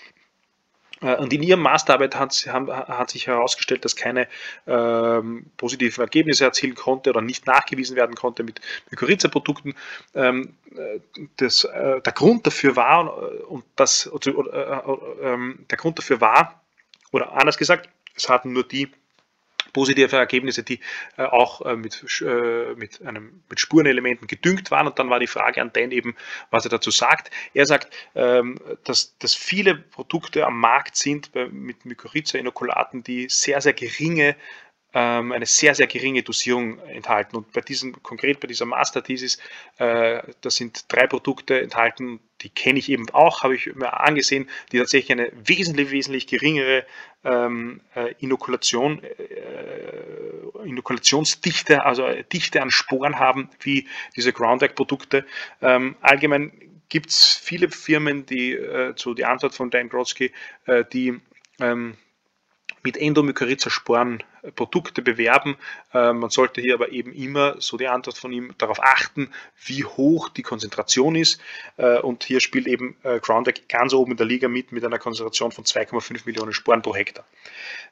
und 1.03 1.33
in 1.33 1.43
ihrem 1.43 1.61
Masterarbeit 1.61 2.15
hat, 2.15 2.33
hat, 2.47 3.11
sich 3.11 3.27
herausgestellt, 3.27 3.85
dass 3.85 3.97
keine 3.97 4.29
ähm, 4.67 5.47
positiven 5.57 6.03
Ergebnisse 6.03 6.45
erzielen 6.45 6.75
konnte 6.75 7.11
oder 7.11 7.21
nicht 7.21 7.47
nachgewiesen 7.47 7.97
werden 7.97 8.15
konnte 8.15 8.45
mit 8.45 8.61
Mykorrhiza-Produkten. 8.91 9.75
Ähm, 10.15 10.55
äh, 10.77 11.01
äh, 11.45 12.01
der 12.01 12.13
Grund 12.13 12.47
dafür 12.47 12.77
war, 12.77 13.19
und 13.49 13.65
das, 13.77 14.07
äh, 14.07 14.31
äh, 14.31 14.81
ähm, 15.23 15.67
der 15.71 15.79
Grund 15.79 15.99
dafür 15.99 16.21
war, 16.21 16.63
oder 17.11 17.33
anders 17.33 17.59
gesagt, 17.59 17.89
es 18.15 18.29
hatten 18.29 18.53
nur 18.53 18.65
die 18.65 18.91
positive 19.73 20.17
Ergebnisse, 20.17 20.63
die 20.63 20.81
äh, 21.17 21.23
auch 21.23 21.63
äh, 21.63 21.77
mit, 21.77 22.05
äh, 22.21 22.75
mit, 22.75 23.05
einem, 23.05 23.43
mit 23.49 23.61
Spurenelementen 23.61 24.27
gedüngt 24.27 24.71
waren. 24.71 24.87
Und 24.87 24.99
dann 24.99 25.11
war 25.11 25.21
die 25.21 25.27
Frage 25.27 25.61
an 25.61 25.73
Dan 25.73 25.91
eben, 25.91 26.15
was 26.51 26.65
er 26.65 26.71
dazu 26.71 26.91
sagt. 26.91 27.31
Er 27.55 27.67
sagt, 27.67 27.93
ähm, 28.15 28.59
dass, 28.85 29.17
dass 29.19 29.35
viele 29.35 29.75
Produkte 29.75 30.47
am 30.47 30.59
Markt 30.59 30.97
sind 30.97 31.33
bei, 31.33 31.47
mit 31.49 31.85
Mykorrhiza-Inokulaten, 31.85 33.03
die 33.03 33.29
sehr, 33.29 33.61
sehr 33.61 33.73
geringe 33.73 34.37
ähm, 34.95 35.33
eine 35.33 35.47
sehr, 35.47 35.75
sehr 35.75 35.87
geringe 35.87 36.23
Dosierung 36.23 36.79
enthalten. 36.81 37.37
Und 37.37 37.53
bei 37.53 37.61
diesem, 37.61 38.03
konkret 38.03 38.41
bei 38.41 38.49
dieser 38.49 38.67
Master-Thesis, 38.67 39.39
äh, 39.79 40.23
da 40.41 40.51
sind 40.51 40.85
drei 40.89 41.07
Produkte 41.07 41.61
enthalten, 41.61 42.21
die 42.43 42.51
kenne 42.51 42.79
ich 42.79 42.89
eben 42.89 43.09
auch, 43.11 43.43
habe 43.43 43.55
ich 43.55 43.75
mir 43.75 44.01
angesehen, 44.01 44.49
die 44.73 44.79
tatsächlich 44.79 45.13
eine 45.13 45.33
wesentlich, 45.45 45.91
wesentlich 45.91 46.27
geringere 46.27 46.85
ähm, 47.25 47.81
äh, 47.95 48.15
Inokulation, 48.19 49.03
äh, 49.03 50.67
Inokulationsdichte, 50.67 51.85
also 51.85 52.09
Dichte 52.33 52.61
an 52.61 52.71
Sporen 52.71 53.19
haben, 53.19 53.49
wie 53.61 53.87
diese 54.17 54.33
Groundwork-Produkte. 54.33 55.25
Ähm, 55.61 55.97
allgemein 56.01 56.53
gibt 56.89 57.11
es 57.11 57.41
viele 57.43 57.71
Firmen, 57.71 58.27
die, 58.27 58.53
äh, 58.53 58.93
so 58.97 59.15
die 59.15 59.25
Antwort 59.25 59.55
von 59.55 59.71
Dan 59.71 59.89
Grotzky, 59.89 60.33
äh, 60.67 60.85
die 60.93 61.21
ähm, 61.61 61.97
mit 62.83 62.97
Endomykorrhiza-Sporen 62.97 64.23
Produkte 64.57 65.03
bewerben. 65.03 65.57
Äh, 65.95 66.13
man 66.13 66.31
sollte 66.31 66.61
hier 66.61 66.75
aber 66.75 66.91
eben 66.91 67.13
immer, 67.13 67.61
so 67.61 67.77
die 67.77 67.87
Antwort 67.87 68.19
von 68.19 68.33
ihm, 68.33 68.55
darauf 68.59 68.83
achten, 68.83 69.31
wie 69.65 69.85
hoch 69.85 70.29
die 70.29 70.43
Konzentration 70.43 71.15
ist. 71.15 71.41
Äh, 71.77 71.99
und 71.99 72.25
hier 72.25 72.41
spielt 72.41 72.67
eben 72.67 72.97
äh, 73.05 73.21
Groundwork 73.21 73.69
ganz 73.69 73.95
oben 73.95 74.13
in 74.13 74.17
der 74.17 74.27
Liga 74.27 74.49
mit, 74.49 74.73
mit 74.73 74.85
einer 74.85 74.99
Konzentration 74.99 75.53
von 75.53 75.65
2,5 75.65 76.23
Millionen 76.25 76.53
Sporen 76.53 76.83
pro 76.83 76.95
Hektar. 76.95 77.25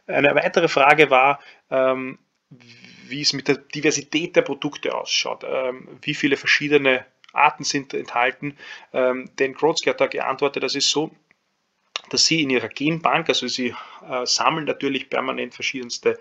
Eine 0.06 0.34
weitere 0.34 0.68
Frage 0.68 1.10
war, 1.10 1.40
ähm, 1.70 2.18
wie 3.06 3.20
es 3.20 3.32
mit 3.32 3.48
der 3.48 3.56
Diversität 3.56 4.34
der 4.36 4.42
Produkte 4.42 4.94
ausschaut, 4.94 5.44
ähm, 5.46 5.88
wie 6.02 6.14
viele 6.14 6.36
verschiedene 6.36 7.04
Arten 7.32 7.64
sind 7.64 7.94
enthalten. 7.94 8.56
Ähm, 8.92 9.30
denn 9.38 9.54
Grotzky 9.54 9.90
hat 9.90 10.00
da 10.00 10.06
geantwortet, 10.06 10.62
das 10.62 10.74
ist 10.74 10.90
so, 10.90 11.12
dass 12.08 12.26
sie 12.26 12.42
in 12.42 12.50
ihrer 12.50 12.68
Genbank, 12.68 13.28
also 13.28 13.46
sie 13.46 13.74
äh, 14.08 14.26
sammeln 14.26 14.64
natürlich 14.64 15.10
permanent 15.10 15.54
verschiedenste 15.54 16.18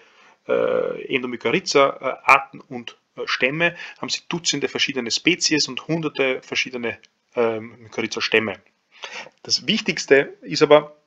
äh, 0.47 1.15
Endomykorrhiza-Arten 1.15 2.61
und 2.61 2.97
äh, 3.15 3.21
Stämme, 3.25 3.75
haben 3.99 4.09
sie 4.09 4.21
Dutzende 4.29 4.67
verschiedene 4.67 5.11
Spezies 5.11 5.67
und 5.67 5.87
hunderte 5.87 6.41
verschiedene 6.41 6.99
äh, 7.35 7.59
Mykorrhiza-Stämme. 7.59 8.55
Das 9.43 9.65
Wichtigste 9.67 10.37
ist 10.41 10.61
aber, 10.61 10.98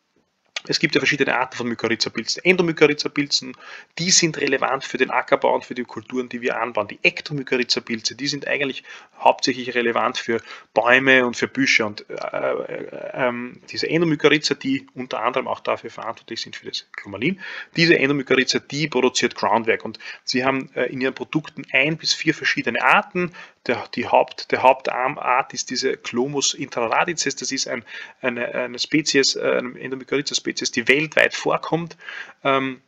es 0.68 0.78
gibt 0.78 0.94
ja 0.94 1.00
verschiedene 1.00 1.36
Arten 1.36 1.56
von 1.56 1.68
Mykorrhiza-Pilzen. 1.68 2.44
Endomykorrhiza-Pilzen, 2.44 3.56
die 3.98 4.10
sind 4.10 4.38
relevant 4.38 4.84
für 4.84 4.98
den 4.98 5.10
Ackerbau 5.10 5.54
und 5.54 5.64
für 5.64 5.74
die 5.74 5.82
Kulturen, 5.82 6.28
die 6.28 6.40
wir 6.40 6.60
anbauen. 6.60 6.88
Die 6.88 7.00
Ektomykorrhiza-Pilze, 7.02 8.14
die 8.14 8.28
sind 8.28 8.46
eigentlich 8.46 8.84
hauptsächlich 9.18 9.74
relevant 9.74 10.18
für 10.18 10.40
Bäume 10.74 11.26
und 11.26 11.36
für 11.36 11.48
Büsche. 11.48 11.84
Und 11.84 12.08
äh, 12.08 12.14
äh, 12.14 13.28
äh, 13.28 13.32
diese 13.70 13.88
Endomykorrhiza, 13.88 14.54
die 14.54 14.86
unter 14.94 15.22
anderem 15.22 15.48
auch 15.48 15.60
dafür 15.60 15.90
verantwortlich 15.90 16.40
sind 16.40 16.56
für 16.56 16.66
das 16.66 16.86
Chromalin, 16.96 17.40
diese 17.76 17.98
Endomykorrhiza, 17.98 18.60
die 18.60 18.88
produziert 18.88 19.34
Groundwork. 19.34 19.84
Und 19.84 19.98
sie 20.24 20.44
haben 20.44 20.70
äh, 20.74 20.84
in 20.86 21.00
ihren 21.00 21.14
Produkten 21.14 21.64
ein 21.72 21.96
bis 21.96 22.12
vier 22.12 22.34
verschiedene 22.34 22.82
Arten. 22.82 23.32
Der, 23.66 23.84
die 23.94 24.08
Haupt, 24.08 24.50
der 24.50 24.62
Hauptarmart 24.62 25.54
ist 25.54 25.70
diese 25.70 25.96
Chlomus 25.96 26.54
intraradices. 26.54 27.36
Das 27.36 27.52
ist 27.52 27.68
ein, 27.68 27.84
eine, 28.20 28.52
eine 28.54 28.78
Spezies, 28.78 29.36
eine 29.36 29.78
Endomykorrhiza-Spezies, 29.78 30.51
die 30.60 30.88
weltweit 30.88 31.34
vorkommt. 31.34 31.96
Ähm, 32.44 32.82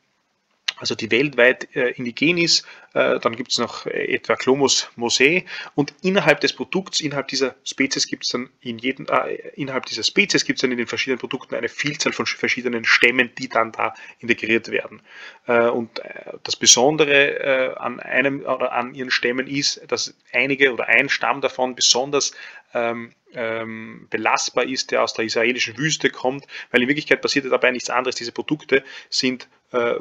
also 0.76 0.94
die 0.94 1.10
weltweit 1.10 1.74
äh, 1.76 1.90
indigen 1.90 2.36
ist. 2.38 2.66
Äh, 2.94 3.20
dann 3.20 3.36
gibt 3.36 3.52
es 3.52 3.58
noch 3.58 3.86
äh, 3.86 4.14
etwa 4.14 4.34
Chlomus 4.36 4.90
mosee 4.96 5.44
und 5.74 5.94
innerhalb 6.02 6.40
des 6.40 6.52
Produkts, 6.52 7.00
innerhalb 7.00 7.28
dieser 7.28 7.54
Spezies 7.64 8.06
gibt 8.06 8.24
es 8.24 8.30
dann 8.30 8.50
in 8.60 8.78
jedem, 8.78 9.06
äh, 9.06 9.36
innerhalb 9.54 9.86
dieser 9.86 10.02
Spezies 10.02 10.44
gibt 10.44 10.58
es 10.58 10.60
dann 10.62 10.72
in 10.72 10.78
den 10.78 10.86
verschiedenen 10.86 11.18
Produkten 11.18 11.54
eine 11.54 11.68
Vielzahl 11.68 12.12
von 12.12 12.26
verschiedenen 12.26 12.84
Stämmen, 12.84 13.30
die 13.38 13.48
dann 13.48 13.72
da 13.72 13.94
integriert 14.18 14.68
werden. 14.70 15.00
Äh, 15.46 15.68
und 15.68 16.00
das 16.42 16.56
Besondere 16.56 17.76
an 17.78 18.00
einem 18.00 18.40
oder 18.40 18.72
an 18.72 18.94
ihren 18.94 19.10
Stämmen 19.10 19.46
ist, 19.46 19.80
dass 19.88 20.14
einige 20.32 20.72
oder 20.72 20.88
ein 20.88 21.08
Stamm 21.08 21.40
davon 21.40 21.74
besonders 21.74 22.32
ähm, 22.74 23.12
ähm, 23.32 24.06
belastbar 24.10 24.64
ist, 24.64 24.90
der 24.90 25.02
aus 25.02 25.14
der 25.14 25.24
israelischen 25.24 25.76
Wüste 25.78 26.10
kommt, 26.10 26.46
weil 26.70 26.82
in 26.82 26.88
Wirklichkeit 26.88 27.20
passiert 27.20 27.50
dabei 27.50 27.70
nichts 27.70 27.90
anderes. 27.90 28.16
Diese 28.16 28.32
Produkte 28.32 28.84
sind 29.10 29.48
äh, 29.72 29.98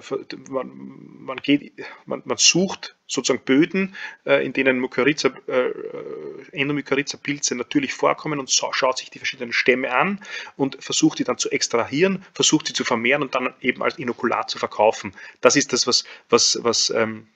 man, 0.49 0.71
man, 1.19 1.37
geht, 1.37 1.73
man, 2.05 2.21
man, 2.25 2.37
sucht 2.37 2.95
sozusagen 3.07 3.43
Böden, 3.43 3.95
äh, 4.23 4.45
in 4.45 4.53
denen 4.53 4.79
Mykorrhiza, 4.79 5.31
äh, 5.47 5.71
Endomykorrhiza-Pilze 6.51 7.55
natürlich 7.55 7.93
vorkommen 7.93 8.39
und 8.39 8.51
schaut 8.51 8.99
sich 8.99 9.09
die 9.09 9.17
verschiedenen 9.17 9.51
Stämme 9.51 9.91
an 9.91 10.21
und 10.57 10.83
versucht 10.83 11.17
die 11.17 11.23
dann 11.23 11.39
zu 11.39 11.49
extrahieren, 11.49 12.23
versucht 12.33 12.67
sie 12.67 12.73
zu 12.73 12.83
vermehren 12.83 13.23
und 13.23 13.33
dann 13.33 13.53
eben 13.61 13.81
als 13.81 13.97
Inokulat 13.97 14.51
zu 14.51 14.59
verkaufen. 14.59 15.13
Das 15.41 15.55
ist 15.55 15.73
das, 15.73 15.87
was, 15.87 16.03
was, 16.29 16.59
was 16.61 16.91
ähm, 16.91 17.27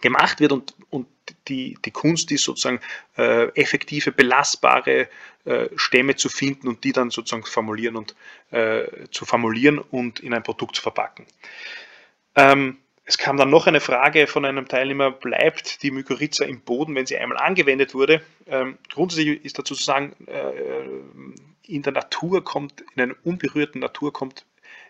gemacht 0.00 0.40
wird 0.40 0.52
und, 0.52 0.74
und 0.88 1.06
die, 1.48 1.78
die 1.84 1.90
Kunst 1.90 2.30
ist 2.32 2.44
sozusagen 2.44 2.80
äh, 3.16 3.48
effektive, 3.54 4.12
belastbare 4.12 5.08
äh, 5.44 5.68
Stämme 5.76 6.16
zu 6.16 6.28
finden 6.28 6.68
und 6.68 6.84
die 6.84 6.92
dann 6.92 7.10
sozusagen 7.10 7.44
formulieren 7.44 7.96
und 7.96 8.14
äh, 8.50 8.84
zu 9.10 9.24
formulieren 9.24 9.78
und 9.78 10.20
in 10.20 10.34
ein 10.34 10.42
Produkt 10.42 10.76
zu 10.76 10.82
verpacken. 10.82 11.26
Ähm, 12.34 12.78
es 13.04 13.18
kam 13.18 13.36
dann 13.36 13.50
noch 13.50 13.68
eine 13.68 13.80
Frage 13.80 14.26
von 14.26 14.44
einem 14.44 14.66
Teilnehmer, 14.66 15.12
bleibt 15.12 15.84
die 15.84 15.92
Mykorrhiza 15.92 16.44
im 16.44 16.60
Boden, 16.60 16.94
wenn 16.96 17.06
sie 17.06 17.16
einmal 17.16 17.38
angewendet 17.38 17.94
wurde? 17.94 18.20
Ähm, 18.48 18.78
grundsätzlich 18.92 19.44
ist 19.44 19.58
dazu 19.58 19.76
zu 19.76 19.84
sagen, 19.84 20.16
äh, 20.26 21.72
in 21.72 21.82
der 21.82 21.92
Natur 21.92 22.42
kommt, 22.42 22.82
in 22.94 23.02
einer 23.02 23.14
unberührten 23.22 23.80
Natur 23.80 24.12
kommt 24.12 24.44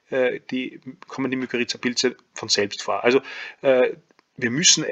äh, 0.08 0.40
die, 0.50 0.80
kommen 1.06 1.30
die 1.30 1.36
Mykorrhiza-Pilze 1.36 2.16
von 2.32 2.48
selbst 2.48 2.82
vor. 2.82 3.04
Also 3.04 3.20
äh, 3.60 3.94
wir 4.36 4.50
müssen 4.50 4.86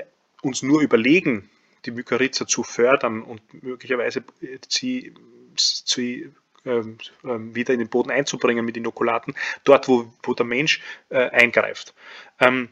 uns 0.44 0.62
nur 0.62 0.80
überlegen, 0.80 1.50
die 1.84 1.90
Mykorrhiza 1.90 2.46
zu 2.46 2.62
fördern 2.62 3.22
und 3.22 3.62
möglicherweise 3.62 4.24
sie, 4.68 5.14
sie 5.56 6.30
ähm, 6.64 6.98
ähm, 7.24 7.54
wieder 7.54 7.74
in 7.74 7.80
den 7.80 7.88
Boden 7.88 8.10
einzubringen 8.10 8.64
mit 8.64 8.76
Inokulaten, 8.76 9.34
dort 9.64 9.86
wo, 9.88 10.10
wo 10.22 10.32
der 10.32 10.46
Mensch 10.46 10.80
äh, 11.10 11.28
eingreift. 11.30 11.94
Ähm, 12.40 12.70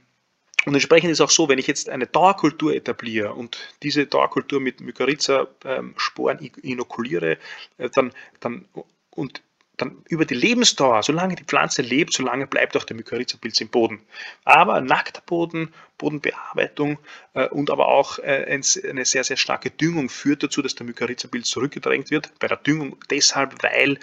und 0.65 0.75
entsprechend 0.75 1.11
ist 1.11 1.21
auch 1.21 1.31
so, 1.31 1.49
wenn 1.49 1.59
ich 1.59 1.67
jetzt 1.67 1.91
eine 1.91 2.07
Dauerkultur 2.07 2.73
etabliere 2.75 3.35
und 3.35 3.59
diese 3.83 4.07
Dauerkultur 4.07 4.61
mit 4.61 4.81
Mykorrhiza-Sporen 4.81 6.39
ähm, 6.41 6.51
inokuliere, 6.63 7.39
äh, 7.79 7.91
dann, 7.91 8.13
dann 8.41 8.67
und 9.11 9.43
dann 9.77 10.03
über 10.09 10.25
die 10.25 10.35
Lebensdauer, 10.35 11.03
solange 11.03 11.35
die 11.35 11.45
Pflanze 11.45 11.83
lebt, 11.83 12.13
solange 12.13 12.47
bleibt 12.47 12.77
auch 12.77 12.85
der 12.85 12.97
Mykorrhiza-Pilz 12.97 13.61
im 13.61 13.69
Boden. 13.69 14.01
Aber 14.45 14.81
nackter 14.81 15.23
Boden, 15.25 15.73
Bodenbearbeitung 15.99 16.99
äh, 17.35 17.49
und 17.49 17.71
aber 17.71 17.89
auch 17.89 18.19
äh, 18.19 18.45
eine 18.47 19.05
sehr, 19.05 19.25
sehr 19.25 19.37
starke 19.37 19.71
Düngung 19.71 20.09
führt 20.09 20.43
dazu, 20.43 20.63
dass 20.63 20.75
der 20.75 20.87
Mykorrhiza-Pilz 20.87 21.49
zurückgedrängt 21.49 22.11
wird. 22.11 22.33
Bei 22.39 22.49
der 22.49 22.59
Düngung 22.59 22.97
deshalb, 23.11 23.63
weil 23.63 23.99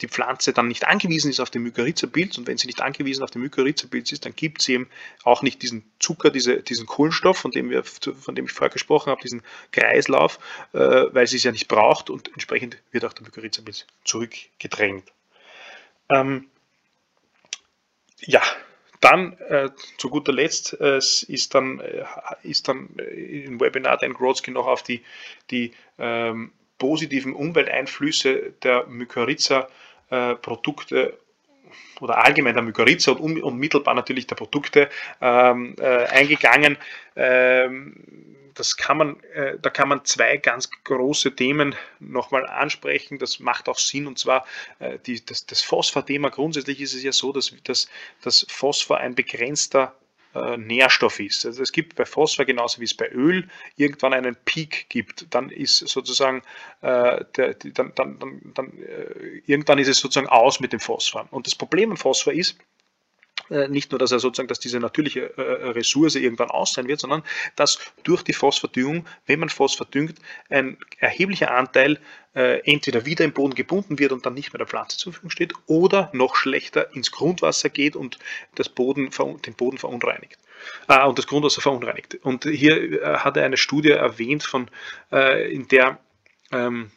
die 0.00 0.08
Pflanze 0.08 0.52
dann 0.52 0.68
nicht 0.68 0.86
angewiesen 0.86 1.30
ist 1.30 1.40
auf 1.40 1.50
den 1.50 1.62
Mykorrhiza-Pilz 1.62 2.38
und 2.38 2.46
wenn 2.46 2.58
sie 2.58 2.66
nicht 2.66 2.80
angewiesen 2.80 3.22
auf 3.22 3.30
den 3.30 3.42
Mykorrhiza-Pilz 3.42 4.12
ist, 4.12 4.24
dann 4.24 4.34
gibt 4.34 4.62
sie 4.62 4.74
eben 4.74 4.88
auch 5.22 5.42
nicht 5.42 5.62
diesen 5.62 5.84
Zucker, 5.98 6.30
diese, 6.30 6.62
diesen 6.62 6.86
Kohlenstoff, 6.86 7.38
von 7.38 7.50
dem, 7.50 7.70
wir, 7.70 7.84
von 7.84 8.34
dem 8.34 8.46
ich 8.46 8.52
vorher 8.52 8.72
gesprochen 8.72 9.10
habe, 9.10 9.22
diesen 9.22 9.42
Kreislauf, 9.72 10.38
äh, 10.72 10.78
weil 10.78 11.26
sie 11.26 11.36
es 11.36 11.44
ja 11.44 11.52
nicht 11.52 11.68
braucht 11.68 12.10
und 12.10 12.28
entsprechend 12.28 12.78
wird 12.90 13.04
auch 13.04 13.12
der 13.12 13.24
Mykorrhiza-Pilz 13.24 13.86
zurückgedrängt. 14.04 15.10
Ähm, 16.10 16.46
ja, 18.20 18.42
dann 19.00 19.34
äh, 19.34 19.70
zu 19.98 20.08
guter 20.08 20.32
Letzt 20.32 20.80
äh, 20.80 20.96
ist 20.96 21.54
dann, 21.54 21.80
äh, 21.80 22.04
ist 22.42 22.68
dann 22.68 22.88
im 22.96 23.60
Webinar 23.60 23.98
Dan 23.98 24.14
Grodzki 24.14 24.50
noch 24.50 24.66
auf 24.66 24.82
die, 24.82 25.02
die 25.50 25.74
ähm, 25.98 26.52
positiven 26.78 27.34
Umwelteinflüsse 27.34 28.52
der 28.62 28.86
Mykorrhiza-Produkte 28.86 31.18
oder 32.00 32.24
allgemein 32.24 32.54
der 32.54 32.62
Mykorrhiza 32.62 33.12
und 33.12 33.42
unmittelbar 33.42 33.94
natürlich 33.94 34.26
der 34.26 34.36
Produkte 34.36 34.88
ähm, 35.20 35.76
äh, 35.78 36.06
eingegangen. 36.06 36.78
Ähm, 37.16 37.94
das 38.54 38.76
kann 38.76 38.98
man, 38.98 39.20
äh, 39.34 39.58
da 39.60 39.70
kann 39.70 39.88
man 39.88 40.04
zwei 40.04 40.36
ganz 40.36 40.70
große 40.84 41.34
Themen 41.34 41.74
nochmal 41.98 42.46
ansprechen. 42.46 43.18
Das 43.18 43.40
macht 43.40 43.68
auch 43.68 43.78
Sinn 43.78 44.06
und 44.06 44.18
zwar 44.18 44.46
äh, 44.78 44.98
die, 45.06 45.24
das, 45.24 45.46
das 45.46 45.62
Phosphor-Thema. 45.62 46.30
Grundsätzlich 46.30 46.80
ist 46.80 46.94
es 46.94 47.02
ja 47.02 47.12
so, 47.12 47.32
dass, 47.32 47.54
dass, 47.64 47.88
dass 48.22 48.46
Phosphor 48.48 48.98
ein 48.98 49.14
begrenzter 49.14 49.94
äh, 50.34 50.56
Nährstoff 50.56 51.20
ist. 51.20 51.46
Also 51.46 51.62
es 51.62 51.72
gibt 51.72 51.94
bei 51.96 52.04
Phosphor 52.04 52.44
genauso 52.44 52.80
wie 52.80 52.84
es 52.84 52.94
bei 52.94 53.08
Öl 53.10 53.48
irgendwann 53.76 54.12
einen 54.12 54.36
Peak 54.44 54.86
gibt. 54.88 55.26
Dann 55.30 55.50
ist 55.50 55.78
sozusagen 55.78 56.42
äh, 56.82 57.24
der, 57.36 57.54
die, 57.54 57.72
dann, 57.72 57.92
dann, 57.94 58.18
dann, 58.18 58.40
dann 58.54 58.78
äh, 58.78 59.42
irgendwann 59.46 59.78
ist 59.78 59.88
es 59.88 59.98
sozusagen 59.98 60.28
aus 60.28 60.60
mit 60.60 60.72
dem 60.72 60.80
Phosphor. 60.80 61.26
Und 61.30 61.46
das 61.46 61.54
Problem 61.54 61.90
am 61.90 61.96
Phosphor 61.96 62.32
ist, 62.32 62.58
nicht 63.48 63.90
nur, 63.90 63.98
dass 63.98 64.12
er 64.12 64.18
sozusagen, 64.18 64.48
dass 64.48 64.60
diese 64.60 64.80
natürliche 64.80 65.36
äh, 65.36 65.70
Ressource 65.70 66.14
irgendwann 66.14 66.50
aus 66.50 66.72
sein 66.72 66.88
wird, 66.88 67.00
sondern 67.00 67.22
dass 67.56 67.78
durch 68.02 68.22
die 68.22 68.32
Phosphordüngung, 68.32 69.06
wenn 69.26 69.40
man 69.40 69.48
Phosphor 69.48 69.86
düngt, 69.86 70.18
ein 70.48 70.78
erheblicher 70.98 71.50
Anteil 71.50 71.98
äh, 72.34 72.60
entweder 72.70 73.04
wieder 73.06 73.24
im 73.24 73.32
Boden 73.32 73.54
gebunden 73.54 73.98
wird 73.98 74.12
und 74.12 74.24
dann 74.26 74.34
nicht 74.34 74.52
mehr 74.52 74.58
der 74.58 74.66
Pflanze 74.66 74.96
zur 74.96 75.12
Verfügung 75.12 75.30
steht 75.30 75.52
oder 75.66 76.10
noch 76.12 76.36
schlechter 76.36 76.94
ins 76.94 77.10
Grundwasser 77.10 77.68
geht 77.68 77.96
und 77.96 78.18
das 78.54 78.68
Boden, 78.68 79.10
den 79.46 79.54
Boden 79.54 79.78
verunreinigt. 79.78 80.38
Ah, 80.86 81.04
und 81.04 81.18
das 81.18 81.26
Grundwasser 81.26 81.60
verunreinigt. 81.60 82.14
Und 82.22 82.44
hier 82.44 83.18
hat 83.22 83.36
er 83.36 83.44
eine 83.44 83.58
Studie 83.58 83.90
erwähnt, 83.90 84.44
von, 84.44 84.70
in 85.10 85.68
der 85.68 85.98
ähm, 86.52 86.90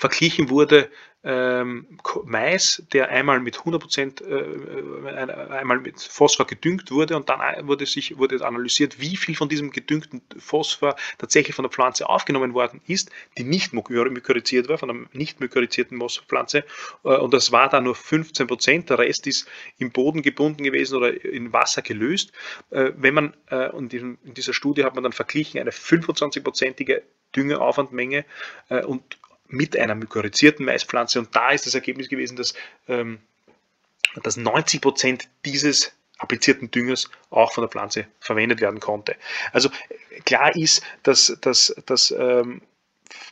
verglichen 0.00 0.48
wurde 0.48 0.90
ähm, 1.22 1.98
Mais, 2.24 2.82
der 2.94 3.10
einmal 3.10 3.40
mit 3.40 3.58
100% 3.58 4.24
äh, 4.24 5.52
einmal 5.52 5.78
mit 5.80 6.00
Phosphor 6.00 6.46
gedüngt 6.46 6.90
wurde 6.90 7.14
und 7.14 7.28
dann 7.28 7.68
wurde 7.68 7.84
sich 7.84 8.16
wurde 8.16 8.42
analysiert, 8.44 9.00
wie 9.00 9.16
viel 9.16 9.34
von 9.36 9.50
diesem 9.50 9.70
gedüngten 9.70 10.22
Phosphor 10.38 10.96
tatsächlich 11.18 11.54
von 11.54 11.64
der 11.64 11.70
Pflanze 11.70 12.08
aufgenommen 12.08 12.54
worden 12.54 12.80
ist, 12.86 13.10
die 13.36 13.44
nicht 13.44 13.74
mykorrhiziert 13.74 14.70
war, 14.70 14.78
von 14.78 14.88
der 14.88 15.08
nicht 15.12 15.40
mykorrhizierten 15.40 16.00
Pflanze 16.26 16.64
äh, 17.04 17.16
und 17.16 17.34
das 17.34 17.52
war 17.52 17.68
dann 17.68 17.84
nur 17.84 17.94
15%, 17.94 18.86
der 18.86 18.98
Rest 18.98 19.26
ist 19.26 19.46
im 19.76 19.90
Boden 19.92 20.22
gebunden 20.22 20.64
gewesen 20.64 20.96
oder 20.96 21.22
in 21.22 21.52
Wasser 21.52 21.82
gelöst. 21.82 22.32
Äh, 22.70 22.92
wenn 22.96 23.12
man 23.12 23.36
äh, 23.50 23.68
und 23.68 23.92
in, 23.92 24.16
dieser 24.24 24.54
Studie 24.54 24.84
hat 24.84 24.94
man 24.94 25.04
dann 25.04 25.12
verglichen 25.12 25.60
eine 25.60 25.70
25-prozentige 25.70 27.02
Düngeaufwandmenge 27.36 28.24
äh, 28.70 28.84
und 28.84 29.19
mit 29.50 29.76
einer 29.76 29.94
mykorrhizierten 29.94 30.64
Maispflanze. 30.64 31.18
Und 31.18 31.34
da 31.34 31.50
ist 31.50 31.66
das 31.66 31.74
Ergebnis 31.74 32.08
gewesen, 32.08 32.36
dass, 32.36 32.54
ähm, 32.88 33.20
dass 34.22 34.36
90 34.36 34.80
Prozent 34.80 35.28
dieses 35.44 35.92
applizierten 36.18 36.70
Düngers 36.70 37.10
auch 37.30 37.52
von 37.52 37.62
der 37.62 37.70
Pflanze 37.70 38.06
verwendet 38.20 38.60
werden 38.60 38.80
konnte. 38.80 39.16
Also 39.52 39.70
klar 40.24 40.54
ist, 40.54 40.82
dass, 41.02 41.36
dass, 41.40 41.74
dass, 41.86 42.10
ähm, 42.10 42.62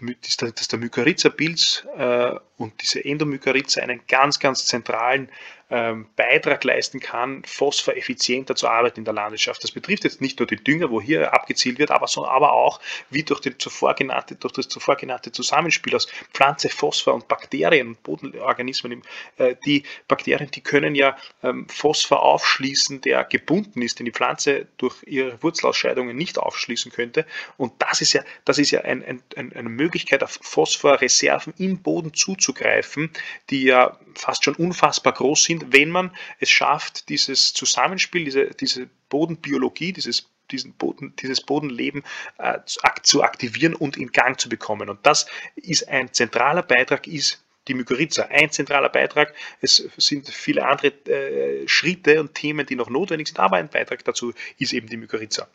dass 0.01 0.69
der 0.69 0.79
Mykorrhiza-Pilz 0.79 1.87
äh, 1.97 2.35
und 2.57 2.81
diese 2.83 3.05
Endomykorrhiza 3.05 3.83
einen 3.83 4.01
ganz, 4.09 4.39
ganz 4.39 4.67
zentralen 4.67 5.31
ähm, 5.71 6.07
Beitrag 6.17 6.65
leisten 6.65 6.99
kann, 7.01 7.43
phosphoreffizienter 7.45 8.55
zu 8.55 8.69
arbeiten 8.69 9.01
in 9.01 9.05
der 9.05 9.15
Landwirtschaft. 9.15 9.63
Das 9.63 9.71
betrifft 9.71 10.05
jetzt 10.05 10.21
nicht 10.21 10.39
nur 10.39 10.47
die 10.47 10.57
Dünger, 10.57 10.91
wo 10.91 11.01
hier 11.01 11.35
abgezielt 11.35 11.79
wird, 11.79 11.91
aber, 11.91 12.09
so, 12.09 12.27
aber 12.27 12.53
auch 12.53 12.81
wie 13.11 13.23
durch, 13.23 13.41
den 13.41 13.59
zuvor 13.59 13.95
genannte, 13.95 14.37
durch 14.37 14.55
das 14.55 14.69
zuvor 14.69 14.97
genannte 14.97 15.31
Zusammenspiel 15.31 15.95
aus 15.95 16.07
Pflanze, 16.33 16.71
Phosphor 16.71 17.15
und 17.15 17.29
Bakterien 17.29 17.89
und 17.89 18.03
Bodenorganismen. 18.03 19.03
Äh, 19.37 19.57
die 19.67 19.83
Bakterien, 20.07 20.51
die 20.51 20.63
können 20.63 20.95
ja 20.95 21.17
ähm, 21.43 21.69
Phosphor 21.69 22.23
aufschließen, 22.23 23.03
der 23.03 23.25
gebunden 23.25 23.83
ist, 23.83 23.99
den 23.99 24.07
die 24.07 24.13
Pflanze 24.13 24.69
durch 24.79 25.03
ihre 25.05 25.43
Wurzelausscheidungen 25.43 26.17
nicht 26.17 26.39
aufschließen 26.39 26.93
könnte. 26.93 27.27
Und 27.59 27.73
das 27.79 28.01
ist 28.01 28.15
ja, 28.15 28.23
das 28.47 28.59
ist 28.59 28.71
ja 28.71 28.81
ein, 28.83 29.05
ein, 29.05 29.23
eine 29.37 29.69
Möglichkeit, 29.69 30.23
auf 30.23 30.39
Phosphorreserven 30.41 31.53
im 31.59 31.83
Boden 31.83 32.15
zuzugreifen, 32.15 33.11
die 33.51 33.65
ja 33.65 33.99
fast 34.15 34.45
schon 34.45 34.55
unfassbar 34.55 35.13
groß 35.13 35.45
sind 35.45 35.58
sind, 35.59 35.73
wenn 35.73 35.91
man 35.91 36.11
es 36.41 36.51
schafft, 36.51 37.09
dieses 37.09 37.53
Zusammenspiel, 37.53 38.25
diese, 38.25 38.51
diese 38.51 38.89
Bodenbiologie, 39.09 39.93
dieses 39.93 40.29
diesen 40.51 40.73
Boden, 40.73 41.15
dieses 41.17 41.43
Bodenleben 41.43 42.03
äh, 42.39 42.59
zu 43.03 43.23
aktivieren 43.23 43.75
und 43.75 43.99
in 43.99 44.13
Gang 44.13 44.41
zu 44.41 44.49
bekommen. 44.49 44.89
Und 44.89 45.05
das 45.05 45.27
ist 45.57 45.89
ein 45.89 46.13
zentraler 46.13 46.63
Beitrag, 46.63 47.07
ist 47.07 47.45
die 47.69 47.75
Mykorrhiza. 47.75 48.23
Ein 48.31 48.51
zentraler 48.51 48.89
Beitrag. 48.89 49.35
Es 49.61 49.89
sind 49.97 50.29
viele 50.29 50.67
andere 50.67 50.89
äh, 50.89 51.69
Schritte 51.69 52.21
und 52.21 52.35
Themen, 52.35 52.67
die 52.67 52.77
noch 52.77 52.89
notwendig 52.89 53.29
sind, 53.29 53.39
aber 53.39 53.57
ein 53.57 53.69
Beitrag 53.69 54.05
dazu 54.05 54.33
ist 54.59 54.73
eben 54.73 54.89
die 54.89 54.97
Mykorrhiza. 54.97 55.49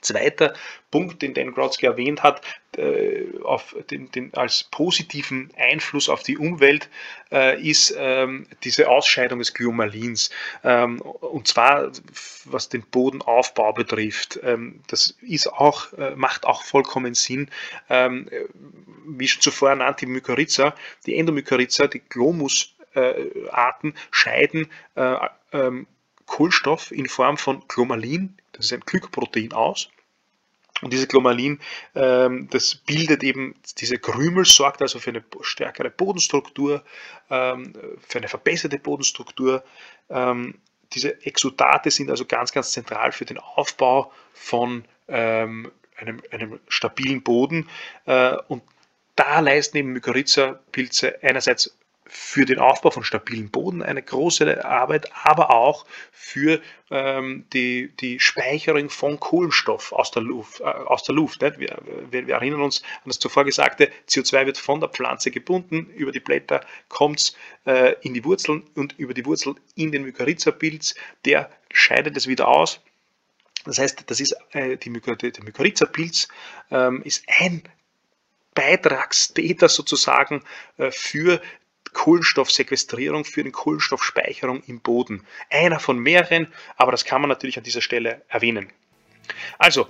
Zweiter 0.00 0.54
Punkt, 0.90 1.22
den 1.22 1.34
Dan 1.34 1.52
Grotzky 1.52 1.86
erwähnt 1.86 2.22
hat, 2.22 2.42
äh, 2.76 3.26
auf 3.42 3.76
den, 3.90 4.10
den, 4.10 4.34
als 4.34 4.64
positiven 4.64 5.50
Einfluss 5.56 6.08
auf 6.08 6.22
die 6.22 6.38
Umwelt, 6.38 6.88
äh, 7.30 7.60
ist 7.60 7.94
ähm, 7.96 8.46
diese 8.64 8.88
Ausscheidung 8.88 9.38
des 9.38 9.54
Glyomalins. 9.54 10.30
Ähm, 10.64 11.00
und 11.00 11.48
zwar, 11.48 11.92
was 12.44 12.68
den 12.68 12.82
Bodenaufbau 12.82 13.72
betrifft. 13.72 14.40
Ähm, 14.42 14.80
das 14.88 15.16
ist 15.20 15.52
auch, 15.52 15.92
äh, 15.94 16.14
macht 16.16 16.44
auch 16.44 16.62
vollkommen 16.62 17.14
Sinn. 17.14 17.50
Ähm, 17.88 18.28
wie 19.06 19.28
schon 19.28 19.42
zuvor 19.42 19.70
ernannt, 19.70 20.00
die 20.00 20.06
Mykorrhiza, 20.06 20.74
die 21.06 21.16
Endomykorrhiza, 21.16 21.86
die 21.86 22.00
Glomus-Arten 22.00 23.94
scheiden 24.10 24.68
äh, 24.94 25.16
ähm, 25.52 25.86
Kohlenstoff 26.30 26.92
in 26.92 27.08
Form 27.08 27.36
von 27.36 27.62
Glomalin 27.66 28.36
das 28.52 28.66
ist 28.66 28.72
ein 28.72 28.80
Glykoprotein 28.80 29.52
aus. 29.52 29.88
Und 30.82 30.92
dieses 30.92 31.08
Glomalin, 31.08 31.60
ähm, 31.94 32.48
das 32.50 32.74
bildet 32.74 33.22
eben 33.22 33.54
diese 33.78 33.98
Krümel, 33.98 34.44
sorgt 34.44 34.82
also 34.82 34.98
für 34.98 35.10
eine 35.10 35.24
stärkere 35.40 35.90
Bodenstruktur, 35.90 36.84
ähm, 37.30 37.72
für 38.06 38.18
eine 38.18 38.28
verbesserte 38.28 38.78
Bodenstruktur. 38.78 39.64
Ähm, 40.10 40.58
diese 40.92 41.24
Exudate 41.24 41.90
sind 41.90 42.10
also 42.10 42.26
ganz, 42.26 42.52
ganz 42.52 42.72
zentral 42.72 43.12
für 43.12 43.24
den 43.24 43.38
Aufbau 43.38 44.12
von 44.34 44.84
einem, 45.06 45.72
einem, 46.30 46.60
stabilen 46.68 47.22
Boden. 47.22 47.68
Äh, 48.06 48.36
und 48.48 48.62
da 49.16 49.40
leisten 49.40 49.78
eben 49.78 49.92
Mykorrhiza-Pilze 49.92 51.22
einerseits 51.22 51.76
für 52.12 52.44
den 52.44 52.58
Aufbau 52.58 52.90
von 52.90 53.04
stabilen 53.04 53.50
Boden 53.50 53.82
eine 53.82 54.02
große 54.02 54.64
Arbeit, 54.64 55.10
aber 55.24 55.50
auch 55.50 55.86
für 56.10 56.60
ähm, 56.90 57.44
die, 57.52 57.92
die 58.00 58.18
Speicherung 58.18 58.90
von 58.90 59.20
Kohlenstoff 59.20 59.92
aus 59.92 60.10
der 60.10 60.22
Luft. 60.22 60.60
Äh, 60.60 60.64
aus 60.64 61.04
der 61.04 61.14
Luft 61.14 61.40
wir, 61.40 61.56
wir, 62.10 62.26
wir, 62.26 62.34
erinnern 62.34 62.62
uns 62.62 62.82
an 62.82 63.06
das 63.06 63.20
zuvor 63.20 63.44
gesagte, 63.44 63.92
CO2 64.08 64.46
wird 64.46 64.58
von 64.58 64.80
der 64.80 64.88
Pflanze 64.88 65.30
gebunden, 65.30 65.86
über 65.94 66.10
die 66.10 66.18
Blätter 66.18 66.62
kommt 66.88 67.20
es 67.20 67.36
äh, 67.64 67.94
in 68.02 68.12
die 68.12 68.24
Wurzeln 68.24 68.64
und 68.74 68.98
über 68.98 69.14
die 69.14 69.24
Wurzel 69.24 69.54
in 69.76 69.92
den 69.92 70.02
Mykorrhiza-Pilz, 70.02 70.96
der 71.24 71.48
scheidet 71.72 72.16
es 72.16 72.26
wieder 72.26 72.48
aus. 72.48 72.80
Das 73.64 73.78
heißt, 73.78 74.10
das 74.10 74.18
ist 74.18 74.34
äh, 74.50 74.76
die 74.76 74.90
der 74.90 75.44
Mykorrhiza-Pilz 75.44 76.26
ähm, 76.72 77.02
ist 77.04 77.24
ein 77.28 77.62
Beitragstäter 78.54 79.68
sozusagen 79.68 80.42
äh, 80.76 80.90
für 80.90 81.40
Kohlenstoffsequestrierung 81.92 83.24
für 83.24 83.44
die 83.44 83.50
Kohlenstoffspeicherung 83.50 84.62
im 84.66 84.80
Boden. 84.80 85.26
Einer 85.50 85.80
von 85.80 85.98
mehreren, 85.98 86.48
aber 86.76 86.92
das 86.92 87.04
kann 87.04 87.20
man 87.20 87.28
natürlich 87.28 87.58
an 87.58 87.64
dieser 87.64 87.82
Stelle 87.82 88.22
erwähnen. 88.28 88.70
Also, 89.58 89.86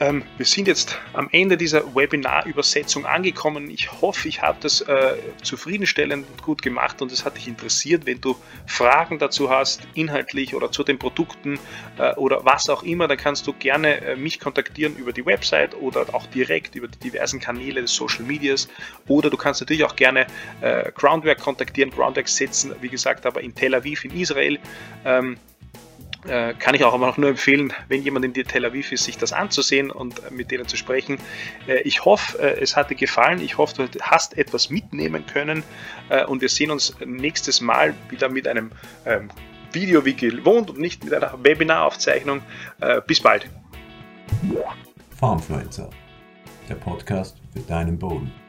ähm, 0.00 0.22
wir 0.36 0.46
sind 0.46 0.66
jetzt 0.68 0.98
am 1.12 1.28
Ende 1.30 1.56
dieser 1.56 1.94
Webinar-Übersetzung 1.94 3.06
angekommen. 3.06 3.70
Ich 3.70 3.92
hoffe, 4.00 4.28
ich 4.28 4.42
habe 4.42 4.58
das 4.60 4.80
äh, 4.80 5.14
zufriedenstellend 5.42 6.26
und 6.28 6.42
gut 6.42 6.62
gemacht 6.62 7.00
und 7.00 7.12
es 7.12 7.24
hat 7.24 7.36
dich 7.36 7.46
interessiert. 7.46 8.06
Wenn 8.06 8.20
du 8.20 8.36
Fragen 8.66 9.18
dazu 9.18 9.50
hast, 9.50 9.82
inhaltlich 9.94 10.54
oder 10.54 10.72
zu 10.72 10.82
den 10.82 10.98
Produkten 10.98 11.58
äh, 11.98 12.14
oder 12.14 12.44
was 12.44 12.68
auch 12.68 12.82
immer, 12.82 13.06
dann 13.06 13.18
kannst 13.18 13.46
du 13.46 13.52
gerne 13.52 14.00
äh, 14.00 14.16
mich 14.16 14.40
kontaktieren 14.40 14.96
über 14.96 15.12
die 15.12 15.24
Website 15.24 15.74
oder 15.74 16.12
auch 16.12 16.26
direkt 16.26 16.74
über 16.74 16.88
die 16.88 16.98
diversen 16.98 17.38
Kanäle 17.40 17.80
des 17.80 17.94
Social 17.94 18.24
Medias. 18.24 18.68
Oder 19.06 19.30
du 19.30 19.36
kannst 19.36 19.60
natürlich 19.60 19.84
auch 19.84 19.96
gerne 19.96 20.26
äh, 20.60 20.90
Groundwork 20.92 21.40
kontaktieren. 21.40 21.90
Groundwork 21.90 22.28
setzen, 22.28 22.74
wie 22.80 22.88
gesagt, 22.88 23.26
aber 23.26 23.40
in 23.42 23.54
Tel 23.54 23.74
Aviv 23.74 24.04
in 24.04 24.18
Israel. 24.18 24.58
Ähm, 25.04 25.36
äh, 26.26 26.54
kann 26.54 26.74
ich 26.74 26.84
auch 26.84 26.94
immer 26.94 27.06
noch 27.06 27.18
nur 27.18 27.28
empfehlen, 27.30 27.72
wenn 27.88 28.02
jemand 28.02 28.24
in 28.24 28.32
Tel 28.32 28.64
Aviv 28.64 28.92
ist, 28.92 29.04
sich 29.04 29.18
das 29.18 29.32
anzusehen 29.32 29.90
und 29.90 30.30
mit 30.30 30.50
denen 30.50 30.66
zu 30.66 30.76
sprechen. 30.76 31.18
Äh, 31.66 31.80
ich 31.82 32.04
hoffe, 32.04 32.38
äh, 32.38 32.60
es 32.60 32.76
hat 32.76 32.90
dir 32.90 32.94
gefallen. 32.94 33.40
Ich 33.40 33.58
hoffe, 33.58 33.86
du 33.86 34.00
hast 34.00 34.38
etwas 34.38 34.70
mitnehmen 34.70 35.26
können 35.26 35.62
und 36.28 36.42
wir 36.42 36.48
sehen 36.48 36.70
uns 36.70 36.94
nächstes 37.04 37.60
Mal 37.60 37.94
wieder 38.10 38.28
mit 38.28 38.46
einem 38.46 38.72
ähm, 39.06 39.28
Video 39.72 40.04
wie 40.04 40.14
gewohnt 40.14 40.70
und 40.70 40.78
nicht 40.78 41.04
mit 41.04 41.12
einer 41.14 41.32
Webinaraufzeichnung. 41.42 42.42
Bis 43.06 43.20
bald. 43.20 43.48
Farmfluencer, 45.18 45.90
der 46.68 46.74
Podcast 46.74 47.38
für 47.52 47.60
deinen 47.60 47.98
Boden. 47.98 48.43